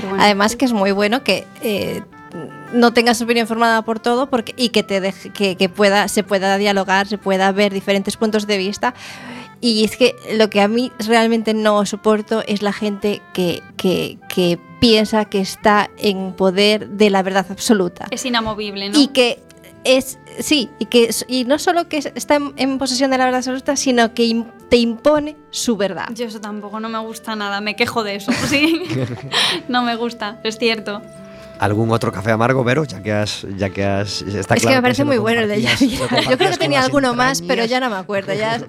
Bueno. 0.02 0.24
Además 0.24 0.56
que 0.56 0.65
es 0.65 0.74
muy 0.74 0.91
bueno 0.91 1.24
que 1.24 1.45
eh, 1.62 2.02
no 2.74 2.91
tengas 2.93 3.21
opinión 3.21 3.48
formada 3.48 3.82
por 3.82 4.00
todo 4.00 4.30
porque, 4.30 4.54
y 4.58 4.69
que, 4.69 4.84
te 4.84 5.02
deje- 5.02 5.32
que, 5.32 5.56
que 5.56 5.69
pueda, 5.69 6.08
se 6.08 6.24
pueda 6.24 6.58
dialogar, 6.58 7.08
se 7.08 7.17
pueda 7.17 7.52
ver 7.52 7.74
diferentes 7.74 8.17
puntos 8.17 8.45
de 8.48 8.58
vista. 8.58 8.93
Y 9.62 9.84
es 9.86 9.95
que 9.98 10.15
lo 10.38 10.50
que 10.50 10.62
a 10.62 10.67
mí 10.67 10.91
realmente 11.00 11.54
no 11.54 11.86
soporto 11.86 12.43
es 12.45 12.62
la 12.62 12.74
gente 12.74 13.21
que, 13.34 13.63
que, 13.78 14.19
que 14.28 14.60
piensa 14.82 15.26
que 15.26 15.39
está 15.39 15.89
en 15.98 16.34
poder 16.34 16.89
de 16.89 17.10
la 17.10 17.24
verdad 17.24 17.45
absoluta. 17.50 18.06
es 18.12 18.26
inamovible, 18.26 18.89
¿no? 18.89 19.00
Y 19.00 19.08
que 19.08 19.41
es, 19.86 20.19
sí, 20.39 20.69
y 20.80 20.86
que 20.88 21.10
y 21.28 21.45
no 21.45 21.58
solo 21.60 21.88
que 21.88 21.98
es- 21.98 22.12
está 22.15 22.36
en, 22.36 22.54
en 22.58 22.78
posesión 22.78 23.12
de 23.12 23.17
la 23.17 23.26
verdad 23.26 23.38
absoluta, 23.39 23.76
sino 23.78 24.13
que 24.13 24.24
im- 24.26 24.52
te 24.69 24.78
impone 24.78 25.38
su 25.52 25.78
verdad. 25.78 26.08
Yo 26.13 26.26
eso 26.26 26.41
tampoco, 26.41 26.80
no 26.82 26.89
me 26.89 27.00
gusta 27.00 27.36
nada, 27.36 27.62
me 27.62 27.76
quejo 27.76 28.04
de 28.04 28.15
eso, 28.15 28.32
sí. 28.50 28.84
no 29.69 29.84
me 29.84 29.95
gusta, 29.95 30.39
es 30.43 30.58
cierto. 30.58 31.02
¿Algún 31.60 31.91
otro 31.91 32.12
café 32.12 32.32
amargo, 32.32 32.63
Vero? 32.63 32.84
Ya 32.84 33.01
que 33.01 33.12
has. 33.14 33.45
Ya 33.58 33.70
que 33.70 33.84
has 33.86 34.22
está 34.24 34.56
es 34.56 34.62
que 34.62 34.68
claro 34.68 34.78
me 34.78 34.82
parece 34.82 35.01
lo 35.03 35.08
muy 35.08 35.18
bueno 35.18 35.41
el 35.41 35.47
de 35.49 35.56
ella. 35.56 35.76
Yo 35.80 36.38
creo 36.38 36.51
que 36.51 36.58
tenía 36.58 36.84
alguno 36.84 37.14
más, 37.14 37.41
pero 37.41 37.64
entrañas. 37.64 37.70
ya 37.70 37.80
no 37.80 37.89
me 37.89 37.95
acuerdo. 37.95 38.34
Ya 38.34 38.62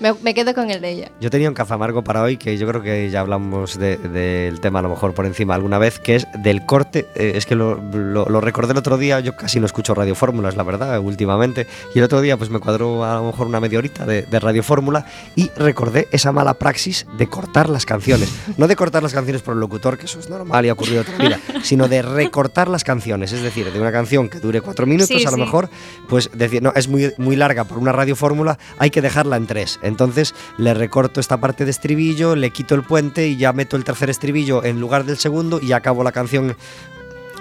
me, 0.00 0.12
me 0.22 0.34
quedo 0.34 0.54
con 0.54 0.70
el 0.70 0.80
de 0.80 0.90
ella. 0.90 1.10
Yo 1.20 1.30
tenía 1.30 1.48
un 1.48 1.54
café 1.54 1.74
amargo 1.74 2.02
para 2.04 2.22
hoy 2.22 2.36
que 2.36 2.56
yo 2.58 2.66
creo 2.66 2.82
que 2.82 3.10
ya 3.10 3.20
hablamos 3.20 3.78
de- 3.78 3.96
del 3.98 4.60
tema 4.60 4.78
a 4.78 4.82
lo 4.82 4.88
mejor 4.90 5.14
por 5.14 5.26
encima 5.26 5.54
alguna 5.54 5.78
vez, 5.78 5.98
que 5.98 6.16
es 6.16 6.26
del 6.38 6.64
corte. 6.66 7.06
eh, 7.14 7.32
es 7.34 7.46
que 7.46 7.54
lo, 7.54 7.76
lo- 7.92 8.26
lo 8.26 8.40
recordé 8.40 8.72
el 8.72 8.78
otro 8.78 8.98
día, 8.98 9.20
yo 9.20 9.36
casi 9.36 9.60
no 9.60 9.66
escucho 9.66 9.94
Radio 9.94 10.14
Fórmula, 10.14 10.48
es 10.48 10.56
la 10.56 10.62
verdad, 10.62 10.98
últimamente. 11.00 11.66
Y 11.94 11.98
el 11.98 12.04
otro 12.04 12.20
día 12.20 12.36
pues 12.36 12.50
me 12.50 12.58
cuadró 12.60 13.04
a 13.04 13.14
lo 13.14 13.24
mejor 13.24 13.46
una 13.46 13.60
media 13.60 13.78
horita 13.78 14.06
de, 14.06 14.22
de 14.22 14.40
Radio 14.40 14.62
Fórmula 14.62 15.06
y 15.34 15.50
recordé 15.56 16.08
esa 16.12 16.32
mala 16.32 16.54
praxis 16.54 17.06
de 17.18 17.26
cortar 17.28 17.68
las 17.68 17.84
canciones. 17.86 18.32
No 18.56 18.68
de 18.68 18.76
cortar 18.76 19.02
las 19.02 19.12
canciones 19.12 19.42
por 19.42 19.54
el 19.54 19.60
locutor, 19.60 19.98
que 19.98 20.06
eso 20.06 20.18
es 20.20 20.28
normal 20.28 20.64
y 20.64 20.68
ha 20.68 20.72
ocurrido 20.72 21.04
toda 21.04 21.18
la 21.18 21.24
vida, 21.24 21.40
sino 21.62 21.88
de 21.88 22.02
recortar 22.14 22.68
las 22.68 22.84
canciones. 22.84 23.32
Es 23.32 23.42
decir, 23.42 23.70
de 23.72 23.80
una 23.80 23.92
canción 23.92 24.28
que 24.28 24.38
dure 24.40 24.60
cuatro 24.60 24.86
minutos, 24.86 25.08
Sí, 25.08 25.26
a 25.26 25.30
lo 25.30 25.36
sí. 25.36 25.42
mejor 25.42 25.68
pues 26.08 26.30
decir, 26.32 26.62
no, 26.62 26.72
es 26.74 26.88
muy, 26.88 27.12
muy 27.18 27.36
larga 27.36 27.64
por 27.64 27.78
una 27.78 27.92
radio 27.92 28.16
fórmula, 28.16 28.58
hay 28.78 28.90
que 28.90 29.02
dejarla 29.02 29.36
en 29.36 29.46
tres. 29.46 29.78
Entonces 29.82 30.34
le 30.58 30.72
recorto 30.74 31.20
esta 31.20 31.36
parte 31.38 31.64
de 31.64 31.70
estribillo, 31.70 32.36
le 32.36 32.50
quito 32.50 32.74
el 32.74 32.82
puente 32.82 33.26
y 33.28 33.36
ya 33.36 33.52
meto 33.52 33.76
el 33.76 33.84
tercer 33.84 34.08
estribillo 34.10 34.64
en 34.64 34.80
lugar 34.80 35.04
del 35.04 35.16
segundo 35.18 35.60
y 35.60 35.72
acabo 35.72 36.02
la 36.04 36.12
canción. 36.12 36.56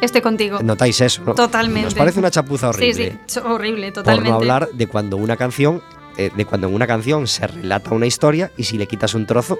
Estoy 0.02 0.22
contigo. 0.22 0.60
Notáis 0.62 1.00
eso, 1.02 1.24
¿no? 1.26 1.36
Totalmente. 1.36 1.86
Nos 1.86 1.94
parece 1.96 2.20
una 2.20 2.30
chapuza 2.30 2.70
horrible. 2.70 3.12
Sí, 3.12 3.18
sí, 3.28 3.40
horrible, 3.44 3.88
Por 3.92 4.04
totalmente. 4.04 4.30
no 4.30 4.36
hablar 4.36 4.70
de 4.74 4.88
cuando 4.88 5.16
una 5.18 5.38
canción, 5.38 5.82
eh, 6.18 6.32
de 6.36 6.46
cuando 6.46 6.68
en 6.68 6.74
una 6.74 6.86
canción 6.86 7.28
se 7.28 7.48
relata 7.48 7.92
una 7.94 8.06
historia 8.06 8.52
y 8.58 8.66
si 8.66 8.78
le 8.78 8.88
quitas 8.88 9.14
un 9.16 9.26
trozo, 9.26 9.58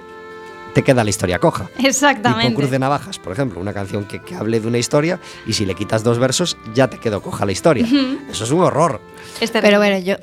te 0.76 0.84
queda 0.84 1.02
la 1.04 1.08
historia 1.08 1.38
coja. 1.38 1.70
Tipo 1.74 1.88
Exactamente. 1.88 2.54
Cruz 2.54 2.70
de 2.70 2.78
Navajas, 2.78 3.18
por 3.18 3.32
ejemplo, 3.32 3.58
una 3.58 3.72
canción 3.72 4.04
que, 4.04 4.20
que 4.20 4.34
hable 4.34 4.60
de 4.60 4.68
una 4.68 4.76
historia 4.76 5.18
y 5.46 5.54
si 5.54 5.64
le 5.64 5.74
quitas 5.74 6.04
dos 6.04 6.18
versos 6.18 6.58
ya 6.74 6.90
te 6.90 6.98
quedó 6.98 7.22
coja 7.22 7.46
la 7.46 7.52
historia. 7.52 7.86
Eso 8.30 8.44
es 8.44 8.50
un 8.50 8.60
horror. 8.60 9.00
Pero 9.40 9.78
bueno, 9.78 9.96
yo 9.96 10.16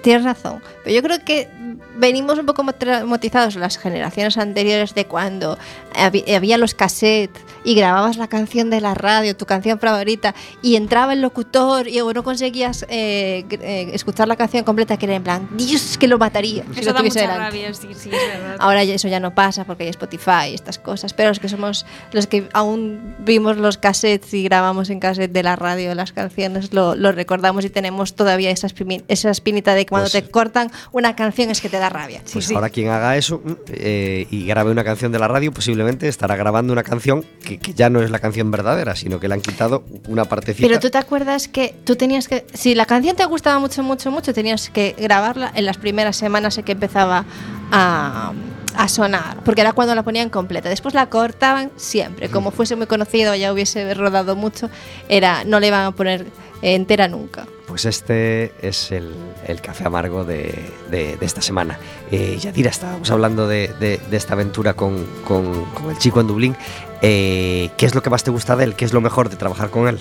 tienes 0.00 0.24
razón. 0.24 0.62
Pero 0.82 0.96
yo 0.96 1.02
creo 1.02 1.22
que 1.26 1.50
venimos 1.96 2.38
un 2.38 2.46
poco 2.46 2.64
traumatizados 2.72 3.56
las 3.56 3.78
generaciones 3.78 4.38
anteriores 4.38 4.94
de 4.94 5.04
cuando 5.06 5.58
había 5.94 6.58
los 6.58 6.74
cassettes 6.74 7.42
y 7.64 7.74
grababas 7.74 8.16
la 8.16 8.28
canción 8.28 8.70
de 8.70 8.80
la 8.80 8.94
radio, 8.94 9.36
tu 9.36 9.44
canción 9.44 9.78
favorita, 9.78 10.34
y 10.62 10.76
entraba 10.76 11.12
el 11.12 11.20
locutor 11.20 11.88
y 11.88 11.98
no 11.98 12.22
conseguías 12.22 12.86
eh, 12.88 13.44
eh, 13.50 13.90
escuchar 13.92 14.28
la 14.28 14.36
canción 14.36 14.64
completa, 14.64 14.96
que 14.96 15.06
era 15.06 15.16
en 15.16 15.22
plan, 15.24 15.48
Dios, 15.52 15.98
que 15.98 16.06
lo 16.08 16.18
mataría. 16.18 16.64
si 16.72 16.80
Eso 16.80 16.90
lo 16.90 16.94
da 16.94 17.02
mucha 17.02 17.20
delante". 17.20 17.40
rabia, 17.44 17.74
sí, 17.74 17.88
sí, 17.94 18.10
es 18.12 18.28
verdad. 18.40 18.56
Ahora 18.60 18.84
ya 18.84 18.94
eso 18.94 19.08
ya 19.08 19.20
no 19.20 19.34
pasa 19.34 19.64
porque 19.64 19.84
hay 19.84 19.90
Spotify 19.90 20.50
y 20.50 20.54
estas 20.54 20.78
cosas, 20.78 21.12
pero 21.12 21.28
los 21.30 21.40
que 21.40 21.48
somos 21.48 21.84
los 22.12 22.26
que 22.26 22.48
aún 22.52 23.14
vimos 23.18 23.56
los 23.56 23.76
cassettes 23.76 24.32
y 24.34 24.44
grabamos 24.44 24.88
en 24.90 25.00
cassette 25.00 25.32
de 25.32 25.42
la 25.42 25.56
radio 25.56 25.94
las 25.94 26.12
canciones, 26.12 26.72
lo, 26.72 26.94
lo 26.94 27.12
recordamos 27.12 27.64
y 27.64 27.70
tenemos 27.70 28.14
todavía 28.14 28.50
esa, 28.50 28.68
espimi- 28.68 29.04
esa 29.08 29.30
espinita 29.30 29.74
de 29.74 29.84
que 29.84 29.90
cuando 29.90 30.08
Pues- 30.10 30.24
te 30.24 30.30
cortan 30.30 30.70
una 30.92 31.16
canción 31.16 31.50
que 31.60 31.68
te 31.68 31.78
da 31.78 31.88
rabia. 31.88 32.22
Pues 32.32 32.50
ahora 32.50 32.70
quien 32.70 32.88
haga 32.88 33.16
eso 33.16 33.40
mm, 33.44 33.52
eh, 33.68 34.26
y 34.30 34.46
grabe 34.46 34.70
una 34.70 34.84
canción 34.84 35.12
de 35.12 35.18
la 35.18 35.28
radio, 35.28 35.52
posiblemente 35.52 36.08
estará 36.08 36.36
grabando 36.36 36.72
una 36.72 36.82
canción 36.82 37.24
que, 37.44 37.58
que 37.58 37.74
ya 37.74 37.90
no 37.90 38.02
es 38.02 38.10
la 38.10 38.18
canción 38.18 38.50
verdadera, 38.50 38.96
sino 38.96 39.20
que 39.20 39.28
le 39.28 39.34
han 39.34 39.40
quitado 39.40 39.84
una 40.08 40.24
partecita. 40.24 40.66
Pero 40.66 40.80
tú 40.80 40.90
te 40.90 40.98
acuerdas 40.98 41.48
que 41.48 41.74
tú 41.84 41.96
tenías 41.96 42.28
que, 42.28 42.46
si 42.54 42.74
la 42.74 42.86
canción 42.86 43.16
te 43.16 43.24
gustaba 43.24 43.58
mucho, 43.58 43.82
mucho, 43.82 44.10
mucho, 44.10 44.32
tenías 44.32 44.70
que 44.70 44.94
grabarla 44.98 45.52
en 45.54 45.64
las 45.64 45.76
primeras 45.76 46.16
semanas 46.16 46.58
en 46.58 46.64
que 46.64 46.72
empezaba 46.72 47.24
a, 47.70 48.32
a 48.74 48.88
sonar, 48.88 49.42
porque 49.44 49.60
era 49.60 49.72
cuando 49.72 49.94
la 49.94 50.02
ponían 50.02 50.30
completa. 50.30 50.68
Después 50.68 50.94
la 50.94 51.08
cortaban 51.08 51.70
siempre, 51.76 52.28
como 52.28 52.50
fuese 52.50 52.76
muy 52.76 52.86
conocido, 52.86 53.34
ya 53.34 53.52
hubiese 53.52 53.92
rodado 53.94 54.36
mucho, 54.36 54.70
era 55.08 55.44
no 55.44 55.60
le 55.60 55.68
iban 55.68 55.86
a 55.86 55.90
poner 55.92 56.26
entera 56.62 57.08
nunca. 57.08 57.46
Pues 57.66 57.84
este 57.84 58.52
es 58.62 58.90
el, 58.92 59.12
el 59.46 59.60
café 59.60 59.84
amargo 59.86 60.24
de, 60.24 60.54
de- 60.90 61.16
de 61.16 61.26
esta 61.26 61.42
semana. 61.42 61.78
Eh, 62.10 62.38
Yadira, 62.40 62.70
estábamos 62.70 63.10
hablando 63.10 63.46
de, 63.46 63.68
de- 63.80 63.98
de 63.98 64.16
esta 64.16 64.34
aventura 64.34 64.74
con, 64.74 65.04
con- 65.24 65.64
con 65.66 65.90
el 65.90 65.98
chico 65.98 66.20
en 66.20 66.26
Dublín. 66.26 66.56
Eh, 67.02 67.70
¿Qué 67.76 67.86
es 67.86 67.94
lo 67.94 68.02
que 68.02 68.10
más 68.10 68.24
te 68.24 68.30
gusta 68.30 68.56
de 68.56 68.64
él? 68.64 68.74
¿Qué 68.74 68.84
es 68.84 68.92
lo 68.92 69.00
mejor 69.00 69.28
de 69.28 69.36
trabajar 69.36 69.70
con 69.70 69.86
él? 69.88 69.98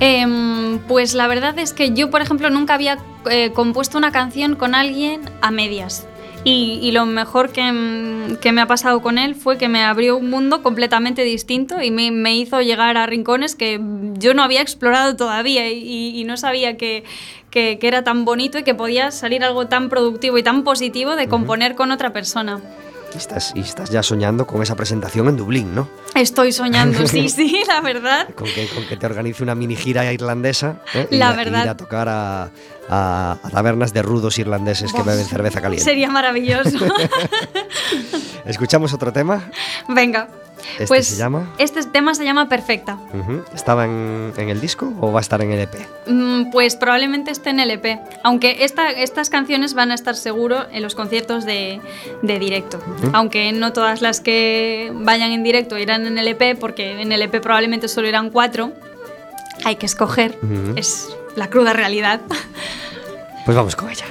Em, 0.00 0.78
pues 0.88 1.14
la 1.14 1.26
verdad 1.28 1.58
es 1.58 1.72
que 1.72 1.92
yo, 1.92 2.10
por 2.10 2.22
ejemplo, 2.22 2.50
nunca 2.50 2.74
había 2.74 2.98
eh, 3.30 3.52
compuesto 3.52 3.98
una 3.98 4.10
canción 4.10 4.56
con 4.56 4.74
alguien 4.74 5.22
a 5.40 5.50
medias. 5.50 6.06
Y, 6.44 6.80
y 6.82 6.90
lo 6.90 7.06
mejor 7.06 7.50
que, 7.52 7.70
mm, 7.70 8.36
que 8.40 8.50
me 8.50 8.60
ha 8.60 8.66
pasado 8.66 9.00
con 9.00 9.16
él 9.18 9.36
fue 9.36 9.58
que 9.58 9.68
me 9.68 9.84
abrió 9.84 10.16
un 10.16 10.28
mundo 10.28 10.60
completamente 10.62 11.22
distinto 11.22 11.80
y 11.80 11.92
me, 11.92 12.10
me 12.10 12.34
hizo 12.36 12.60
llegar 12.60 12.96
a 12.96 13.06
rincones 13.06 13.54
que 13.54 13.80
yo 14.18 14.34
no 14.34 14.42
había 14.42 14.60
explorado 14.60 15.14
todavía 15.14 15.70
y, 15.70 16.18
y 16.18 16.24
no 16.24 16.36
sabía 16.36 16.76
que, 16.76 17.04
que- 17.50 17.78
que 17.78 17.86
era 17.86 18.02
tan 18.02 18.24
bonito 18.24 18.58
y 18.58 18.64
que 18.64 18.74
podía 18.74 19.12
salir 19.12 19.44
algo 19.44 19.68
tan 19.68 19.88
productivo 19.88 20.36
y 20.36 20.42
tan 20.42 20.64
positivo 20.64 21.14
de 21.14 21.28
componer 21.28 21.76
con 21.76 21.92
otra 21.92 22.12
persona. 22.12 22.60
Y 23.14 23.18
estás, 23.18 23.52
y 23.54 23.60
estás 23.60 23.90
ya 23.90 24.02
soñando 24.02 24.46
con 24.46 24.62
esa 24.62 24.74
presentación 24.74 25.28
en 25.28 25.36
Dublín, 25.36 25.74
¿no? 25.74 25.88
Estoy 26.14 26.50
soñando, 26.52 27.06
sí, 27.06 27.28
sí, 27.28 27.62
la 27.68 27.80
verdad. 27.82 28.28
Con 28.34 28.48
que, 28.48 28.66
con 28.68 28.86
que 28.86 28.96
te 28.96 29.04
organice 29.06 29.42
una 29.42 29.54
mini 29.54 29.76
gira 29.76 30.10
irlandesa 30.12 30.76
¿eh? 30.94 31.08
y 31.10 31.16
La 31.18 31.32
verdad. 31.32 31.64
ir 31.64 31.68
a 31.70 31.76
tocar 31.76 32.08
a, 32.08 32.44
a- 32.88 33.38
a 33.42 33.50
tabernas 33.50 33.92
de 33.92 34.02
rudos 34.02 34.38
irlandeses 34.38 34.92
que 34.92 35.02
beben 35.02 35.26
cerveza 35.26 35.60
caliente. 35.60 35.84
Sería 35.84 36.08
maravilloso. 36.10 36.78
¿Escuchamos 38.46 38.92
otro 38.92 39.12
tema? 39.12 39.50
Venga. 39.88 40.28
¿Este 40.72 40.86
pues 40.86 41.06
se 41.08 41.16
llama? 41.16 41.50
Este 41.58 41.82
tema 41.84 42.14
se 42.14 42.24
llama 42.24 42.48
Perfecta. 42.48 42.98
¿Estaba 43.54 43.84
en, 43.84 44.32
en 44.36 44.48
el 44.48 44.60
disco 44.60 44.92
o 45.00 45.12
va 45.12 45.20
a 45.20 45.22
estar 45.22 45.40
en 45.42 45.52
el 45.52 45.60
EP? 45.60 45.74
Mm, 46.06 46.50
Pues 46.50 46.76
probablemente 46.76 47.30
esté 47.30 47.50
en 47.50 47.60
el 47.60 47.70
EP. 47.70 47.98
Aunque 48.22 48.64
esta- 48.64 48.90
estas 48.90 49.28
canciones 49.30 49.74
van 49.74 49.90
a 49.90 49.94
estar 49.94 50.14
seguro 50.16 50.66
en 50.70 50.82
los 50.82 50.94
conciertos 50.94 51.44
de, 51.44 51.80
de 52.22 52.38
directo. 52.38 52.78
Aunque 53.12 53.52
no 53.52 53.72
todas 53.72 54.02
las 54.02 54.20
que 54.20 54.90
vayan 54.94 55.32
en 55.32 55.42
directo 55.42 55.78
irán 55.78 56.06
en 56.06 56.18
el 56.18 56.28
EP, 56.28 56.58
porque 56.58 57.00
en 57.00 57.12
el 57.12 57.22
EP 57.22 57.40
probablemente 57.40 57.88
solo 57.88 58.08
irán 58.08 58.30
cuatro. 58.30 58.72
Hay 59.64 59.76
que 59.76 59.86
escoger. 59.86 60.38
Es 60.76 61.08
la 61.36 61.48
cruda 61.48 61.72
realidad. 61.72 62.20
Pues 63.44 63.56
vamos 63.56 63.74
con 63.76 63.90
ella. 63.90 64.04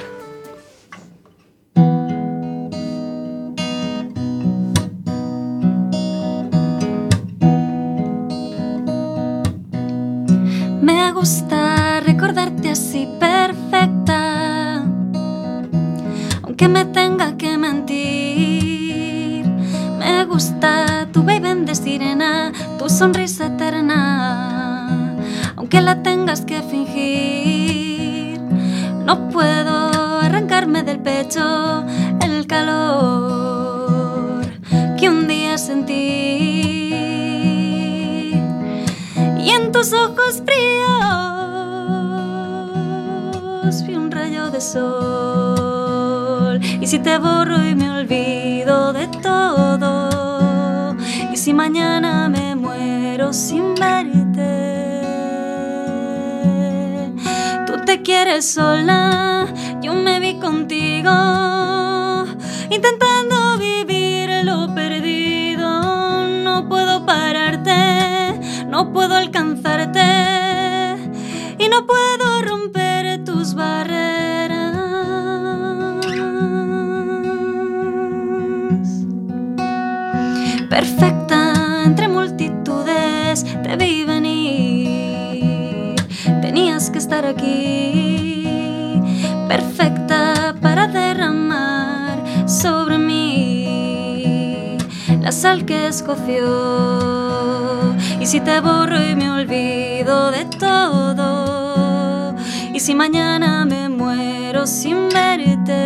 Me 103.65 103.87
muero 103.89 104.65
sin 104.65 105.09
verte. 105.09 105.79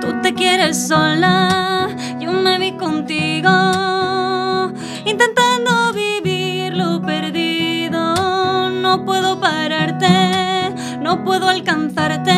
Tú 0.00 0.20
te 0.22 0.34
quieres 0.34 0.88
sola, 0.88 1.88
yo 2.20 2.32
me 2.32 2.58
vi 2.58 2.72
contigo. 2.76 3.50
Intentando 5.04 5.92
vivir 5.92 6.76
lo 6.76 7.02
perdido. 7.02 8.70
No 8.70 9.04
puedo 9.04 9.40
pararte, 9.40 10.72
no 11.00 11.24
puedo 11.24 11.48
alcanzarte. 11.48 12.32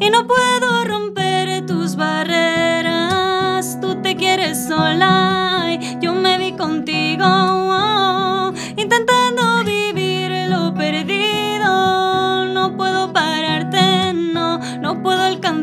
Y 0.00 0.10
no 0.10 0.26
puedo 0.26 0.84
romper 0.84 1.64
tus 1.66 1.96
barreras. 1.96 3.78
Tú 3.80 4.02
te 4.02 4.16
quieres 4.16 4.66
sola, 4.66 5.78
yo 6.00 6.12
me 6.12 6.38
vi 6.38 6.52
contigo. 6.52 7.95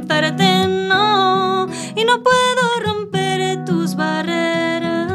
No. 0.07 1.67
Y 1.95 2.03
no 2.05 2.21
puedo 2.23 2.79
romper 2.85 3.63
tus 3.65 3.95
barreras. 3.95 5.11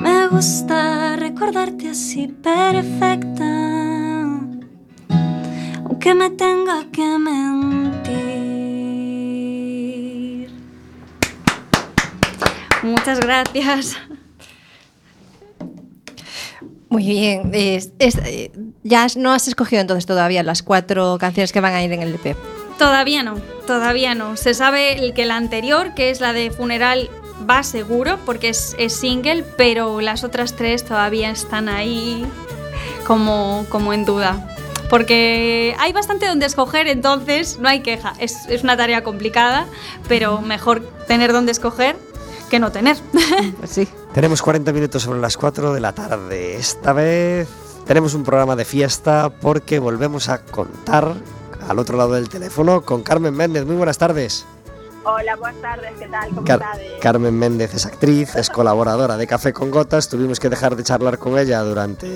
Me 0.00 0.28
gusta 0.28 1.16
recordarte 1.16 1.90
así 1.90 2.26
perfecta, 2.28 3.44
aunque 5.84 6.14
me 6.14 6.30
tenga 6.30 6.84
que 6.92 7.18
mentir. 7.18 8.14
Muchas 12.82 13.20
gracias. 13.20 13.96
Muy 16.90 17.04
bien. 17.06 17.50
es- 17.54 17.92
es- 17.98 18.18
ya 18.84 19.02
has- 19.04 19.16
no 19.16 19.32
has 19.32 19.48
escogido 19.48 19.80
entonces 19.80 20.06
todavía 20.06 20.42
las 20.44 20.62
cuatro 20.62 21.16
canciones 21.18 21.50
que 21.52 21.60
van 21.60 21.74
a 21.74 21.82
ir 21.82 21.92
en 21.92 22.02
el 22.02 22.14
EP. 22.14 22.36
Todavía 22.78 23.22
no, 23.24 23.34
todavía 23.66 24.14
no. 24.14 24.36
Se 24.36 24.54
sabe 24.54 24.98
el 24.98 25.12
que 25.14 25.24
la 25.26 25.36
anterior, 25.36 25.94
que 25.94 26.10
es 26.10 26.20
la 26.20 26.32
de 26.32 26.50
funeral, 26.50 27.10
va 27.50 27.62
seguro 27.62 28.18
porque 28.24 28.48
es, 28.50 28.76
es 28.78 28.92
single, 28.94 29.44
pero 29.56 30.00
las 30.00 30.22
otras 30.24 30.54
tres 30.54 30.84
todavía 30.84 31.30
están 31.30 31.68
ahí 31.68 32.24
como, 33.06 33.66
como 33.68 33.92
en 33.92 34.04
duda. 34.04 34.48
Porque 34.90 35.74
hay 35.78 35.92
bastante 35.92 36.26
donde 36.26 36.46
escoger, 36.46 36.86
entonces 36.88 37.58
no 37.58 37.68
hay 37.68 37.80
queja. 37.80 38.12
Es, 38.18 38.46
es 38.48 38.62
una 38.62 38.76
tarea 38.76 39.02
complicada, 39.02 39.66
pero 40.08 40.40
mejor 40.40 40.80
tener 41.08 41.32
donde 41.32 41.52
escoger 41.52 41.96
que 42.50 42.58
no 42.58 42.70
tener. 42.70 42.96
Pues 43.58 43.70
sí. 43.70 43.88
Tenemos 44.12 44.42
40 44.42 44.72
minutos 44.72 45.02
sobre 45.02 45.20
las 45.20 45.36
4 45.36 45.72
de 45.72 45.80
la 45.80 45.92
tarde. 45.92 46.56
Esta 46.56 46.92
vez 46.92 47.48
tenemos 47.86 48.14
un 48.14 48.24
programa 48.24 48.56
de 48.56 48.64
fiesta 48.64 49.30
porque 49.40 49.78
volvemos 49.78 50.28
a 50.28 50.38
contar 50.44 51.14
al 51.68 51.78
otro 51.78 51.96
lado 51.96 52.12
del 52.14 52.28
teléfono 52.28 52.82
con 52.82 53.02
Carmen 53.02 53.34
Méndez. 53.34 53.64
Muy 53.66 53.76
buenas 53.76 53.98
tardes. 53.98 54.44
Hola, 55.06 55.36
buenas 55.36 55.60
tardes, 55.60 55.92
¿qué 55.98 56.06
tal? 56.06 56.28
¿Cómo 56.30 56.44
Car- 56.44 56.62
estás? 56.62 57.00
Carmen 57.02 57.38
Méndez 57.38 57.74
es 57.74 57.84
actriz, 57.84 58.34
es 58.36 58.48
colaboradora 58.48 59.18
de 59.18 59.26
Café 59.26 59.52
con 59.52 59.70
Gotas. 59.70 60.08
Tuvimos 60.08 60.40
que 60.40 60.48
dejar 60.48 60.76
de 60.76 60.82
charlar 60.82 61.18
con 61.18 61.38
ella 61.38 61.60
durante, 61.60 62.08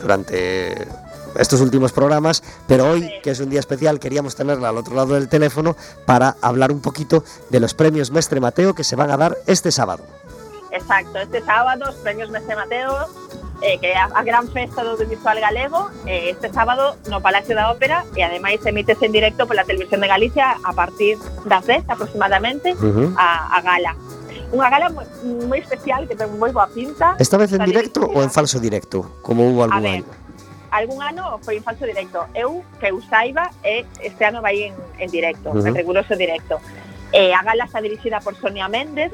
durante 0.00 0.88
estos 1.36 1.60
últimos 1.60 1.92
programas, 1.92 2.42
pero 2.66 2.88
hoy, 2.90 3.10
que 3.22 3.30
es 3.32 3.40
un 3.40 3.50
día 3.50 3.60
especial, 3.60 4.00
queríamos 4.00 4.36
tenerla 4.36 4.70
al 4.70 4.78
otro 4.78 4.94
lado 4.94 5.14
del 5.14 5.28
teléfono 5.28 5.76
para 6.06 6.36
hablar 6.40 6.72
un 6.72 6.80
poquito 6.80 7.24
de 7.50 7.60
los 7.60 7.74
premios 7.74 8.10
Mestre 8.10 8.40
Mateo 8.40 8.74
que 8.74 8.84
se 8.84 8.96
van 8.96 9.10
a 9.10 9.18
dar 9.18 9.36
este 9.46 9.70
sábado. 9.70 10.02
Exacto, 10.72 11.18
este 11.18 11.42
sábado 11.42 11.86
os 11.88 11.96
premios 11.96 12.30
Mese 12.30 12.54
Mateo, 12.54 13.08
eh, 13.62 13.78
que 13.78 13.92
é 13.92 13.98
a 13.98 14.22
gran 14.22 14.48
festa 14.48 14.82
do 14.84 14.90
audiovisual 14.90 15.38
galego, 15.40 15.90
eh, 16.06 16.30
este 16.30 16.48
sábado 16.52 16.96
no 17.10 17.20
Palacio 17.20 17.54
da 17.54 17.70
Ópera, 17.70 18.04
e 18.16 18.22
ademais 18.22 18.64
emítese 18.64 19.06
en 19.06 19.12
directo 19.12 19.46
pola 19.46 19.64
Televisión 19.64 20.00
de 20.00 20.08
Galicia 20.08 20.56
a 20.62 20.72
partir 20.72 21.18
das 21.44 21.66
10 21.66 21.90
aproximadamente 21.90 22.72
uh 22.72 22.80
-huh. 22.80 23.08
a, 23.18 23.56
a 23.56 23.58
gala. 23.60 23.92
Unha 24.50 24.66
gala 24.70 24.90
moi, 24.90 25.06
moi 25.46 25.58
especial 25.62 26.06
que 26.06 26.14
ten 26.14 26.30
moi 26.38 26.50
boa 26.50 26.66
pinta. 26.70 27.14
Esta 27.18 27.38
vez 27.38 27.52
en 27.52 27.62
directo 27.66 28.06
dirigida. 28.06 28.18
ou 28.18 28.24
en 28.26 28.30
falso 28.30 28.58
directo, 28.58 29.06
como 29.22 29.46
houve 29.46 29.66
algún 29.66 29.82
ver, 29.82 30.02
año? 30.02 30.20
algún 30.70 31.02
ano 31.02 31.38
foi 31.42 31.58
en 31.58 31.64
falso 31.66 31.84
directo. 31.84 32.26
Eu, 32.34 32.62
que 32.78 32.90
eu 32.90 33.02
saiba, 33.10 33.50
e 33.62 33.84
este 34.00 34.22
ano 34.24 34.40
vai 34.40 34.70
en, 34.70 34.74
en 34.98 35.08
directo, 35.10 35.50
uh 35.50 35.58
-huh. 35.58 35.66
en 35.66 35.74
riguroso 35.74 36.14
directo. 36.14 36.62
Eh, 37.12 37.34
a 37.34 37.42
gala 37.42 37.66
está 37.66 37.82
dirixida 37.82 38.22
por 38.22 38.38
Sonia 38.38 38.70
Méndez, 38.70 39.10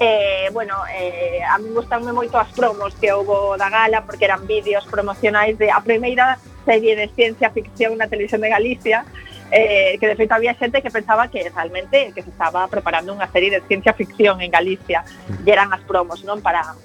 eh, 0.00 0.50
bueno, 0.52 0.74
eh, 0.92 1.40
a 1.42 1.58
mí 1.58 1.68
gustanme 1.70 2.12
moito 2.12 2.36
as 2.36 2.52
promos 2.52 2.94
que 3.00 3.12
houve 3.12 3.56
da 3.56 3.70
gala 3.70 4.04
porque 4.04 4.28
eran 4.28 4.46
vídeos 4.46 4.84
promocionais 4.86 5.56
de 5.56 5.70
a 5.72 5.80
primeira 5.80 6.38
serie 6.64 6.96
de 6.96 7.08
ciencia 7.14 7.48
ficción 7.50 7.96
na 7.96 8.10
televisión 8.10 8.42
de 8.44 8.50
Galicia 8.50 9.06
eh, 9.50 9.96
que 9.98 10.06
de 10.06 10.16
feito 10.16 10.34
había 10.34 10.52
xente 10.54 10.82
que 10.82 10.90
pensaba 10.90 11.28
que 11.28 11.48
realmente 11.48 12.12
que 12.12 12.22
se 12.22 12.30
estaba 12.30 12.66
preparando 12.68 13.14
unha 13.14 13.30
serie 13.30 13.48
de 13.48 13.60
ciencia 13.64 13.94
ficción 13.94 14.42
en 14.42 14.50
Galicia 14.50 15.06
e 15.30 15.48
eran 15.48 15.72
as 15.72 15.80
promos 15.86 16.20
non 16.26 16.44
para 16.44 16.76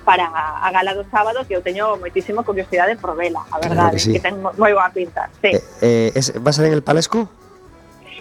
para 0.00 0.32
a 0.32 0.68
gala 0.72 0.96
do 0.96 1.04
sábado 1.12 1.44
que 1.44 1.52
eu 1.52 1.60
teño 1.60 2.00
moitísimo 2.00 2.40
curiosidade 2.40 2.96
por 2.96 3.12
vela, 3.12 3.44
a 3.52 3.60
verdade, 3.60 3.76
claro 3.76 3.96
que, 4.00 4.00
sí. 4.00 4.12
que 4.16 4.22
ten 4.22 4.40
moi 4.40 4.72
boa 4.72 4.88
pinta. 4.88 5.28
Sí. 5.44 5.52
Eh, 5.52 5.60
eh, 5.84 6.08
es, 6.16 6.32
va 6.40 6.50
a 6.50 6.56
ser 6.56 6.72
en 6.72 6.74
el 6.80 6.80
Palesco? 6.80 7.28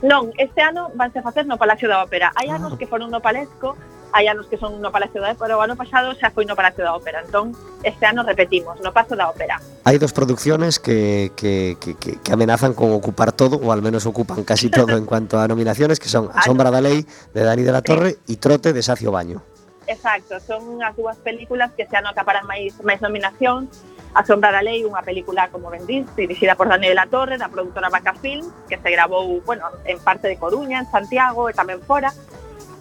Non, 0.03 0.31
este 0.35 0.59
ano 0.59 0.91
vanse 0.95 1.23
facer 1.23 1.47
no 1.47 1.55
Palacio 1.55 1.87
da 1.87 2.03
Ópera. 2.03 2.31
Hai 2.35 2.51
ah. 2.51 2.59
anos 2.59 2.75
que 2.75 2.87
foron 2.87 3.11
no 3.11 3.23
Palesco, 3.23 3.79
hai 4.11 4.25
anos 4.27 4.47
que 4.47 4.57
son 4.57 4.81
no 4.81 4.91
Palacio 4.91 5.21
da 5.21 5.33
Ópera, 5.33 5.57
o 5.57 5.61
ano 5.61 5.77
pasado 5.77 6.13
xa 6.17 6.33
foi 6.33 6.45
no 6.45 6.57
Palacio 6.57 6.81
da 6.81 6.97
Ópera, 6.97 7.21
entón 7.21 7.53
este 7.85 8.05
ano 8.05 8.25
repetimos, 8.25 8.81
no 8.81 8.89
Pazo 8.91 9.13
da 9.13 9.29
Ópera. 9.29 9.61
Hai 9.85 10.01
dos 10.01 10.13
producciones 10.13 10.81
que, 10.81 11.31
que, 11.37 11.77
que, 11.77 11.95
que 11.95 12.31
amenazan 12.33 12.73
con 12.73 12.91
ocupar 12.93 13.31
todo, 13.31 13.61
ou 13.61 13.69
al 13.69 13.81
menos 13.85 14.09
ocupan 14.09 14.41
casi 14.41 14.69
todo 14.69 14.97
en 14.97 15.05
cuanto 15.05 15.37
a 15.37 15.45
nominaciones, 15.45 16.01
que 16.01 16.09
son 16.09 16.29
A 16.33 16.41
sombra 16.45 16.73
da 16.73 16.81
lei, 16.81 17.05
de 17.33 17.41
Dani 17.45 17.63
de 17.63 17.73
la 17.73 17.85
Torre, 17.85 18.17
e 18.25 18.35
Trote, 18.41 18.73
de 18.73 18.81
Sacio 18.81 19.13
Baño. 19.13 19.45
Exacto, 19.89 20.37
son 20.41 20.81
as 20.85 20.93
dúas 20.93 21.17
películas 21.21 21.73
que 21.73 21.85
se 21.85 21.97
ano 21.97 22.09
acaparan 22.09 22.45
máis, 22.45 22.77
máis 22.81 23.01
nominacións, 23.01 23.69
A 24.09 24.25
sombra 24.25 24.49
da 24.49 24.65
lei, 24.65 24.81
unha 24.81 25.05
película 25.05 25.53
como 25.53 25.69
vendís, 25.69 26.09
dirixida 26.17 26.57
por 26.57 26.65
Daniel 26.65 26.97
la 26.97 27.05
Torre, 27.05 27.37
da 27.37 27.45
productora 27.45 27.93
Vaca 27.93 28.17
Film, 28.17 28.41
que 28.65 28.81
se 28.81 28.89
grabou, 28.89 29.37
bueno, 29.45 29.69
en 29.85 30.01
parte 30.01 30.25
de 30.25 30.41
Coruña, 30.41 30.81
en 30.81 30.89
Santiago 30.89 31.45
e 31.45 31.53
tamén 31.53 31.77
fora, 31.85 32.09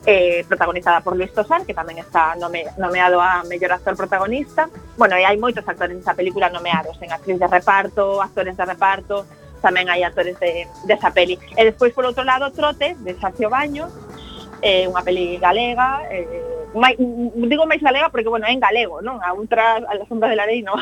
eh, 0.07 0.45
protagonizada 0.47 1.01
por 1.01 1.17
Luis 1.17 1.33
Tosar, 1.33 1.65
que 1.67 1.75
tamén 1.75 1.99
está 1.99 2.37
nome, 2.37 2.67
nomeado 2.79 3.21
a 3.21 3.43
mellor 3.45 3.73
actor 3.75 3.97
protagonista. 3.97 4.71
Bueno, 4.97 5.17
e 5.17 5.25
hai 5.25 5.37
moitos 5.41 5.67
actores 5.67 5.97
nesa 5.97 6.15
película 6.15 6.53
nomeados, 6.53 6.97
en 7.03 7.11
actriz 7.13 7.39
de 7.39 7.49
reparto, 7.49 8.23
actores 8.23 8.57
de 8.57 8.65
reparto, 8.65 9.27
tamén 9.61 9.91
hai 9.91 10.07
actores 10.07 10.39
de, 10.39 10.67
desa 10.87 11.11
peli. 11.11 11.37
E 11.59 11.63
despois, 11.67 11.91
por 11.93 12.07
outro 12.07 12.23
lado, 12.23 12.51
Trotes, 12.55 12.95
de 13.03 13.13
Sacio 13.19 13.51
Baños, 13.51 13.91
eh, 14.63 14.87
unha 14.91 15.03
peli 15.03 15.39
galega, 15.39 16.03
eh, 16.11 16.27
mai, 16.75 16.95
digo 17.49 17.65
máis 17.67 17.83
galega 17.83 18.11
porque, 18.11 18.29
bueno, 18.29 18.47
é 18.47 18.53
en 18.53 18.63
galego, 18.63 19.01
non? 19.03 19.23
A 19.23 19.33
outra, 19.35 19.83
a 19.83 19.93
la 19.95 20.07
sombra 20.07 20.29
de 20.29 20.37
la 20.39 20.47
lei, 20.47 20.63
non? 20.63 20.79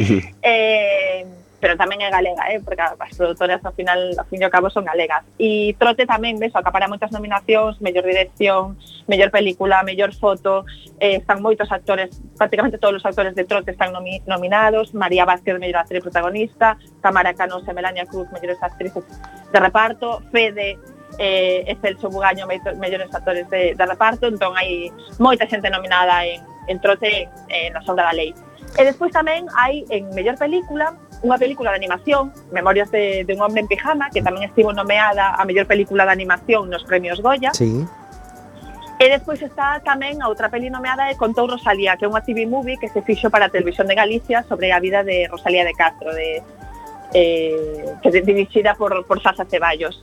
eh, 0.42 1.24
pero 1.60 1.74
tamén 1.74 1.98
é 2.02 2.08
galega, 2.10 2.46
eh, 2.54 2.62
porque 2.62 2.82
as 2.82 3.12
produtoras 3.18 3.58
ao 3.66 3.74
final, 3.74 4.14
ao 4.14 4.26
fin 4.30 4.38
e 4.40 4.46
ao 4.46 4.52
cabo, 4.54 4.70
son 4.70 4.86
galegas. 4.86 5.26
E 5.38 5.74
Trote 5.74 6.06
tamén, 6.06 6.38
ves, 6.38 6.54
acapara 6.54 6.86
moitas 6.86 7.10
nominacións, 7.10 7.82
mellor 7.82 8.06
dirección, 8.06 8.78
mellor 9.10 9.34
película, 9.34 9.82
mellor 9.82 10.14
foto, 10.14 10.62
eh, 11.02 11.18
están 11.18 11.42
moitos 11.42 11.66
actores, 11.74 12.14
prácticamente 12.38 12.78
todos 12.78 13.02
os 13.02 13.04
actores 13.06 13.34
de 13.34 13.42
Trote 13.42 13.74
están 13.74 13.90
nomi 13.90 14.22
nominados, 14.30 14.94
María 14.94 15.26
Vázquez, 15.26 15.58
mellor 15.58 15.82
actriz 15.82 16.02
protagonista, 16.02 16.78
Tamara 17.02 17.34
Canos 17.34 17.66
e 17.66 17.72
Melania 17.74 18.06
Cruz, 18.06 18.30
mellores 18.30 18.62
actrices 18.62 19.02
de 19.50 19.58
reparto, 19.58 20.22
Fede, 20.30 20.78
eh, 21.18 21.64
e 21.66 21.74
Celso 21.82 22.08
Bugaño, 22.08 22.46
mellores 22.46 23.10
actores 23.10 23.50
de, 23.50 23.74
de 23.74 23.84
reparto, 23.86 24.30
entón 24.30 24.54
hai 24.54 24.94
moita 25.18 25.50
xente 25.50 25.66
nominada 25.66 26.22
en, 26.22 26.38
en 26.70 26.78
Trote, 26.78 27.26
en, 27.26 27.30
en, 27.50 27.74
la 27.74 27.82
Sombra 27.82 28.06
da 28.06 28.14
Lei. 28.14 28.30
E 28.76 28.82
despois 28.86 29.10
tamén 29.10 29.50
hai 29.56 29.82
en 29.90 30.06
mellor 30.14 30.36
película 30.36 30.94
unha 31.22 31.38
película 31.38 31.74
de 31.74 31.82
animación, 31.82 32.30
Memorias 32.54 32.90
de, 32.90 33.24
de 33.26 33.32
un 33.34 33.42
hombre 33.42 33.62
en 33.62 33.68
pijama, 33.68 34.10
que 34.10 34.22
tamén 34.22 34.46
estivo 34.46 34.70
nomeada 34.70 35.34
a 35.34 35.42
mellor 35.42 35.66
película 35.66 36.06
de 36.06 36.12
animación 36.14 36.70
nos 36.70 36.86
premios 36.86 37.18
Goya. 37.18 37.50
Sí. 37.54 37.86
E 38.98 39.06
despois 39.06 39.38
está 39.42 39.78
tamén 39.86 40.18
a 40.22 40.26
outra 40.26 40.50
peli 40.50 40.70
nomeada 40.70 41.06
de 41.06 41.14
Contou 41.14 41.46
Rosalía, 41.46 41.94
que 41.94 42.06
é 42.06 42.10
unha 42.10 42.22
TV 42.22 42.50
movie 42.50 42.78
que 42.82 42.90
se 42.90 42.98
fixo 43.02 43.30
para 43.30 43.46
a 43.46 43.50
Televisión 43.50 43.86
de 43.86 43.94
Galicia 43.94 44.42
sobre 44.50 44.74
a 44.74 44.82
vida 44.82 45.06
de 45.06 45.30
Rosalía 45.30 45.62
de 45.62 45.74
Castro, 45.74 46.10
de, 46.10 46.42
eh, 47.14 47.94
que 48.02 48.08
é 48.10 48.22
dirixida 48.22 48.74
por, 48.74 49.06
por 49.06 49.22
Sasa 49.22 49.46
Ceballos. 49.46 50.02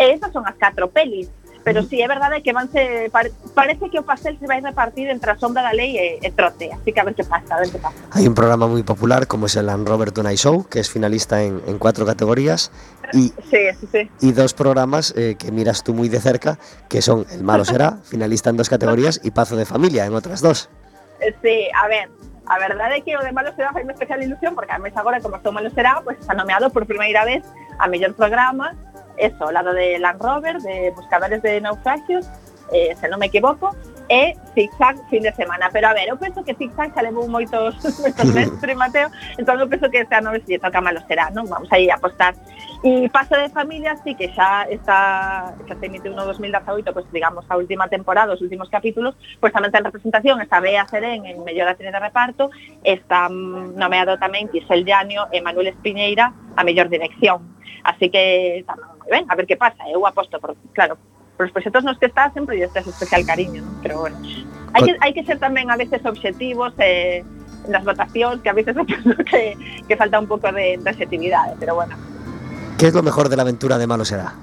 E 0.00 0.08
estas 0.08 0.32
son 0.32 0.48
as 0.48 0.56
catro 0.56 0.88
pelis. 0.88 1.28
Pero 1.68 1.84
sí, 1.84 2.00
é 2.00 2.08
verdade 2.08 2.40
que 2.40 2.56
vanse 2.56 3.12
pare, 3.12 3.28
parece 3.52 3.92
que 3.92 4.00
o 4.00 4.04
pastel 4.08 4.40
se 4.40 4.48
vai 4.48 4.64
repartir 4.64 5.04
entre 5.12 5.28
a 5.28 5.36
sombra 5.36 5.60
da 5.60 5.76
lei 5.76 6.00
e, 6.00 6.16
e 6.24 6.32
trote, 6.32 6.72
así 6.72 6.96
que 6.96 7.00
a 7.00 7.04
ver 7.04 7.12
que 7.12 7.28
pasa, 7.28 7.56
a 7.56 7.60
ver 7.60 7.68
que 7.68 7.76
pasa. 7.76 7.92
Hay 8.16 8.24
un 8.24 8.32
programa 8.32 8.64
muy 8.64 8.80
popular 8.80 9.28
como 9.28 9.44
es 9.44 9.54
el 9.60 9.68
Land 9.68 9.84
Rover 9.84 10.08
Tonight 10.08 10.40
Show, 10.40 10.64
que 10.64 10.80
es 10.80 10.88
finalista 10.88 11.44
en, 11.44 11.60
en 11.68 11.76
cuatro 11.76 12.08
categorías, 12.08 12.72
y, 13.12 13.36
Sí, 13.52 13.68
sí, 13.80 13.86
sí. 13.92 14.10
y 14.24 14.32
dos 14.32 14.56
programas 14.56 15.12
eh, 15.12 15.36
que 15.38 15.52
miras 15.52 15.84
tú 15.84 15.92
muy 15.92 16.08
de 16.08 16.24
cerca, 16.24 16.56
que 16.88 17.02
son 17.04 17.26
El 17.28 17.44
Malo 17.44 17.66
Será, 17.68 17.98
finalista 18.08 18.48
en 18.48 18.56
dos 18.56 18.72
categorías, 18.72 19.20
y 19.22 19.30
Pazo 19.30 19.54
de 19.60 19.68
Familia 19.68 20.06
en 20.08 20.14
otras 20.16 20.40
dos. 20.40 20.70
Eh, 21.20 21.36
Sí, 21.42 21.68
a 21.76 21.84
ver, 21.88 22.08
a 22.48 22.56
verdade 22.56 22.96
é 22.96 23.00
que 23.04 23.12
o 23.12 23.20
de 23.20 23.28
Malo 23.36 23.52
Será 23.52 23.76
fai 23.76 23.84
unha 23.84 23.92
especial 23.92 24.24
ilusión 24.24 24.56
porque 24.56 24.72
a 24.72 24.80
mes 24.80 24.96
agora, 24.96 25.20
como 25.20 25.36
estou 25.36 25.52
Malo 25.52 25.68
Será, 25.76 26.00
pues 26.00 26.16
está 26.16 26.32
nomeado 26.32 26.72
por 26.72 26.88
primeira 26.88 27.28
vez 27.28 27.44
a 27.76 27.84
mellor 27.92 28.16
programa 28.16 28.72
eso, 29.18 29.44
ao 29.44 29.52
lado 29.52 29.74
de 29.74 29.98
Land 29.98 30.22
Rover, 30.22 30.56
de 30.62 30.90
Buscadores 30.94 31.42
de 31.42 31.60
Naufragios, 31.60 32.30
eh, 32.72 32.94
se 32.96 33.08
non 33.08 33.18
me 33.18 33.26
equivoco, 33.26 33.74
e 34.08 34.34
zigzag 34.54 34.96
fin 35.10 35.22
de 35.22 35.32
semana. 35.32 35.68
Pero 35.72 35.88
a 35.88 35.92
ver, 35.92 36.08
eu 36.08 36.16
penso 36.16 36.42
que 36.42 36.54
zigzag 36.54 36.92
xa 36.94 37.02
levou 37.02 37.28
moitos, 37.28 37.76
moitos 38.02 38.28
mestres, 38.36 38.76
Mateo, 38.76 39.08
entón 39.36 39.60
eu 39.60 39.68
penso 39.68 39.90
que 39.90 40.00
este 40.00 40.14
ano 40.16 40.32
se 40.32 40.48
lle 40.48 40.58
toca 40.58 40.80
malo 40.80 41.00
será, 41.06 41.30
non? 41.30 41.44
Vamos 41.44 41.68
aí 41.70 41.90
a 41.92 42.00
apostar. 42.00 42.34
E 42.80 43.10
Paso 43.12 43.36
de 43.36 43.52
Familia, 43.52 43.96
sí 44.00 44.14
que 44.16 44.32
xa 44.32 44.64
está, 44.72 45.52
xa 45.68 45.74
se 45.76 45.86
emitiu 45.86 46.16
no 46.16 46.24
2018, 46.24 46.92
pues, 46.92 47.04
digamos, 47.12 47.44
a 47.48 47.56
última 47.56 47.88
temporada, 47.88 48.32
os 48.32 48.40
últimos 48.40 48.72
capítulos, 48.72 49.14
pois 49.38 49.52
pues, 49.52 49.52
tamén 49.52 49.70
ten 49.70 49.84
representación, 49.84 50.40
está 50.40 50.60
Bea 50.60 50.88
Serén 50.88 51.28
en 51.28 51.44
Mellor 51.44 51.68
Actriz 51.68 51.92
de 51.92 52.00
Reparto, 52.00 52.48
está 52.80 53.28
nomeado 53.28 54.16
tamén 54.16 54.48
Giselle 54.48 54.88
Llanio 54.88 55.28
e 55.28 55.44
Manuel 55.44 55.68
Espiñeira 55.68 56.32
a 56.56 56.64
Mellor 56.64 56.88
Dirección. 56.88 57.44
Así 57.84 58.08
que 58.08 58.64
tamén 58.64 58.97
ben, 59.10 59.24
a 59.28 59.34
ver 59.34 59.46
que 59.46 59.56
pasa, 59.56 59.82
eh, 59.88 59.96
eu 59.96 60.06
aposto 60.06 60.38
por, 60.40 60.56
claro, 60.72 60.96
por 61.36 61.46
os 61.46 61.52
proxectos 61.52 61.84
nos 61.84 61.98
que 61.98 62.06
estás 62.06 62.32
sempre 62.32 62.56
lle 62.56 62.66
estás 62.66 62.86
especial 62.86 63.24
cariño, 63.24 63.62
¿no? 63.62 63.72
pero 63.82 64.00
bueno, 64.00 64.16
hai 64.74 64.82
que, 64.84 64.92
hai 65.00 65.12
que 65.16 65.24
ser 65.24 65.38
tamén 65.40 65.72
a 65.72 65.76
veces 65.76 66.04
obxectivos 66.04 66.74
e 66.78 67.22
eh, 67.22 67.26
nas 67.68 67.84
votacións 67.84 68.40
que 68.40 68.48
a 68.48 68.56
veces 68.56 68.74
que, 69.30 69.56
que 69.86 69.94
falta 69.96 70.18
un 70.18 70.26
pouco 70.26 70.50
de, 70.52 70.78
de 70.78 70.88
objetividade, 70.90 71.56
pero 71.60 71.74
bueno. 71.74 71.94
Que 72.78 72.88
é 72.88 72.92
lo 72.94 73.02
mejor 73.02 73.28
de 73.28 73.36
la 73.36 73.42
aventura 73.42 73.78
de 73.78 73.86
Malo 73.86 74.04
será? 74.04 74.34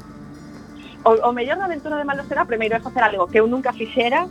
O, 1.06 1.12
o 1.30 1.32
mellor 1.32 1.58
da 1.58 1.66
aventura 1.66 1.96
de 1.98 2.06
Malo 2.06 2.26
será 2.26 2.46
primeiro 2.46 2.76
é 2.76 2.82
facer 2.82 3.04
algo 3.04 3.28
que 3.28 3.40
eu 3.40 3.48
nunca 3.48 3.72
fixera 3.72 4.28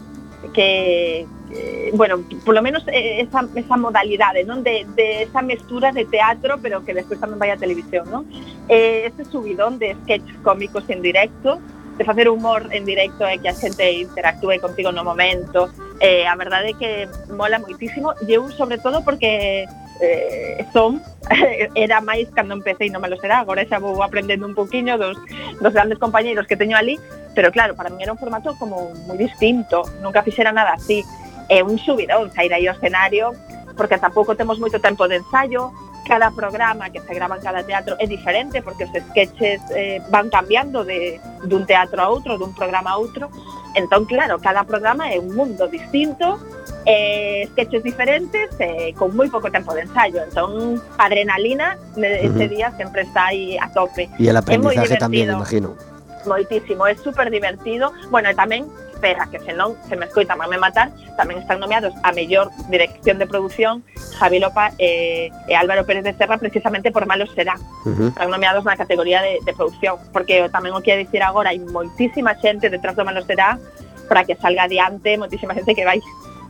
que 0.53 1.24
Eh, 1.55 1.91
bueno, 1.95 2.23
por 2.45 2.55
lo 2.55 2.63
menos 2.63 2.83
eh, 2.89 3.21
esa, 3.21 3.47
esa 3.55 3.77
modalidade, 3.77 4.43
non? 4.43 4.67
De, 4.67 4.87
de 4.99 5.23
esa 5.23 5.39
mestura 5.41 5.93
de 5.95 6.05
teatro, 6.05 6.59
pero 6.59 6.83
que 6.83 6.95
despois 6.95 7.23
tamén 7.23 7.39
vai 7.39 7.55
a 7.55 7.61
televisión, 7.61 8.11
non? 8.11 8.27
Eh, 8.67 9.07
ese 9.07 9.23
subidón 9.31 9.79
de 9.79 9.95
sketch 10.03 10.43
cómicos 10.43 10.83
en 10.91 10.99
directo, 10.99 11.63
de 11.97 12.05
facer 12.05 12.29
humor 12.29 12.69
en 12.73 12.85
directo 12.85 13.27
e 13.27 13.35
eh, 13.35 13.39
que 13.39 13.49
a 13.49 13.55
xente 13.55 13.87
interactúe 13.87 14.59
contigo 14.59 14.91
no 14.91 15.07
momento, 15.07 15.71
eh, 16.03 16.27
a 16.27 16.35
verdade 16.35 16.75
é 16.75 16.79
que 16.79 16.91
mola 17.31 17.63
moitísimo, 17.63 18.19
e 18.27 18.35
eu 18.35 18.51
sobre 18.51 18.83
todo 18.83 19.07
porque 19.07 19.63
eh, 20.03 20.67
son 20.75 20.99
era 21.79 22.03
máis 22.03 22.27
cando 22.35 22.59
empecé 22.59 22.91
e 22.91 22.93
non 22.93 22.99
me 22.99 23.07
lo 23.07 23.15
será, 23.23 23.39
agora 23.39 23.63
xa 23.63 23.79
vou 23.79 24.03
aprendendo 24.03 24.43
un 24.43 24.59
poquinho 24.59 24.99
dos, 24.99 25.15
dos 25.63 25.73
grandes 25.73 26.03
compañeiros 26.03 26.51
que 26.51 26.59
teño 26.59 26.75
ali, 26.75 26.99
pero 27.39 27.55
claro, 27.55 27.79
para 27.79 27.95
mí 27.95 28.03
era 28.03 28.11
un 28.11 28.19
formato 28.19 28.59
como 28.59 28.91
moi 29.07 29.15
distinto, 29.15 29.87
nunca 30.03 30.27
fixera 30.27 30.51
nada 30.51 30.75
así, 30.75 31.07
é 31.49 31.63
un 31.63 31.77
subidón 31.79 32.31
sair 32.33 32.53
aí 32.53 32.67
ao 32.69 32.75
escenario 32.77 33.33
porque 33.77 33.99
tampouco 33.99 34.35
temos 34.39 34.59
moito 34.59 34.79
tempo 34.81 35.09
de 35.09 35.19
ensayo 35.21 35.73
cada 36.05 36.29
programa 36.37 36.93
que 36.93 37.01
se 37.01 37.13
grava 37.17 37.37
en 37.37 37.43
cada 37.43 37.65
teatro 37.65 37.97
é 37.99 38.07
diferente 38.07 38.61
porque 38.61 38.85
os 38.85 38.93
sketches 38.93 39.61
eh, 39.73 40.05
van 40.13 40.29
cambiando 40.29 40.85
de 40.85 41.17
dun 41.49 41.65
teatro 41.65 41.97
a 42.01 42.13
outro, 42.13 42.37
dun 42.37 42.53
programa 42.53 42.93
a 42.93 43.01
outro 43.01 43.33
entón 43.75 44.05
claro, 44.05 44.37
cada 44.39 44.63
programa 44.69 45.09
é 45.11 45.19
un 45.19 45.33
mundo 45.35 45.67
distinto 45.67 46.39
eh, 46.85 47.49
sketches 47.57 47.83
diferentes 47.83 48.53
eh, 48.61 48.93
con 48.95 49.17
moi 49.17 49.33
pouco 49.33 49.49
tempo 49.49 49.73
de 49.73 49.89
ensayo 49.89 50.21
entón 50.23 50.77
a 51.01 51.09
adrenalina 51.09 51.81
ne- 51.97 52.21
ese 52.21 52.45
Ujú. 52.47 52.53
día 52.53 52.69
sempre 52.77 53.03
está 53.09 53.33
aí 53.33 53.57
a 53.57 53.73
tope 53.73 54.07
Y 54.21 54.29
el 54.29 54.37
aprendizaje 54.37 55.01
también, 55.01 55.33
divertido. 55.33 55.73
imagino. 55.75 55.95
moitísimo, 56.25 56.87
é 56.89 56.97
super 56.97 57.29
divertido. 57.29 57.93
Bueno, 58.09 58.33
e 58.33 58.35
tamén, 58.37 58.65
espera, 59.05 59.29
que 59.31 59.39
senón 59.41 59.77
se 59.87 59.97
me 59.97 60.07
escoita 60.07 60.35
mame 60.35 60.57
matar, 60.57 60.89
tamén 61.21 61.37
están 61.37 61.61
nomeados 61.61 61.93
a 62.01 62.11
mellor 62.17 62.49
dirección 62.73 63.21
de 63.21 63.29
produción 63.29 63.85
Javi 64.17 64.41
Lopa 64.41 64.73
eh, 64.81 65.29
e 65.45 65.53
Álvaro 65.53 65.85
Pérez 65.85 66.05
de 66.09 66.17
Serra 66.17 66.41
precisamente 66.41 66.89
por 66.89 67.05
Malos 67.05 67.29
Será. 67.37 67.61
Uh 67.85 67.93
-huh. 67.93 68.09
Están 68.09 68.33
nomeados 68.33 68.65
na 68.65 68.81
categoría 68.81 69.21
de, 69.21 69.45
de 69.45 69.53
producción, 69.53 70.01
porque 70.17 70.49
tamén 70.49 70.73
o 70.73 70.81
que 70.81 70.97
dicir 70.97 71.21
agora 71.21 71.53
hai 71.53 71.61
moitísima 71.61 72.33
xente 72.41 72.73
detrás 72.73 72.97
do 72.97 73.05
Malos 73.05 73.29
Será 73.29 73.61
para 74.09 74.25
que 74.25 74.41
salga 74.41 74.65
adiante, 74.65 75.21
moitísima 75.21 75.53
xente 75.53 75.77
que 75.77 75.85
vai 75.85 76.01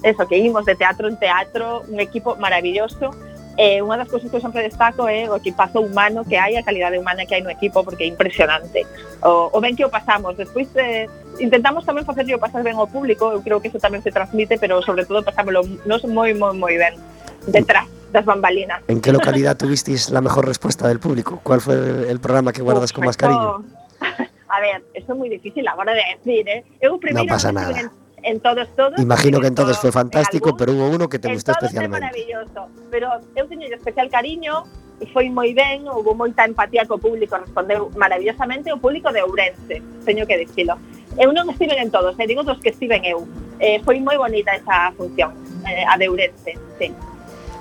eso, 0.06 0.22
que 0.30 0.38
imos 0.38 0.62
de 0.68 0.78
teatro 0.78 1.10
en 1.10 1.18
teatro, 1.18 1.82
un 1.90 1.98
equipo 1.98 2.36
maravilloso 2.38 3.10
Eh, 3.56 3.78
unha 3.78 3.94
das 3.94 4.10
cousas 4.10 4.26
que 4.26 4.36
eu 4.36 4.42
sempre 4.42 4.66
destaco 4.66 5.06
é 5.06 5.30
o 5.30 5.38
equipazo 5.38 5.78
humano 5.78 6.26
que 6.26 6.34
hai, 6.34 6.58
a 6.58 6.66
calidade 6.66 6.98
humana 6.98 7.22
que 7.22 7.38
hai 7.38 7.42
no 7.42 7.50
equipo, 7.50 7.86
porque 7.86 8.02
é 8.02 8.08
impresionante. 8.10 8.82
O, 9.22 9.54
o 9.54 9.58
ben 9.62 9.78
que 9.78 9.86
o 9.86 9.90
pasamos. 9.90 10.34
Despois 10.34 10.66
eh, 10.74 11.06
intentamos 11.38 11.86
tamén 11.86 12.02
facer 12.02 12.26
o 12.34 12.42
pasar 12.42 12.66
ben 12.66 12.74
ao 12.74 12.90
público, 12.90 13.30
eu 13.30 13.40
creo 13.46 13.62
que 13.62 13.70
eso 13.70 13.78
tamén 13.78 14.02
se 14.02 14.10
transmite, 14.10 14.58
pero 14.58 14.82
sobre 14.82 15.06
todo 15.06 15.22
pasámoslo 15.22 15.62
nos 15.86 16.02
moi, 16.10 16.34
moi, 16.34 16.50
moi 16.50 16.74
ben 16.74 16.98
detrás 17.46 17.86
das 18.10 18.24
bambalinas. 18.24 18.82
¿En 18.88 19.00
qué 19.00 19.12
localidad 19.12 19.56
tuvisteis 19.56 20.10
la 20.10 20.20
mejor 20.20 20.46
respuesta 20.46 20.88
del 20.88 20.98
público? 20.98 21.40
¿Cuál 21.42 21.60
fue 21.60 22.10
el 22.10 22.20
programa 22.20 22.52
que 22.52 22.62
guardas 22.62 22.92
Perfecto. 22.92 22.98
con 22.98 23.06
más 23.06 23.16
cariño? 23.16 23.64
A 24.54 24.60
ver, 24.60 24.84
eso 24.94 25.12
é 25.12 25.16
moi 25.18 25.26
difícil 25.26 25.66
a 25.66 25.74
hora 25.74 25.98
de 25.98 26.04
decir, 26.14 26.46
¿eh? 26.46 26.62
Eu 26.78 26.94
primeiro 27.02 27.26
no 27.26 27.34
pasa 27.34 27.50
nada. 27.50 27.74
En 27.74 27.90
en 28.24 28.40
todos, 28.40 28.68
todos. 28.74 28.98
Imagino 28.98 29.40
que 29.40 29.48
en 29.48 29.54
todos 29.54 29.78
fue 29.78 29.92
fantástico, 29.92 30.46
algún, 30.46 30.58
pero 30.58 30.72
hubo 30.72 30.88
uno 30.88 31.08
que 31.08 31.18
te 31.18 31.28
gustou 31.32 31.54
especialmente. 31.54 32.00
maravilloso, 32.00 32.68
pero 32.90 33.08
eu 33.36 33.44
teño 33.46 33.68
especial 33.68 34.08
cariño 34.08 34.64
e 35.00 35.06
foi 35.12 35.28
moi 35.28 35.52
ben, 35.52 35.84
houve 35.88 36.14
moita 36.16 36.48
empatía 36.48 36.86
co 36.86 36.96
público, 36.96 37.36
respondeu 37.36 37.92
maravillosamente 37.94 38.72
o 38.72 38.78
público 38.80 39.12
de 39.12 39.22
Ourense, 39.22 39.82
teño 40.04 40.26
que 40.26 40.38
dicilo. 40.38 40.80
Eh, 41.18 41.28
eu 41.28 41.30
non 41.36 41.50
estiven 41.52 41.78
en 41.78 41.90
todos, 41.92 42.16
eh, 42.16 42.26
digo 42.26 42.42
dos 42.42 42.58
que 42.64 42.72
estiven 42.72 43.04
eu. 43.04 43.28
Eh, 43.60 43.78
foi 43.84 44.00
moi 44.00 44.16
bonita 44.16 44.56
esa 44.56 44.90
función, 44.96 45.36
eh, 45.68 45.84
a 45.84 45.94
de 46.00 46.08
Ourense, 46.08 46.56
sí. 46.80 46.88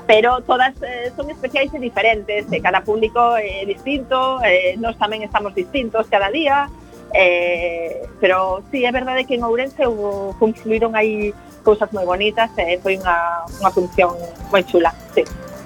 Pero 0.08 0.42
todas 0.44 0.76
eh, 0.84 1.12
son 1.16 1.32
especiais 1.32 1.74
e 1.74 1.80
diferentes, 1.80 2.48
eh, 2.52 2.62
cada 2.62 2.84
público 2.84 3.36
é 3.36 3.64
eh, 3.64 3.66
distinto, 3.68 4.40
eh, 4.44 4.76
nós 4.80 4.96
tamén 4.96 5.24
estamos 5.24 5.52
distintos 5.56 6.08
cada 6.08 6.32
día, 6.32 6.70
eh, 7.14 8.04
pero 8.20 8.64
sí, 8.72 8.86
é 8.86 8.92
verdade 8.92 9.26
que 9.26 9.36
en 9.36 9.44
Ourense 9.46 9.86
hubo, 9.88 10.36
confluíron 10.42 10.98
aí 10.98 11.34
cousas 11.64 11.88
moi 11.94 12.04
bonitas 12.04 12.52
e 12.60 12.76
foi 12.82 13.00
unha, 13.00 13.48
unha 13.62 13.72
función 13.72 14.18
moi 14.52 14.66
chula, 14.66 14.92
sí. 15.16 15.24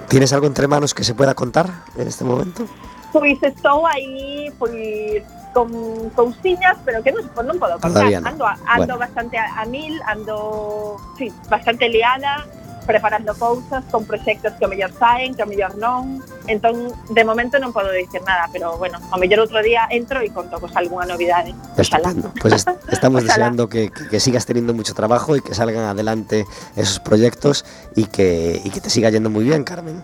¿Tienes 0.08 0.32
algo 0.32 0.46
entre 0.46 0.68
manos 0.68 0.94
que 0.94 1.04
se 1.04 1.12
pueda 1.12 1.34
contar 1.34 1.84
en 1.96 2.08
este 2.08 2.24
momento? 2.24 2.64
Pois 3.12 3.40
estou 3.42 3.84
aí, 3.88 4.52
pois 4.60 5.24
con 5.52 5.68
cousiñas, 6.14 6.76
pero 6.84 7.02
que 7.02 7.10
non, 7.10 7.24
non 7.44 7.56
podo 7.56 7.80
contar. 7.80 8.04
Todavía 8.04 8.20
no. 8.20 8.28
Ando, 8.28 8.44
ando 8.46 8.94
Bueno. 8.94 8.98
bastante 9.00 9.36
a, 9.40 9.48
a 9.56 9.64
mil, 9.64 9.96
ando, 10.04 10.96
sí, 11.16 11.32
bastante 11.48 11.88
liada, 11.88 12.46
preparando 12.88 13.36
cousas 13.36 13.84
con 13.92 14.08
proxectos 14.08 14.56
que 14.56 14.64
o 14.64 14.68
mellor 14.72 14.88
saen, 14.96 15.36
que 15.36 15.44
o 15.44 15.46
mellor 15.46 15.76
non. 15.76 16.24
Entón, 16.48 16.88
de 17.12 17.22
momento 17.28 17.60
non 17.60 17.76
podo 17.76 17.92
dicir 17.92 18.24
nada, 18.24 18.48
pero 18.48 18.80
bueno, 18.80 18.96
o 19.12 19.16
mellor 19.20 19.44
outro 19.44 19.60
día 19.60 19.84
entro 19.92 20.24
e 20.24 20.32
conto 20.32 20.56
cos 20.56 20.72
algunha 20.72 21.04
novidade. 21.04 21.52
Estupendo. 21.76 22.32
Pues 22.40 22.56
est- 22.64 22.72
estamos 22.88 23.20
Ojalá. 23.28 23.52
deseando 23.52 23.68
que, 23.68 23.92
que- 23.92 24.08
que 24.08 24.18
sigas 24.18 24.48
teniendo 24.48 24.72
mucho 24.72 24.96
trabajo 24.96 25.36
y 25.36 25.44
que 25.44 25.52
salgan 25.52 25.84
adelante 25.84 26.48
esos 26.74 26.96
proyectos 27.04 27.68
y 27.94 28.08
que, 28.08 28.56
y 28.64 28.70
que 28.72 28.80
te 28.80 28.88
siga 28.88 29.12
yendo 29.12 29.28
muy 29.28 29.44
bien, 29.44 29.62
Carmen. 29.62 30.00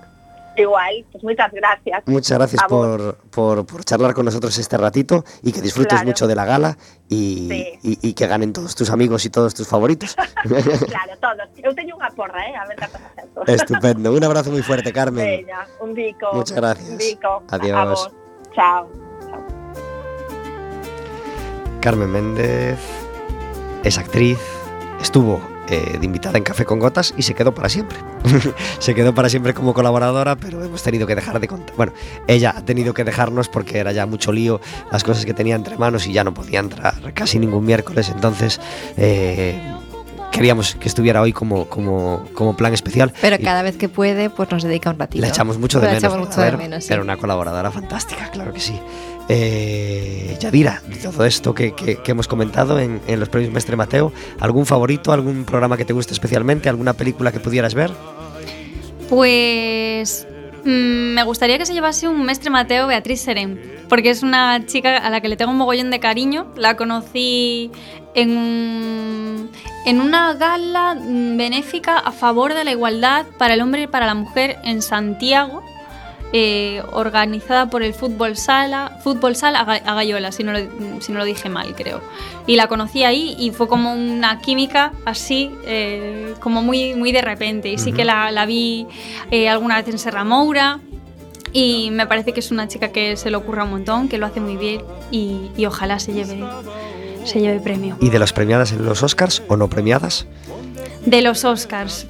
Igual, 0.57 1.05
pues 1.11 1.24
muchas 1.24 1.50
gracias. 1.52 2.02
Muchas 2.07 2.38
gracias 2.38 2.62
por, 2.68 3.16
por, 3.30 3.66
por 3.66 3.84
charlar 3.84 4.14
con 4.14 4.24
nosotros 4.24 4.57
este 4.57 4.76
ratito 4.78 5.24
y 5.42 5.50
que 5.52 5.61
disfrutes 5.61 5.94
Claro. 5.98 6.07
mucho 6.07 6.26
de 6.28 6.34
la 6.36 6.44
gala 6.44 6.78
y, 7.09 7.48
Sí. 7.50 7.78
y- 7.82 8.09
y 8.11 8.12
que 8.14 8.26
ganen 8.26 8.52
todos 8.52 8.74
tus 8.74 8.90
amigos 8.90 9.24
y 9.24 9.30
todos 9.30 9.52
tus 9.55 9.66
favoritos. 9.66 10.14
claro, 10.44 11.12
todos. 11.20 11.48
Eu 11.59 11.74
teño 11.74 11.98
unha 11.98 12.11
porra, 12.14 12.38
eh, 12.46 12.55
a 12.55 12.64
ver 12.70 12.78
acerto. 12.78 13.42
Estupendo. 13.50 14.12
Un 14.14 14.22
abrazo 14.22 14.50
muy 14.55 14.62
fuerte, 14.62 14.92
Carmen. 14.94 15.42
Veña, 15.42 15.66
un 15.82 15.90
bico. 15.94 16.30
Muchas 16.32 16.55
gracias. 16.57 16.86
Un 16.90 16.98
bico. 16.98 17.42
Adiós. 17.50 17.74
A 17.74 17.84
vos. 17.90 18.02
Chao. 18.55 18.82
Carmen 21.80 22.11
Méndez 22.11 22.78
es 23.82 23.98
actriz, 23.98 24.38
estuvo 25.02 25.40
eh, 25.69 25.97
de 25.99 26.05
invitada 26.05 26.39
en 26.39 26.45
Café 26.45 26.65
con 26.65 26.79
Gotas 26.79 27.15
y 27.17 27.23
se 27.23 27.35
quedó 27.35 27.55
para 27.55 27.69
siempre. 27.69 27.99
se 28.79 28.95
quedó 28.95 29.15
para 29.15 29.29
siempre 29.29 29.55
como 29.55 29.75
colaboradora, 29.75 30.37
pero 30.37 30.62
hemos 30.65 30.83
tenido 30.83 31.07
que 31.07 31.15
dejar 31.15 31.41
de 31.41 31.49
contar. 31.49 31.75
Bueno, 31.77 31.93
ella 32.27 32.55
ha 32.57 32.65
tenido 32.65 32.95
que 32.95 33.05
dejarnos 33.05 33.49
porque 33.49 33.79
era 33.79 33.93
ya 33.93 34.07
mucho 34.07 34.33
lío 34.33 34.61
las 34.93 35.05
cosas 35.05 35.25
que 35.25 35.35
tenía 35.35 35.55
entre 35.57 35.77
manos 35.79 36.07
y 36.07 36.12
ya 36.12 36.25
no 36.25 36.35
podía 36.35 36.61
entrar 36.61 36.95
casi 37.15 37.39
ningún 37.39 37.65
miércoles. 37.65 38.11
Entonces, 38.15 38.61
eh, 38.97 39.61
queríamos 40.33 40.75
que 40.75 40.89
estuviera 40.89 41.21
hoy 41.21 41.33
como, 41.33 41.67
como, 41.67 42.25
como 42.35 42.57
plan 42.57 42.75
especial. 42.75 43.12
Pero 43.21 43.37
Y 43.37 43.45
cada 43.45 43.62
vez 43.62 43.77
que 43.77 43.89
puede, 43.89 44.31
pues 44.31 44.51
nos 44.51 44.62
dedica 44.65 44.91
un 44.91 44.99
ratito. 44.99 45.23
la 45.23 45.29
echamos 45.29 45.59
mucho 45.59 45.79
de 45.81 45.87
La 45.87 45.93
menos. 45.93 46.05
echamos 46.05 46.29
mucho 46.29 46.41
de 46.41 46.57
menos, 46.57 46.83
sí. 46.85 46.89
pero 46.91 47.03
una 47.03 47.17
colaboradora 47.17 47.71
fantástica, 47.71 48.29
claro 48.31 48.53
que 48.53 48.61
sí. 48.61 48.79
Eh, 49.29 50.37
Yadira, 50.39 50.83
de 50.87 50.97
todo 50.97 51.25
esto 51.25 51.55
que, 51.55 51.75
hemos 52.07 52.29
comentado 52.29 52.79
en, 52.79 53.01
los 53.18 53.29
premios 53.29 53.53
Mestre 53.53 53.77
Mateo, 53.77 54.12
¿algún 54.41 54.66
favorito, 54.66 55.12
algún 55.12 55.45
programa 55.45 55.77
que 55.77 55.85
te 55.85 55.93
guste 55.93 56.12
especialmente, 56.12 56.68
alguna 56.68 56.93
película 56.93 57.33
que 57.33 57.41
pudieras 57.41 57.75
ver? 57.75 57.91
Pues 59.09 60.27
mm, 60.64 61.14
me 61.14 61.22
gustaría 61.25 61.57
que 61.57 61.64
se 61.64 61.72
llevase 61.72 62.07
un 62.07 62.22
mestre 62.25 62.51
Mateo 62.51 62.87
Beatriz 62.87 63.22
Serén, 63.22 63.61
porque 63.89 64.11
es 64.11 64.22
una 64.22 64.66
chica 64.66 64.99
a 64.99 65.09
la 65.09 65.20
que 65.20 65.29
le 65.29 65.37
tengo 65.37 65.53
un 65.53 65.59
mogollón 65.59 65.91
de 65.91 66.01
cariño. 66.01 66.53
La 66.57 66.77
conocí 66.77 67.70
en, 68.14 69.49
en 69.87 70.01
una 70.01 70.35
gala 70.35 70.95
mm, 70.95 71.37
benéfica 71.39 71.99
a 71.99 72.12
favor 72.12 72.53
de 72.53 72.64
la 72.64 72.72
igualdad 72.72 73.25
para 73.39 73.55
el 73.55 73.62
hombre 73.62 73.83
y 73.83 73.87
para 73.87 74.07
la 74.07 74.14
mujer 74.14 74.59
en 74.64 74.83
Santiago. 74.83 75.62
Eh, 76.37 76.82
organizada 76.91 77.70
por 77.70 77.85
el 77.85 77.95
Fútbol 77.95 78.37
Sala, 78.37 78.99
Fútbol 79.05 79.37
Sala 79.37 79.61
a 79.61 79.64
Ga- 79.66 79.82
a 79.87 79.95
Gallola, 79.95 80.32
si 80.32 80.43
no, 80.43 80.53
lo, 80.53 80.59
si 81.01 81.12
no 81.12 81.18
lo 81.20 81.24
dije 81.24 81.49
mal, 81.49 81.76
creo. 81.76 82.01
Y 82.49 82.57
la 82.57 82.66
conocí 82.66 83.05
ahí 83.05 83.37
y 83.39 83.53
fue 83.53 83.68
como 83.68 83.95
una 83.95 84.41
química 84.41 84.93
así, 85.05 85.51
eh, 85.64 86.35
como 86.41 86.61
muy, 86.61 86.95
muy 86.95 87.12
de 87.12 87.22
repente. 87.22 87.68
Y 87.68 87.78
sí 87.78 87.93
que 87.93 88.05
la, 88.05 88.32
la 88.32 88.47
vi 88.47 88.87
eh, 89.30 89.49
alguna 89.49 89.76
vez 89.76 89.87
en 89.87 89.99
Serra 90.01 90.24
Moura. 90.24 90.80
Y 91.53 91.91
me 91.93 92.09
parece 92.09 92.32
que 92.32 92.41
es 92.41 92.51
una 92.51 92.66
chica 92.66 92.89
que 92.89 93.16
se 93.16 93.30
le 93.30 93.37
ocurra 93.37 93.62
un 93.62 93.70
montón, 93.70 94.09
que 94.09 94.18
lo 94.18 94.26
hace 94.26 94.41
muy 94.41 94.57
bien 94.57 94.82
y, 95.12 95.53
y 95.57 95.66
ojalá 95.66 96.01
se 96.01 96.12
lleve, 96.12 96.43
se 97.22 97.39
lleve 97.41 97.61
premio. 97.61 97.97
¿Y 98.01 98.11
de 98.11 98.18
las 98.18 98.32
premiadas 98.32 98.72
en 98.72 98.85
los 98.85 99.05
Oscars 99.05 99.41
o 99.47 99.57
no 99.57 99.68
premiadas? 99.70 100.26
De 101.07 101.22
los 101.22 101.44
Oscars. 101.44 102.07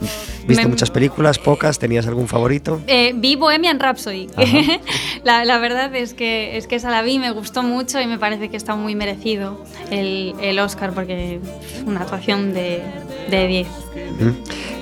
¿Viste 0.46 0.64
Me- 0.64 0.68
muchas 0.70 0.90
películas, 0.90 1.38
pocas? 1.38 1.78
¿Tenías 1.78 2.06
algún 2.06 2.28
favorito? 2.28 2.80
Eh, 2.86 3.12
vi 3.16 3.34
Bohemian 3.36 3.80
Rhapsody. 3.80 4.28
La, 5.24 5.44
la 5.44 5.58
verdad 5.58 5.94
es 5.96 6.12
que, 6.14 6.56
es 6.58 6.66
que 6.66 6.76
esa 6.76 6.90
la 6.90 7.00
vi, 7.02 7.18
me 7.18 7.30
gustó 7.30 7.62
mucho 7.62 7.98
y 8.00 8.06
me 8.06 8.18
parece 8.18 8.50
que 8.50 8.58
está 8.58 8.76
muy 8.76 8.94
merecido 8.94 9.64
el, 9.90 10.34
el 10.42 10.58
Oscar 10.58 10.92
porque 10.92 11.36
es 11.36 11.82
una 11.86 12.02
actuación 12.02 12.52
de 12.52 12.82
de 13.30 13.46
10. 13.46 13.66
Mm. 14.20 14.28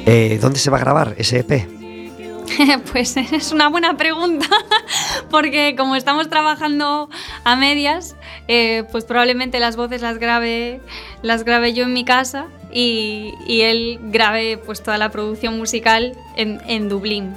Eh, 0.07 0.39
¿Dónde 0.43 0.59
se 0.59 0.69
va 0.71 0.79
a 0.79 0.81
grabar 0.81 1.15
ese 1.17 1.39
EP? 1.41 1.69
Pues 2.93 3.17
es 3.17 3.53
una 3.53 3.69
buena 3.69 3.97
pregunta, 3.97 4.47
porque 5.31 5.75
como 5.77 5.97
estamos 5.97 6.29
trabajando 6.29 7.09
a 7.45 7.57
medias, 7.57 8.15
eh, 8.49 8.85
pues 8.93 9.05
probablemente 9.05 9.59
las 9.59 9.77
voces 9.77 10.03
las 10.03 10.19
grabe, 10.19 10.81
las 11.23 11.45
grabe 11.45 11.73
yo 11.73 11.85
en 11.85 11.93
mi 11.95 12.05
casa 12.05 12.47
y, 12.73 13.35
y 13.47 13.61
él 13.63 13.99
grabe 14.05 14.57
pues 14.59 14.83
toda 14.83 14.99
la 14.99 15.11
producción 15.11 15.57
musical 15.59 16.15
en, 16.37 16.61
en 16.67 16.89
Dublín. 16.89 17.35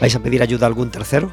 ¿Vais 0.00 0.14
a 0.16 0.20
pedir 0.20 0.42
ayuda 0.42 0.66
a 0.66 0.68
algún 0.68 0.90
tercero? 0.90 1.30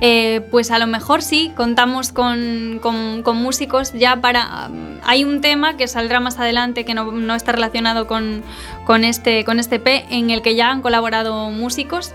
Eh, 0.00 0.40
pues 0.50 0.72
a 0.72 0.78
lo 0.80 0.88
mejor 0.88 1.22
sí, 1.22 1.52
contamos 1.56 2.10
con, 2.10 2.80
con- 2.82 3.22
con 3.22 3.36
músicos 3.36 3.92
ya 3.92 4.16
para... 4.20 4.68
um, 4.68 4.98
hay 5.04 5.22
un 5.22 5.40
tema 5.40 5.76
que 5.76 5.86
saldrá 5.86 6.18
más 6.18 6.38
adelante 6.40 6.84
que 6.84 6.94
no, 6.94 7.12
no 7.12 7.34
está 7.36 7.52
relacionado 7.52 8.08
con, 8.08 8.42
con 8.84 9.04
este, 9.04 9.44
con 9.44 9.60
este 9.60 9.78
P, 9.78 10.04
en 10.10 10.30
el 10.30 10.42
que 10.42 10.56
ya 10.56 10.70
han 10.70 10.82
colaborado 10.82 11.48
músicos. 11.50 12.12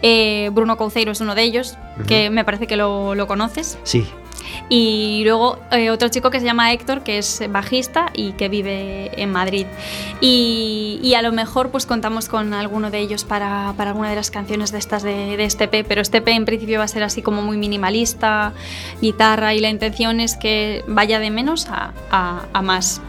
Eh, 0.00 0.50
Bruno 0.52 0.76
Couceiro 0.78 1.12
es 1.12 1.20
uno 1.20 1.34
de 1.34 1.42
ellos, 1.42 1.76
que 2.06 2.30
me 2.30 2.44
parece 2.44 2.66
que 2.66 2.76
lo, 2.76 3.14
lo 3.14 3.26
conoces. 3.26 3.78
Sí. 3.84 4.06
Y 4.68 5.22
luego 5.24 5.58
eh, 5.70 5.90
otro 5.90 6.08
chico 6.08 6.30
que 6.30 6.40
se 6.40 6.46
llama 6.46 6.72
Héctor, 6.72 7.02
que 7.02 7.18
es 7.18 7.42
bajista 7.50 8.06
y 8.14 8.32
que 8.32 8.48
vive 8.48 9.10
en 9.20 9.30
Madrid. 9.32 9.66
Y, 10.20 10.98
y 11.02 11.14
a 11.14 11.22
lo 11.22 11.32
mejor 11.32 11.70
pues 11.70 11.86
contamos 11.86 12.28
con 12.28 12.54
alguno 12.54 12.90
de 12.90 12.98
ellos 13.00 13.24
para, 13.24 13.74
para 13.76 13.90
alguna 13.90 14.10
de 14.10 14.16
las 14.16 14.30
canciones 14.30 14.72
de 14.72 14.78
estas 14.78 15.02
de, 15.02 15.36
de 15.36 15.44
este 15.44 15.68
P, 15.68 15.84
pero 15.84 16.00
este 16.00 16.20
P 16.22 16.32
en 16.32 16.44
principio 16.44 16.78
va 16.78 16.84
a 16.84 16.88
ser 16.88 17.02
así 17.02 17.22
como 17.22 17.42
muy 17.42 17.56
minimalista, 17.56 18.52
guitarra, 19.00 19.54
y 19.54 19.60
la 19.60 19.68
intención 19.68 20.20
es 20.20 20.36
que 20.36 20.84
vaya 20.88 21.18
de 21.18 21.30
menos 21.30 21.66
a, 21.68 21.92
a- 22.10 22.42
a 22.52 22.62
más. 22.62 23.00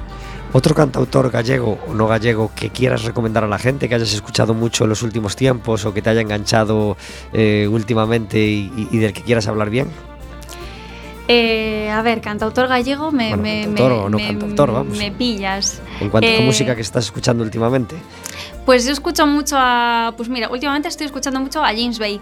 ¿Otro 0.54 0.74
cantautor 0.74 1.32
gallego 1.32 1.78
o 1.88 1.93
no 1.93 2.08
gallego 2.08 2.50
que 2.56 2.70
quieras 2.70 3.04
recomendar 3.04 3.43
a 3.43 3.48
la 3.48 3.60
gente, 3.60 3.89
que 3.89 3.96
hayas 3.96 4.14
escuchado 4.14 4.54
mucho 4.54 4.86
en 4.86 4.89
los 4.89 5.04
últimos 5.04 5.36
tiempos 5.36 5.84
o 5.86 5.93
que 5.93 6.02
te 6.02 6.10
haya 6.12 6.22
enganchado 6.22 6.96
eh, 7.34 7.68
últimamente 7.70 8.39
y, 8.39 8.72
y- 8.91 8.98
del 9.00 9.12
que 9.12 9.22
quieras 9.22 9.48
hablar 9.48 9.70
bien? 9.70 9.88
Eh, 11.28 11.89
a 11.89 12.01
ver, 12.03 12.21
cantautor 12.21 12.67
gallego, 12.67 13.11
me, 13.11 13.30
Bueno, 13.30 13.43
me, 13.43 13.61
cantautor 13.63 13.91
me- 13.91 13.97
o 13.97 14.09
no 14.09 14.17
me- 14.17 14.28
cantautor, 14.28 14.71
vamos. 14.71 14.97
me 14.97 15.11
pillas. 15.11 15.82
En 15.99 16.09
cuanto 16.09 16.30
a 16.30 16.34
Eh, 16.34 16.45
música 16.45 16.76
que 16.76 16.82
estás 16.82 17.05
escuchando 17.05 17.43
últimamente. 17.43 17.95
Pues 18.65 18.86
yo 18.86 18.91
escucho 18.91 19.26
mucho 19.26 19.55
a. 19.57 20.13
Pues 20.17 20.30
mira, 20.30 20.49
últimamente 20.49 20.88
estoy 20.88 21.05
escuchando 21.07 21.39
mucho 21.39 21.63
a 21.63 21.67
James 21.69 21.97
Bay, 21.99 22.19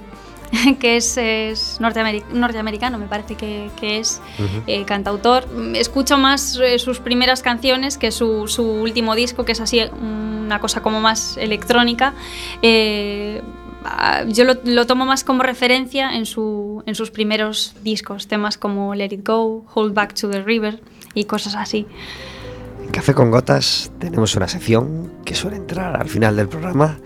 que 0.79 0.97
es, 0.97 1.17
es 1.17 1.79
norteameri- 1.81 2.23
norteamericano, 2.31 2.97
me 2.97 3.07
parece 3.07 3.35
que, 3.35 3.69
que 3.79 3.99
es 3.99 4.21
eh, 4.67 4.85
cantautor. 4.85 5.47
Escucho 5.75 6.17
más 6.17 6.57
eh, 6.63 6.79
sus 6.79 6.99
primeras 6.99 7.41
canciones 7.41 7.97
que 7.97 8.11
su, 8.11 8.47
su 8.47 8.63
último 8.63 9.15
disco, 9.15 9.43
que 9.43 9.51
es 9.53 9.59
así 9.61 9.81
una 10.01 10.59
cosa 10.59 10.81
como 10.81 11.01
más 11.01 11.35
electrónica. 11.37 12.13
Eh, 12.61 13.41
yo 14.27 14.43
lo, 14.43 14.55
lo 14.63 14.85
tomo 14.85 15.05
más 15.05 15.23
como 15.23 15.43
referencia 15.43 16.15
en, 16.15 16.25
su, 16.25 16.83
en 16.85 16.95
sus 16.95 17.11
primeros 17.11 17.75
discos, 17.83 18.27
temas 18.27 18.57
como 18.57 18.95
Let 18.95 19.13
It 19.13 19.27
Go, 19.27 19.65
Hold 19.73 19.93
Back 19.93 20.13
to 20.13 20.29
the 20.29 20.41
River 20.41 20.81
y 21.13 21.25
cosas 21.25 21.55
así. 21.55 21.85
En 22.83 22.89
Café 22.89 23.13
con 23.13 23.31
Gotas 23.31 23.91
tenemos 23.99 24.35
una 24.35 24.47
sección 24.47 25.11
que 25.25 25.35
suele 25.35 25.57
entrar 25.57 25.99
al 25.99 26.09
final 26.09 26.35
del 26.35 26.49
programa 26.49 26.97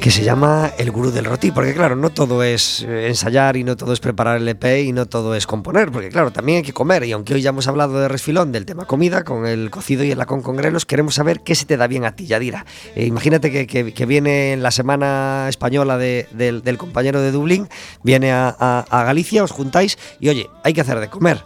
que 0.00 0.10
se 0.10 0.24
llama 0.24 0.72
El 0.78 0.90
Gurú 0.90 1.12
del 1.12 1.24
Roti, 1.24 1.52
porque 1.52 1.74
claro, 1.74 1.94
no 1.94 2.10
todo 2.10 2.42
es 2.42 2.82
eh, 2.82 3.06
ensayar 3.06 3.56
y 3.56 3.62
no 3.62 3.76
todo 3.76 3.92
es 3.92 4.00
preparar 4.00 4.38
el 4.38 4.48
EP 4.48 4.64
y 4.84 4.92
no 4.92 5.06
todo 5.06 5.36
es 5.36 5.46
componer, 5.46 5.92
porque 5.92 6.08
claro, 6.08 6.32
también 6.32 6.56
hay 6.58 6.62
que 6.64 6.72
comer 6.72 7.04
y 7.04 7.12
aunque 7.12 7.34
hoy 7.34 7.42
ya 7.42 7.50
hemos 7.50 7.68
hablado 7.68 8.00
de 8.00 8.08
resfilón 8.08 8.50
del 8.50 8.66
tema 8.66 8.84
comida, 8.86 9.22
con 9.22 9.46
el 9.46 9.70
cocido 9.70 10.02
y 10.02 10.10
el 10.10 10.18
lacón 10.18 10.42
con 10.42 10.56
grelos, 10.56 10.84
queremos 10.86 11.14
saber 11.14 11.40
qué 11.40 11.54
se 11.54 11.66
te 11.66 11.76
da 11.76 11.86
bien 11.86 12.04
a 12.04 12.16
ti, 12.16 12.26
Yadira. 12.26 12.66
Eh, 12.96 13.06
imagínate 13.06 13.52
que, 13.52 13.66
que- 13.68 13.94
que 13.94 14.06
viene 14.06 14.52
en 14.52 14.62
la 14.64 14.72
semana 14.72 15.46
española 15.48 15.96
de- 15.98 16.26
del, 16.32 16.62
del 16.62 16.78
compañero 16.78 17.20
de 17.20 17.30
Dublín, 17.30 17.68
viene 18.02 18.32
a, 18.32 18.54
a- 18.58 18.84
a 18.90 19.04
Galicia, 19.04 19.44
os 19.44 19.52
juntáis 19.52 19.96
y 20.18 20.28
oye, 20.28 20.50
hay 20.64 20.72
que 20.72 20.80
hacer 20.80 20.98
de 20.98 21.08
comer. 21.08 21.44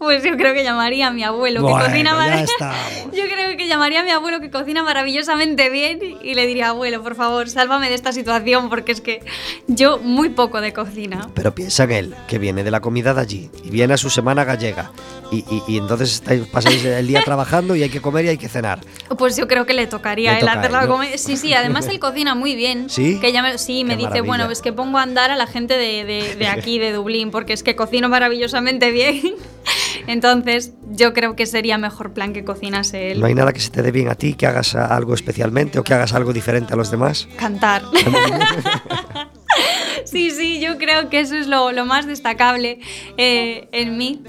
Pues 0.00 0.24
yo 0.24 0.34
creo 0.38 0.54
que 0.54 0.64
llamaría 0.64 1.08
a 1.08 1.10
mi 1.10 1.22
abuelo, 1.24 1.60
que 1.60 1.70
Bueno, 1.72 1.84
cocina 1.84 2.46
ya. 2.58 2.72
Yo 3.12 3.22
creo 3.28 3.54
que 3.58 3.68
llamaría 3.68 4.00
a 4.00 4.02
mi 4.02 4.10
abuelo 4.12 4.40
que 4.40 4.50
cocina 4.50 4.82
maravillosamente 4.82 5.68
bien 5.68 5.98
y 6.22 6.32
le 6.32 6.46
diría, 6.46 6.70
abuelo, 6.70 7.02
por 7.02 7.16
favor, 7.16 7.50
sálvame 7.50 7.90
de 7.90 7.96
esta 7.96 8.10
situación 8.12 8.70
porque 8.70 8.92
es 8.92 9.02
que 9.02 9.20
yo 9.66 9.98
muy 9.98 10.30
poco 10.30 10.62
de 10.62 10.72
cocina. 10.72 11.28
Pero 11.34 11.54
piensa 11.54 11.84
en 11.84 11.90
él, 11.90 12.14
que 12.28 12.38
viene 12.38 12.64
de 12.64 12.70
la 12.70 12.80
comida 12.80 13.12
de 13.12 13.20
allí 13.20 13.50
y 13.62 13.68
viene 13.68 13.92
a 13.92 13.96
su 13.98 14.08
semana 14.08 14.44
gallega. 14.44 14.90
Y, 15.30 15.44
y- 15.50 15.62
y 15.68 15.76
entonces 15.76 16.14
estáis, 16.14 16.46
pasáis 16.46 16.82
el 16.82 17.06
día 17.06 17.20
trabajando 17.22 17.76
y 17.76 17.82
hay 17.82 17.90
que 17.90 18.00
comer 18.00 18.24
y 18.24 18.28
hay 18.30 18.38
que 18.38 18.48
cenar. 18.48 18.80
Pues 19.18 19.36
yo 19.36 19.46
creo 19.46 19.66
que 19.66 19.74
le 19.74 19.86
tocaría 19.86 20.30
Le 20.30 20.36
a 20.36 20.40
él 20.40 20.46
toca 20.46 20.52
a 20.54 20.58
hacer 20.60 20.70
él, 20.70 20.76
la 20.78 20.82
¿no? 20.86 20.92
comida. 20.94 21.18
Sí, 21.18 21.36
sí, 21.36 21.52
además 21.52 21.86
él 21.88 21.98
cocina 22.00 22.34
muy 22.34 22.54
bien. 22.56 22.88
¿Sí? 22.88 23.18
Que 23.20 23.32
ya 23.32 23.42
me, 23.42 23.58
sí, 23.58 23.84
me 23.84 23.90
Qué 23.90 23.96
dice, 23.98 24.08
maravilla. 24.08 24.26
bueno, 24.26 24.50
es 24.50 24.62
que 24.62 24.72
pongo 24.72 24.96
a 24.96 25.02
andar 25.02 25.30
a 25.30 25.36
la 25.36 25.46
gente 25.46 25.76
de, 25.76 26.04
de- 26.06 26.36
de 26.36 26.48
aquí, 26.48 26.78
de 26.78 26.90
Dublín, 26.94 27.30
porque 27.30 27.52
es 27.52 27.62
que 27.62 27.76
cocino 27.76 28.08
maravillosamente 28.08 28.90
bien. 28.92 29.34
Entonces, 30.06 30.72
yo 30.90 31.12
creo 31.12 31.36
que 31.36 31.46
sería 31.46 31.78
mejor 31.78 32.12
plan 32.12 32.32
que 32.32 32.44
cocinase 32.44 33.12
él. 33.12 33.20
No 33.20 33.26
hay 33.26 33.34
nada 33.34 33.52
que 33.52 33.60
se 33.60 33.70
te 33.70 33.82
dé 33.82 33.92
bien 33.92 34.08
a 34.08 34.14
ti, 34.14 34.34
que 34.34 34.46
hagas 34.46 34.74
algo 34.74 35.14
especialmente 35.14 35.78
o 35.78 35.84
que 35.84 35.94
hagas 35.94 36.12
algo 36.12 36.32
diferente 36.32 36.74
a 36.74 36.76
los 36.76 36.90
demás. 36.90 37.28
Cantar. 37.36 37.82
sí, 40.04 40.30
sí, 40.30 40.60
yo 40.60 40.78
creo 40.78 41.08
que 41.08 41.20
eso 41.20 41.36
es 41.36 41.46
lo, 41.46 41.72
lo 41.72 41.84
más 41.86 42.06
destacable 42.06 42.80
eh, 43.16 43.68
en 43.72 43.96
mí. 43.96 44.22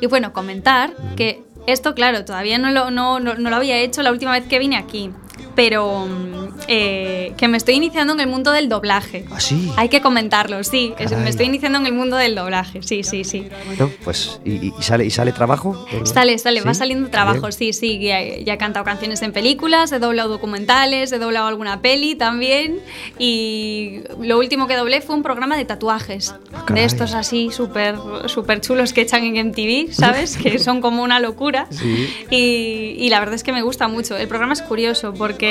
Y 0.00 0.06
bueno, 0.06 0.32
comentar 0.32 0.92
que 1.16 1.42
esto, 1.66 1.94
claro, 1.94 2.24
todavía 2.24 2.58
no 2.58 2.70
lo, 2.70 2.90
no, 2.90 3.20
no- 3.20 3.34
no 3.34 3.50
lo 3.50 3.56
había 3.56 3.76
hecho 3.78 4.02
la 4.02 4.10
última 4.12 4.32
vez 4.32 4.44
que 4.46 4.58
vine 4.58 4.76
aquí, 4.76 5.10
pero 5.58 6.06
mm, 6.06 6.48
eh, 6.68 7.32
que 7.36 7.48
me 7.48 7.56
estoy 7.56 7.74
iniciando 7.74 8.12
en 8.12 8.20
el 8.20 8.28
mundo 8.28 8.52
del 8.52 8.68
doblaje. 8.68 9.24
¿Ah, 9.32 9.40
sí? 9.40 9.72
Hay 9.76 9.88
que 9.88 10.00
comentarlo, 10.00 10.62
sí, 10.62 10.94
es- 11.00 11.10
me 11.10 11.28
estoy 11.28 11.46
iniciando 11.46 11.78
en 11.80 11.86
el 11.86 11.92
mundo 11.94 12.16
del 12.16 12.36
doblaje, 12.36 12.80
sí, 12.84 13.02
sí, 13.02 13.24
sí. 13.24 13.48
Bueno, 13.66 13.90
pues, 14.04 14.38
¿y, 14.44 14.68
y- 14.68 14.72
sale, 14.80 15.04
y 15.04 15.10
sale 15.10 15.32
trabajo? 15.32 15.84
Sale, 16.04 16.38
sale, 16.38 16.60
va 16.60 16.74
¿Sí? 16.74 16.78
saliendo 16.78 17.06
Qué 17.06 17.10
trabajo, 17.12 17.50
sí, 17.50 17.72
sí. 17.72 17.98
Ya, 17.98 18.20
ya 18.22 18.54
he 18.54 18.58
cantado 18.58 18.84
canciones 18.84 19.20
en 19.22 19.32
películas, 19.32 19.90
he 19.90 19.98
doblado 19.98 20.28
documentales, 20.28 21.10
he 21.10 21.18
doblado 21.18 21.48
alguna 21.48 21.80
peli 21.80 22.14
también. 22.14 22.78
Y 23.18 24.00
lo 24.20 24.38
último 24.38 24.68
que 24.68 24.76
doblé 24.76 25.00
fue 25.00 25.16
un 25.16 25.24
programa 25.24 25.56
de 25.56 25.64
tatuajes. 25.64 26.34
Ah, 26.54 26.64
de 26.72 26.84
estos 26.84 27.14
así 27.14 27.50
súper 27.50 27.96
súper 28.26 28.60
chulos 28.60 28.92
que 28.92 29.00
echan 29.00 29.24
en 29.24 29.36
MTV, 29.48 29.92
¿sabes? 29.92 30.36
que 30.42 30.60
son 30.60 30.80
como 30.80 31.02
una 31.02 31.18
locura. 31.18 31.66
Sí. 31.70 32.08
Y, 32.30 32.94
y 33.04 33.08
la 33.10 33.18
verdad 33.18 33.34
es 33.34 33.42
que 33.42 33.52
me 33.52 33.62
gusta 33.62 33.88
mucho. 33.88 34.16
El 34.16 34.28
programa 34.28 34.52
es 34.52 34.62
curioso 34.62 35.12
porque 35.14 35.47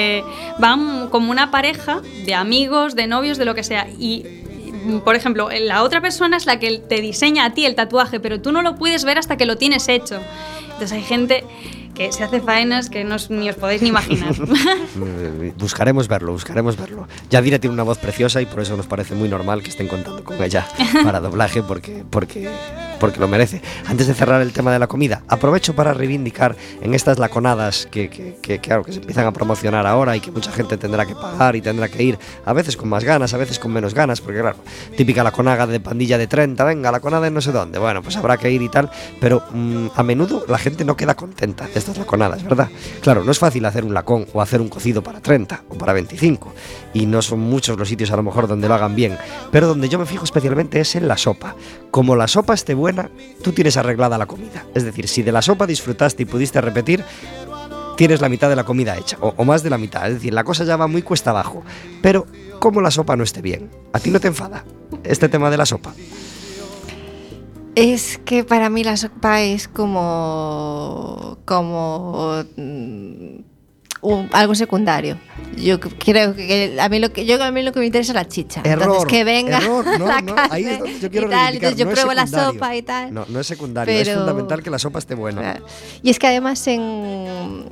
van 0.60 1.08
como 1.10 1.32
una 1.32 1.52
pareja 1.52 2.02
de 2.26 2.34
amigos, 2.34 2.96
de 2.96 3.08
novios, 3.08 3.38
de 3.38 3.46
lo 3.46 3.56
que 3.56 3.64
sea. 3.64 3.88
Y 4.00 4.24
por 5.04 5.16
ejemplo, 5.16 5.50
la 5.62 5.84
otra 5.84 6.00
persona 6.02 6.38
es 6.38 6.46
la 6.46 6.60
que 6.60 6.78
te 6.80 7.02
diseña 7.02 7.46
a 7.46 7.54
ti 7.54 7.66
el 7.66 7.76
tatuaje, 7.76 8.20
pero 8.20 8.40
tú 8.42 8.52
no 8.52 8.62
lo 8.62 8.76
puedes 8.76 9.04
ver 9.04 9.18
hasta 9.18 9.36
que 9.38 9.46
lo 9.46 9.58
tienes 9.58 9.88
hecho. 9.90 10.20
Entonces 10.66 10.92
hay 10.94 11.04
gente 11.04 11.44
que 11.96 12.12
se 12.12 12.24
hace 12.24 12.40
faenas 12.42 12.90
que 12.92 13.04
no 13.04 13.16
os- 13.16 13.30
ni 13.32 13.50
os 13.50 13.56
podéis 13.56 13.82
ni 13.82 13.90
imaginar. 13.90 14.34
Buscaremos 15.58 16.08
verlo, 16.08 16.32
buscaremos 16.34 16.78
verlo. 16.78 17.08
Yadira 17.30 17.60
tiene 17.60 17.74
una 17.74 17.84
voz 17.84 17.98
preciosa 17.98 18.42
y 18.42 18.46
por 18.46 18.62
eso 18.62 18.78
nos 18.78 18.86
parece 18.88 19.16
muy 19.16 19.28
normal 19.30 19.64
que 19.64 19.70
estén 19.70 19.88
contando 19.88 20.24
con 20.24 20.42
ella 20.44 20.66
para 21.04 21.20
doblaje 21.20 21.64
porque, 21.64 22.04
porque, 22.10 22.50
porque 23.00 23.20
lo 23.20 23.28
merece. 23.28 23.62
Antes 23.88 24.08
de 24.08 24.14
cerrar 24.14 24.42
el 24.42 24.54
tema 24.54 24.72
de 24.72 24.80
la 24.80 24.88
comida, 24.88 25.24
aprovecho 25.28 25.76
para 25.76 25.94
reivindicar 25.94 26.56
en 26.82 26.94
estas 26.94 27.20
laconadas 27.20 27.88
que, 27.90 28.10
que- 28.10 28.38
que, 28.42 28.60
claro, 28.60 28.84
que 28.84 28.92
se 28.94 29.00
empiezan 29.00 29.26
a 29.26 29.32
promocionar 29.32 29.86
ahora 29.88 30.16
y 30.16 30.20
que 30.20 30.32
mucha 30.32 30.52
gente 30.52 30.78
tendrá 30.78 31.06
que 31.06 31.16
pagar 31.16 31.56
y 31.56 31.62
tendrá 31.62 31.88
que 31.90 32.02
ir, 32.04 32.18
a 32.46 32.54
veces 32.54 32.78
con 32.78 32.90
más 32.90 33.04
ganas, 33.04 33.34
a 33.34 33.38
veces 33.38 33.60
con 33.60 33.72
menos 33.72 33.94
ganas, 33.94 34.22
porque 34.22 34.40
claro, 34.40 34.58
típica 34.96 35.24
laconada 35.24 35.68
de 35.68 35.80
pandilla 35.80 36.18
de 36.18 36.28
30, 36.28 36.64
venga, 36.64 36.92
laconada 36.92 37.28
en 37.28 37.34
no 37.34 37.42
sé 37.42 37.52
dónde, 37.52 37.80
bueno, 37.80 38.02
pues 38.02 38.16
habrá 38.18 38.38
que 38.38 38.50
ir 38.52 38.62
y 38.62 38.70
tal, 38.70 38.90
pero 39.20 39.44
mm, 39.52 39.88
a 39.96 40.04
menudo 40.04 40.46
la 40.48 40.58
gente 40.58 40.86
no 40.86 40.96
queda 40.96 41.16
contenta 41.16 41.68
de 41.68 41.78
estas 41.80 41.98
laconadas, 41.98 42.44
¿verdad? 42.44 42.70
Claro, 43.02 43.24
no 43.24 43.32
es 43.32 43.40
fácil 43.40 43.66
hacer 43.66 43.84
un 43.86 43.94
lacón 43.94 44.26
o 44.34 44.42
hacer 44.42 44.62
un 44.62 44.70
cocido 44.70 45.04
para 45.04 45.20
30 45.22 45.64
o 45.70 45.76
para 45.78 45.94
25, 45.94 46.54
y 46.94 47.06
no 47.06 47.22
son 47.22 47.40
muchos 47.40 47.78
los 47.78 47.88
sitios 47.90 48.12
a 48.12 48.16
lo 48.16 48.24
mejor 48.24 48.48
donde 48.48 48.68
lo 48.68 48.74
hagan 48.74 48.96
bien, 48.96 49.18
pero 49.52 49.68
donde 49.68 49.90
yo 49.90 50.00
me 50.00 50.06
fijo 50.06 50.24
especialmente 50.24 50.80
es 50.80 50.96
en 50.96 51.08
la 51.08 51.18
sopa. 51.18 51.56
Como 51.92 52.16
la 52.16 52.28
sopa 52.28 52.54
esté 52.54 52.74
buena, 52.74 52.87
tú 53.42 53.52
tienes 53.52 53.78
arreglada 53.78 54.18
la 54.18 54.26
comida. 54.26 54.66
Es 54.74 54.84
decir, 54.84 55.08
si 55.08 55.24
de 55.24 55.32
la 55.32 55.42
sopa 55.42 55.68
disfrutaste 55.68 56.24
y 56.24 56.26
pudiste 56.26 56.62
repetir, 56.62 57.04
tienes 57.98 58.22
la 58.22 58.30
mitad 58.30 58.48
de 58.48 58.56
la 58.56 58.64
comida 58.64 58.96
hecha, 58.96 59.18
o, 59.20 59.44
más 59.44 59.64
de 59.64 59.70
la 59.70 59.78
mitad. 59.78 60.08
Es 60.08 60.16
decir, 60.16 60.34
la 60.34 60.44
cosa 60.44 60.64
ya 60.64 60.78
va 60.78 60.88
muy 60.88 61.02
cuesta 61.02 61.32
abajo. 61.32 61.64
Pero, 62.02 62.26
como 62.60 62.80
la 62.80 62.92
sopa 62.92 63.16
no 63.16 63.24
esté 63.24 63.42
bien, 63.42 63.70
¿a 63.92 64.00
ti 64.00 64.12
no 64.12 64.20
te 64.20 64.28
enfada 64.28 64.64
este 65.04 65.28
tema 65.28 65.50
de 65.50 65.58
la 65.58 65.66
sopa? 65.66 65.94
Es 67.76 68.20
que 68.26 68.44
para 68.44 68.70
mí 68.70 68.84
la 68.84 68.98
sopa 68.98 69.42
es 69.42 69.68
como. 69.68 71.38
como. 71.46 72.44
Un- 74.02 74.30
algo 74.34 74.56
secundario. 74.56 75.18
Yo 75.56 75.80
creo 75.80 76.36
que 76.36 76.78
a 76.80 76.88
mí 76.90 77.00
lo 77.00 77.12
que 77.12 77.26
yo 77.26 77.42
a 77.44 77.52
mí 77.52 77.64
lo 77.64 77.72
que 77.72 77.80
me 77.80 77.86
interesa 77.88 78.12
es 78.12 78.16
la 78.16 78.28
chicha. 78.28 78.62
Entonces 78.64 78.84
Error, 78.88 79.08
que 79.08 79.24
venga 79.24 79.58
error, 79.58 79.86
no, 80.00 80.08
la 80.08 80.22
no, 80.22 80.36
carne 80.36 80.56
ahí 80.56 80.66
es 80.66 80.80
donde 80.80 81.00
yo 81.00 81.10
quiero 81.10 81.28
y 81.28 81.30
tal, 81.32 81.54
entonces 81.56 81.78
yo 81.80 81.86
no 81.86 81.92
es 81.92 81.96
pruebo 82.00 82.14
la 82.14 82.28
sopa 82.28 82.76
y 82.76 82.82
tal. 82.84 83.14
No, 83.14 83.26
no 83.28 83.40
es 83.40 83.48
secundario, 83.48 83.94
es 83.94 84.08
Pero- 84.08 84.20
fundamental 84.20 84.62
que 84.64 84.70
la 84.70 84.80
sopa 84.80 85.00
esté 85.00 85.16
buena. 85.16 85.60
Y 86.04 86.10
es 86.12 86.20
que 86.20 86.28
además 86.28 86.66
en, 86.68 87.66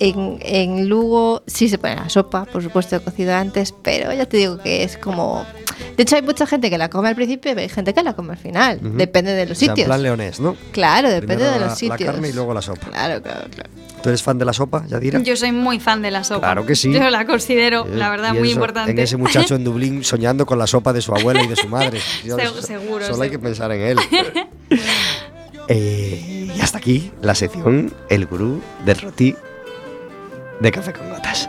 en, 0.00 0.38
en 0.42 0.88
Lugo 0.88 1.42
sí 1.46 1.68
se 1.68 1.78
pone 1.78 1.96
la 1.96 2.08
sopa, 2.08 2.44
por 2.44 2.62
supuesto, 2.62 3.00
cocido 3.02 3.34
antes, 3.34 3.72
pero 3.82 4.12
ya 4.12 4.26
te 4.26 4.36
digo 4.36 4.58
que 4.58 4.82
es 4.82 4.96
como... 4.96 5.44
De 5.96 6.02
hecho, 6.04 6.16
hay 6.16 6.22
mucha 6.22 6.46
gente 6.46 6.70
que 6.70 6.78
la 6.78 6.88
come 6.88 7.08
al 7.10 7.14
principio 7.14 7.52
y 7.54 7.58
hay 7.58 7.68
gente 7.68 7.92
que 7.92 8.02
la 8.02 8.14
come 8.14 8.32
al 8.32 8.38
final. 8.38 8.78
Depende 8.96 9.32
de 9.32 9.44
los 9.46 9.56
O 9.58 9.60
sea, 9.60 9.68
en 9.68 9.72
sitios. 9.74 9.86
plan 9.86 10.02
leonés, 10.02 10.40
¿no? 10.40 10.56
Claro, 10.72 11.08
depende 11.08 11.34
Primero 11.36 11.52
de 11.52 11.60
la- 11.60 11.66
los 11.66 11.78
sitios. 11.78 12.00
La 12.00 12.06
carne 12.12 12.28
y 12.28 12.32
luego 12.32 12.54
la 12.54 12.62
sopa. 12.62 12.88
Claro, 12.88 13.22
claro, 13.22 13.46
claro. 13.50 13.70
¿Tú 14.02 14.08
eres 14.10 14.22
fan 14.22 14.38
de 14.38 14.44
la 14.46 14.52
sopa, 14.52 14.86
Yadira? 14.86 15.20
Yo 15.20 15.36
soy 15.36 15.52
muy 15.52 15.78
fan 15.80 16.00
de 16.00 16.10
la 16.10 16.24
sopa. 16.24 16.40
Claro 16.40 16.64
que 16.66 16.76
sí. 16.76 16.92
Yo 16.92 17.10
la 17.10 17.26
considero, 17.26 17.86
Eh, 17.86 17.90
la 17.96 18.08
verdad, 18.08 18.34
y 18.34 18.38
muy 18.38 18.48
eso, 18.48 18.56
importante. 18.56 18.90
En 18.92 18.98
ese 18.98 19.16
muchacho 19.16 19.54
en 19.54 19.64
Dublín 19.64 20.02
soñando 20.04 20.46
con 20.46 20.58
la 20.58 20.66
sopa 20.66 20.92
de 20.94 21.02
su 21.02 21.14
abuela 21.14 21.42
y 21.42 21.46
de 21.46 21.56
su 21.56 21.68
madre. 21.68 22.00
Yo- 22.24 22.36
Se- 22.38 22.62
seguro, 22.62 23.04
Solo 23.06 23.22
hay 23.22 23.30
que 23.30 23.38
pensar 23.38 23.70
en 23.72 23.80
él. 23.82 23.98
Eh, 25.68 26.48
y 26.56 26.60
hasta 26.60 26.78
aquí 26.78 27.10
la 27.22 27.34
sección 27.34 27.92
El 28.08 28.26
Gurú 28.26 28.60
del 28.84 28.98
Roti 29.00 29.34
de 30.60 30.72
Café 30.72 30.92
con 30.92 31.10
Gotas. 31.10 31.48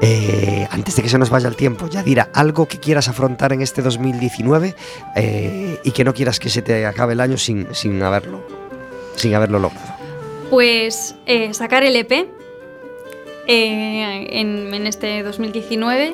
Eh, 0.00 0.66
antes 0.70 0.96
de 0.96 1.02
que 1.02 1.08
se 1.08 1.18
nos 1.18 1.30
vaya 1.30 1.48
el 1.48 1.56
tiempo, 1.56 1.88
Yadira, 1.88 2.30
algo 2.34 2.66
que 2.66 2.78
quieras 2.78 3.08
afrontar 3.08 3.52
en 3.52 3.62
este 3.62 3.82
2019 3.82 4.74
eh, 5.16 5.78
y 5.84 5.90
que 5.92 6.04
no 6.04 6.12
quieras 6.14 6.38
que 6.38 6.50
se 6.50 6.62
te 6.62 6.86
acabe 6.86 7.14
el 7.14 7.20
año 7.20 7.38
sin, 7.38 7.74
sin 7.74 8.02
haberlo 8.02 8.42
sin 9.16 9.34
haberlo 9.34 9.58
logrado. 9.58 9.94
Pues 10.50 11.14
eh, 11.26 11.54
sacar 11.54 11.82
el 11.82 11.96
EP 11.96 12.28
en, 13.46 14.74
en 14.74 14.86
este 14.86 15.22
2019 15.22 16.12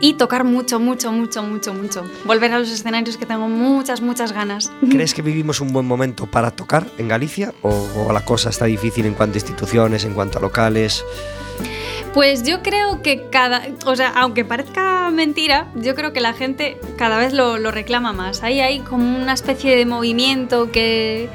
y 0.00 0.14
tocar 0.14 0.44
mucho, 0.44 0.80
mucho, 0.80 1.12
mucho, 1.12 1.42
mucho, 1.42 1.72
mucho. 1.74 2.04
Volver 2.24 2.52
a 2.52 2.58
los 2.58 2.70
escenarios 2.70 3.16
que 3.16 3.26
tengo 3.26 3.48
muchas, 3.48 4.00
muchas 4.00 4.32
ganas. 4.32 4.72
¿Crees 4.90 5.14
que 5.14 5.22
vivimos 5.22 5.60
un 5.60 5.72
buen 5.72 5.86
momento 5.86 6.26
para 6.26 6.50
tocar 6.50 6.86
en 6.98 7.08
Galicia 7.08 7.52
o, 7.62 8.06
o 8.08 8.12
la 8.12 8.24
cosa 8.24 8.50
está 8.50 8.64
difícil 8.64 9.06
en 9.06 9.14
cuanto 9.14 9.34
a 9.34 9.38
instituciones, 9.38 10.04
en 10.04 10.14
cuanto 10.14 10.38
a 10.38 10.42
locales? 10.42 11.04
Pues 12.16 12.44
yo 12.44 12.62
creo 12.62 13.02
que 13.02 13.28
cada, 13.28 13.60
o 13.84 13.94
sea, 13.94 14.08
aunque 14.08 14.42
parezca 14.42 15.10
mentira, 15.10 15.68
yo 15.74 15.94
creo 15.94 16.14
que 16.14 16.22
la 16.22 16.32
gente 16.32 16.80
cada 16.96 17.18
vez 17.18 17.34
lo, 17.34 17.58
lo 17.58 17.70
reclama 17.72 18.14
más. 18.14 18.42
Ahí 18.42 18.60
hay 18.60 18.80
como 18.80 19.18
una 19.18 19.34
especie 19.34 19.76
de 19.76 19.84
movimiento 19.84 20.72
que 20.72 21.28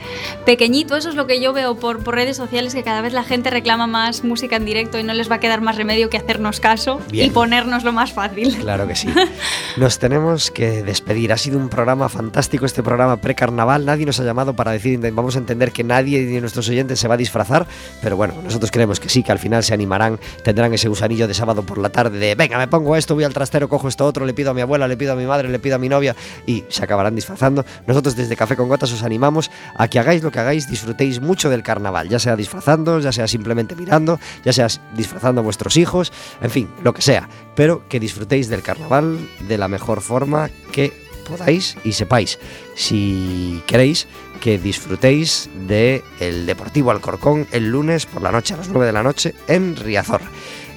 pequeñito, 0.44 0.98
eso 0.98 1.10
es 1.10 1.14
lo 1.14 1.28
que 1.28 1.40
yo 1.40 1.54
veo 1.54 1.76
por, 1.76 2.04
por 2.04 2.16
redes 2.16 2.36
sociales, 2.36 2.74
que 2.74 2.82
cada 2.82 3.02
vez 3.02 3.14
la 3.14 3.24
gente 3.24 3.52
reclama 3.52 3.86
más 3.86 4.24
música 4.24 4.56
en 4.56 4.66
directo 4.66 4.98
y 4.98 5.04
no 5.04 5.14
les 5.14 5.30
va 5.30 5.36
a 5.36 5.40
quedar 5.40 5.62
más 5.62 5.76
remedio 5.76 6.10
que 6.10 6.18
hacernos 6.18 6.60
caso 6.60 7.00
Bien. 7.12 7.28
y 7.28 7.30
ponernos 7.30 7.84
lo 7.84 7.92
más 7.92 8.12
fácil. 8.12 8.58
Claro 8.58 8.88
que 8.88 8.96
sí. 8.96 9.08
Nos 9.78 10.00
tenemos 10.00 10.50
que 10.50 10.82
despedir. 10.82 11.32
Ha 11.32 11.38
sido 11.38 11.60
un 11.60 11.70
programa 11.70 12.10
fantástico, 12.10 12.66
este 12.66 12.82
programa 12.82 13.18
pre-carnaval. 13.18 13.86
Nadie 13.86 14.08
nos 14.08 14.20
ha 14.20 14.24
llamado 14.24 14.56
para 14.56 14.72
decir, 14.72 15.00
vamos 15.14 15.36
a 15.36 15.40
entender 15.40 15.72
que 15.72 15.84
nadie 15.84 16.26
de 16.26 16.42
nuestros 16.42 16.68
oyentes 16.70 17.00
se 17.00 17.08
va 17.08 17.14
a 17.14 17.18
disfrazar, 17.18 17.68
pero 18.02 18.18
bueno, 18.18 18.34
nosotros 18.44 18.72
creemos 18.72 19.00
que 19.00 19.10
sí, 19.10 19.22
que 19.22 19.32
al 19.32 19.38
final 19.38 19.64
se 19.64 19.76
animarán, 19.76 20.20
tendrán 20.44 20.71
ese 20.74 20.88
gusanillo 20.88 21.28
de 21.28 21.34
sábado 21.34 21.64
por 21.64 21.78
la 21.78 21.90
tarde 21.90 22.20
de, 22.20 22.36
venga, 22.36 22.58
me 22.58 22.68
pongo 22.68 22.96
esto, 22.96 23.16
voy 23.16 23.24
al 23.24 23.34
trastero, 23.34 23.70
cojo 23.70 23.88
esto 23.88 24.06
otro, 24.06 24.26
le 24.26 24.34
pido 24.34 24.52
a 24.52 24.54
mi 24.54 24.62
abuela, 24.62 24.88
le 24.88 24.98
pido 24.98 25.14
a 25.14 25.16
mi 25.16 25.26
madre, 25.26 25.50
le 25.50 25.60
pido 25.60 25.76
a 25.76 25.80
mi 25.80 25.90
novia 25.90 26.16
y 26.46 26.64
se 26.70 26.84
acabarán 26.84 27.16
disfrazando. 27.16 27.66
Nosotros 27.88 28.16
desde 28.16 28.36
Café 28.36 28.56
con 28.56 28.70
Gotas 28.70 28.92
os 28.92 29.04
animamos 29.04 29.52
a 29.76 29.88
que 29.88 30.00
hagáis 30.00 30.24
lo 30.24 30.32
que 30.32 30.40
hagáis, 30.40 30.70
disfrutéis 30.70 31.22
mucho 31.22 31.50
del 31.50 31.64
carnaval, 31.64 32.10
ya 32.10 32.20
sea 32.20 32.36
disfrazando, 32.36 33.00
ya 33.00 33.12
sea 33.12 33.28
simplemente 33.28 33.76
mirando, 33.76 34.20
ya 34.44 34.54
sea 34.54 34.68
disfrazando 34.96 35.42
a 35.42 35.44
vuestros 35.44 35.78
hijos, 35.78 36.12
en 36.42 36.50
fin, 36.50 36.70
lo 36.84 36.94
que 36.94 37.02
sea, 37.02 37.30
pero 37.56 37.88
que 37.88 38.00
disfrutéis 38.00 38.50
del 38.50 38.62
carnaval 38.62 39.18
de 39.48 39.58
la 39.58 39.68
mejor 39.68 40.02
forma 40.02 40.50
que 40.72 40.94
podáis 41.28 41.78
y 41.84 41.94
sepáis. 41.94 42.40
Si 42.76 43.62
queréis 43.66 44.08
que 44.42 44.58
disfrutéis 44.58 45.50
de 45.68 46.04
el 46.20 46.46
Deportivo 46.46 46.92
Alcorcón 46.92 47.48
el 47.52 47.70
lunes 47.70 48.06
por 48.06 48.22
la 48.22 48.32
noche 48.32 48.56
a 48.56 48.58
las 48.58 48.70
9 48.70 48.88
de 48.88 48.92
la 48.92 49.04
noche 49.04 49.36
en 49.48 49.76
Riazor. 49.76 50.22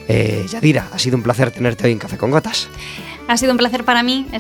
Eh, 0.08 0.46
Yadira, 0.48 0.88
ha 0.92 0.98
sido 0.98 1.16
un 1.16 1.22
placer 1.22 1.50
tenerte 1.50 1.86
hoy 1.86 1.92
en 1.92 1.98
Café 1.98 2.18
con 2.18 2.30
Gotas. 2.30 2.68
Ha 3.26 3.36
sido 3.36 3.52
un 3.52 3.58
placer 3.58 3.84
para 3.84 4.02
mí 4.02 4.26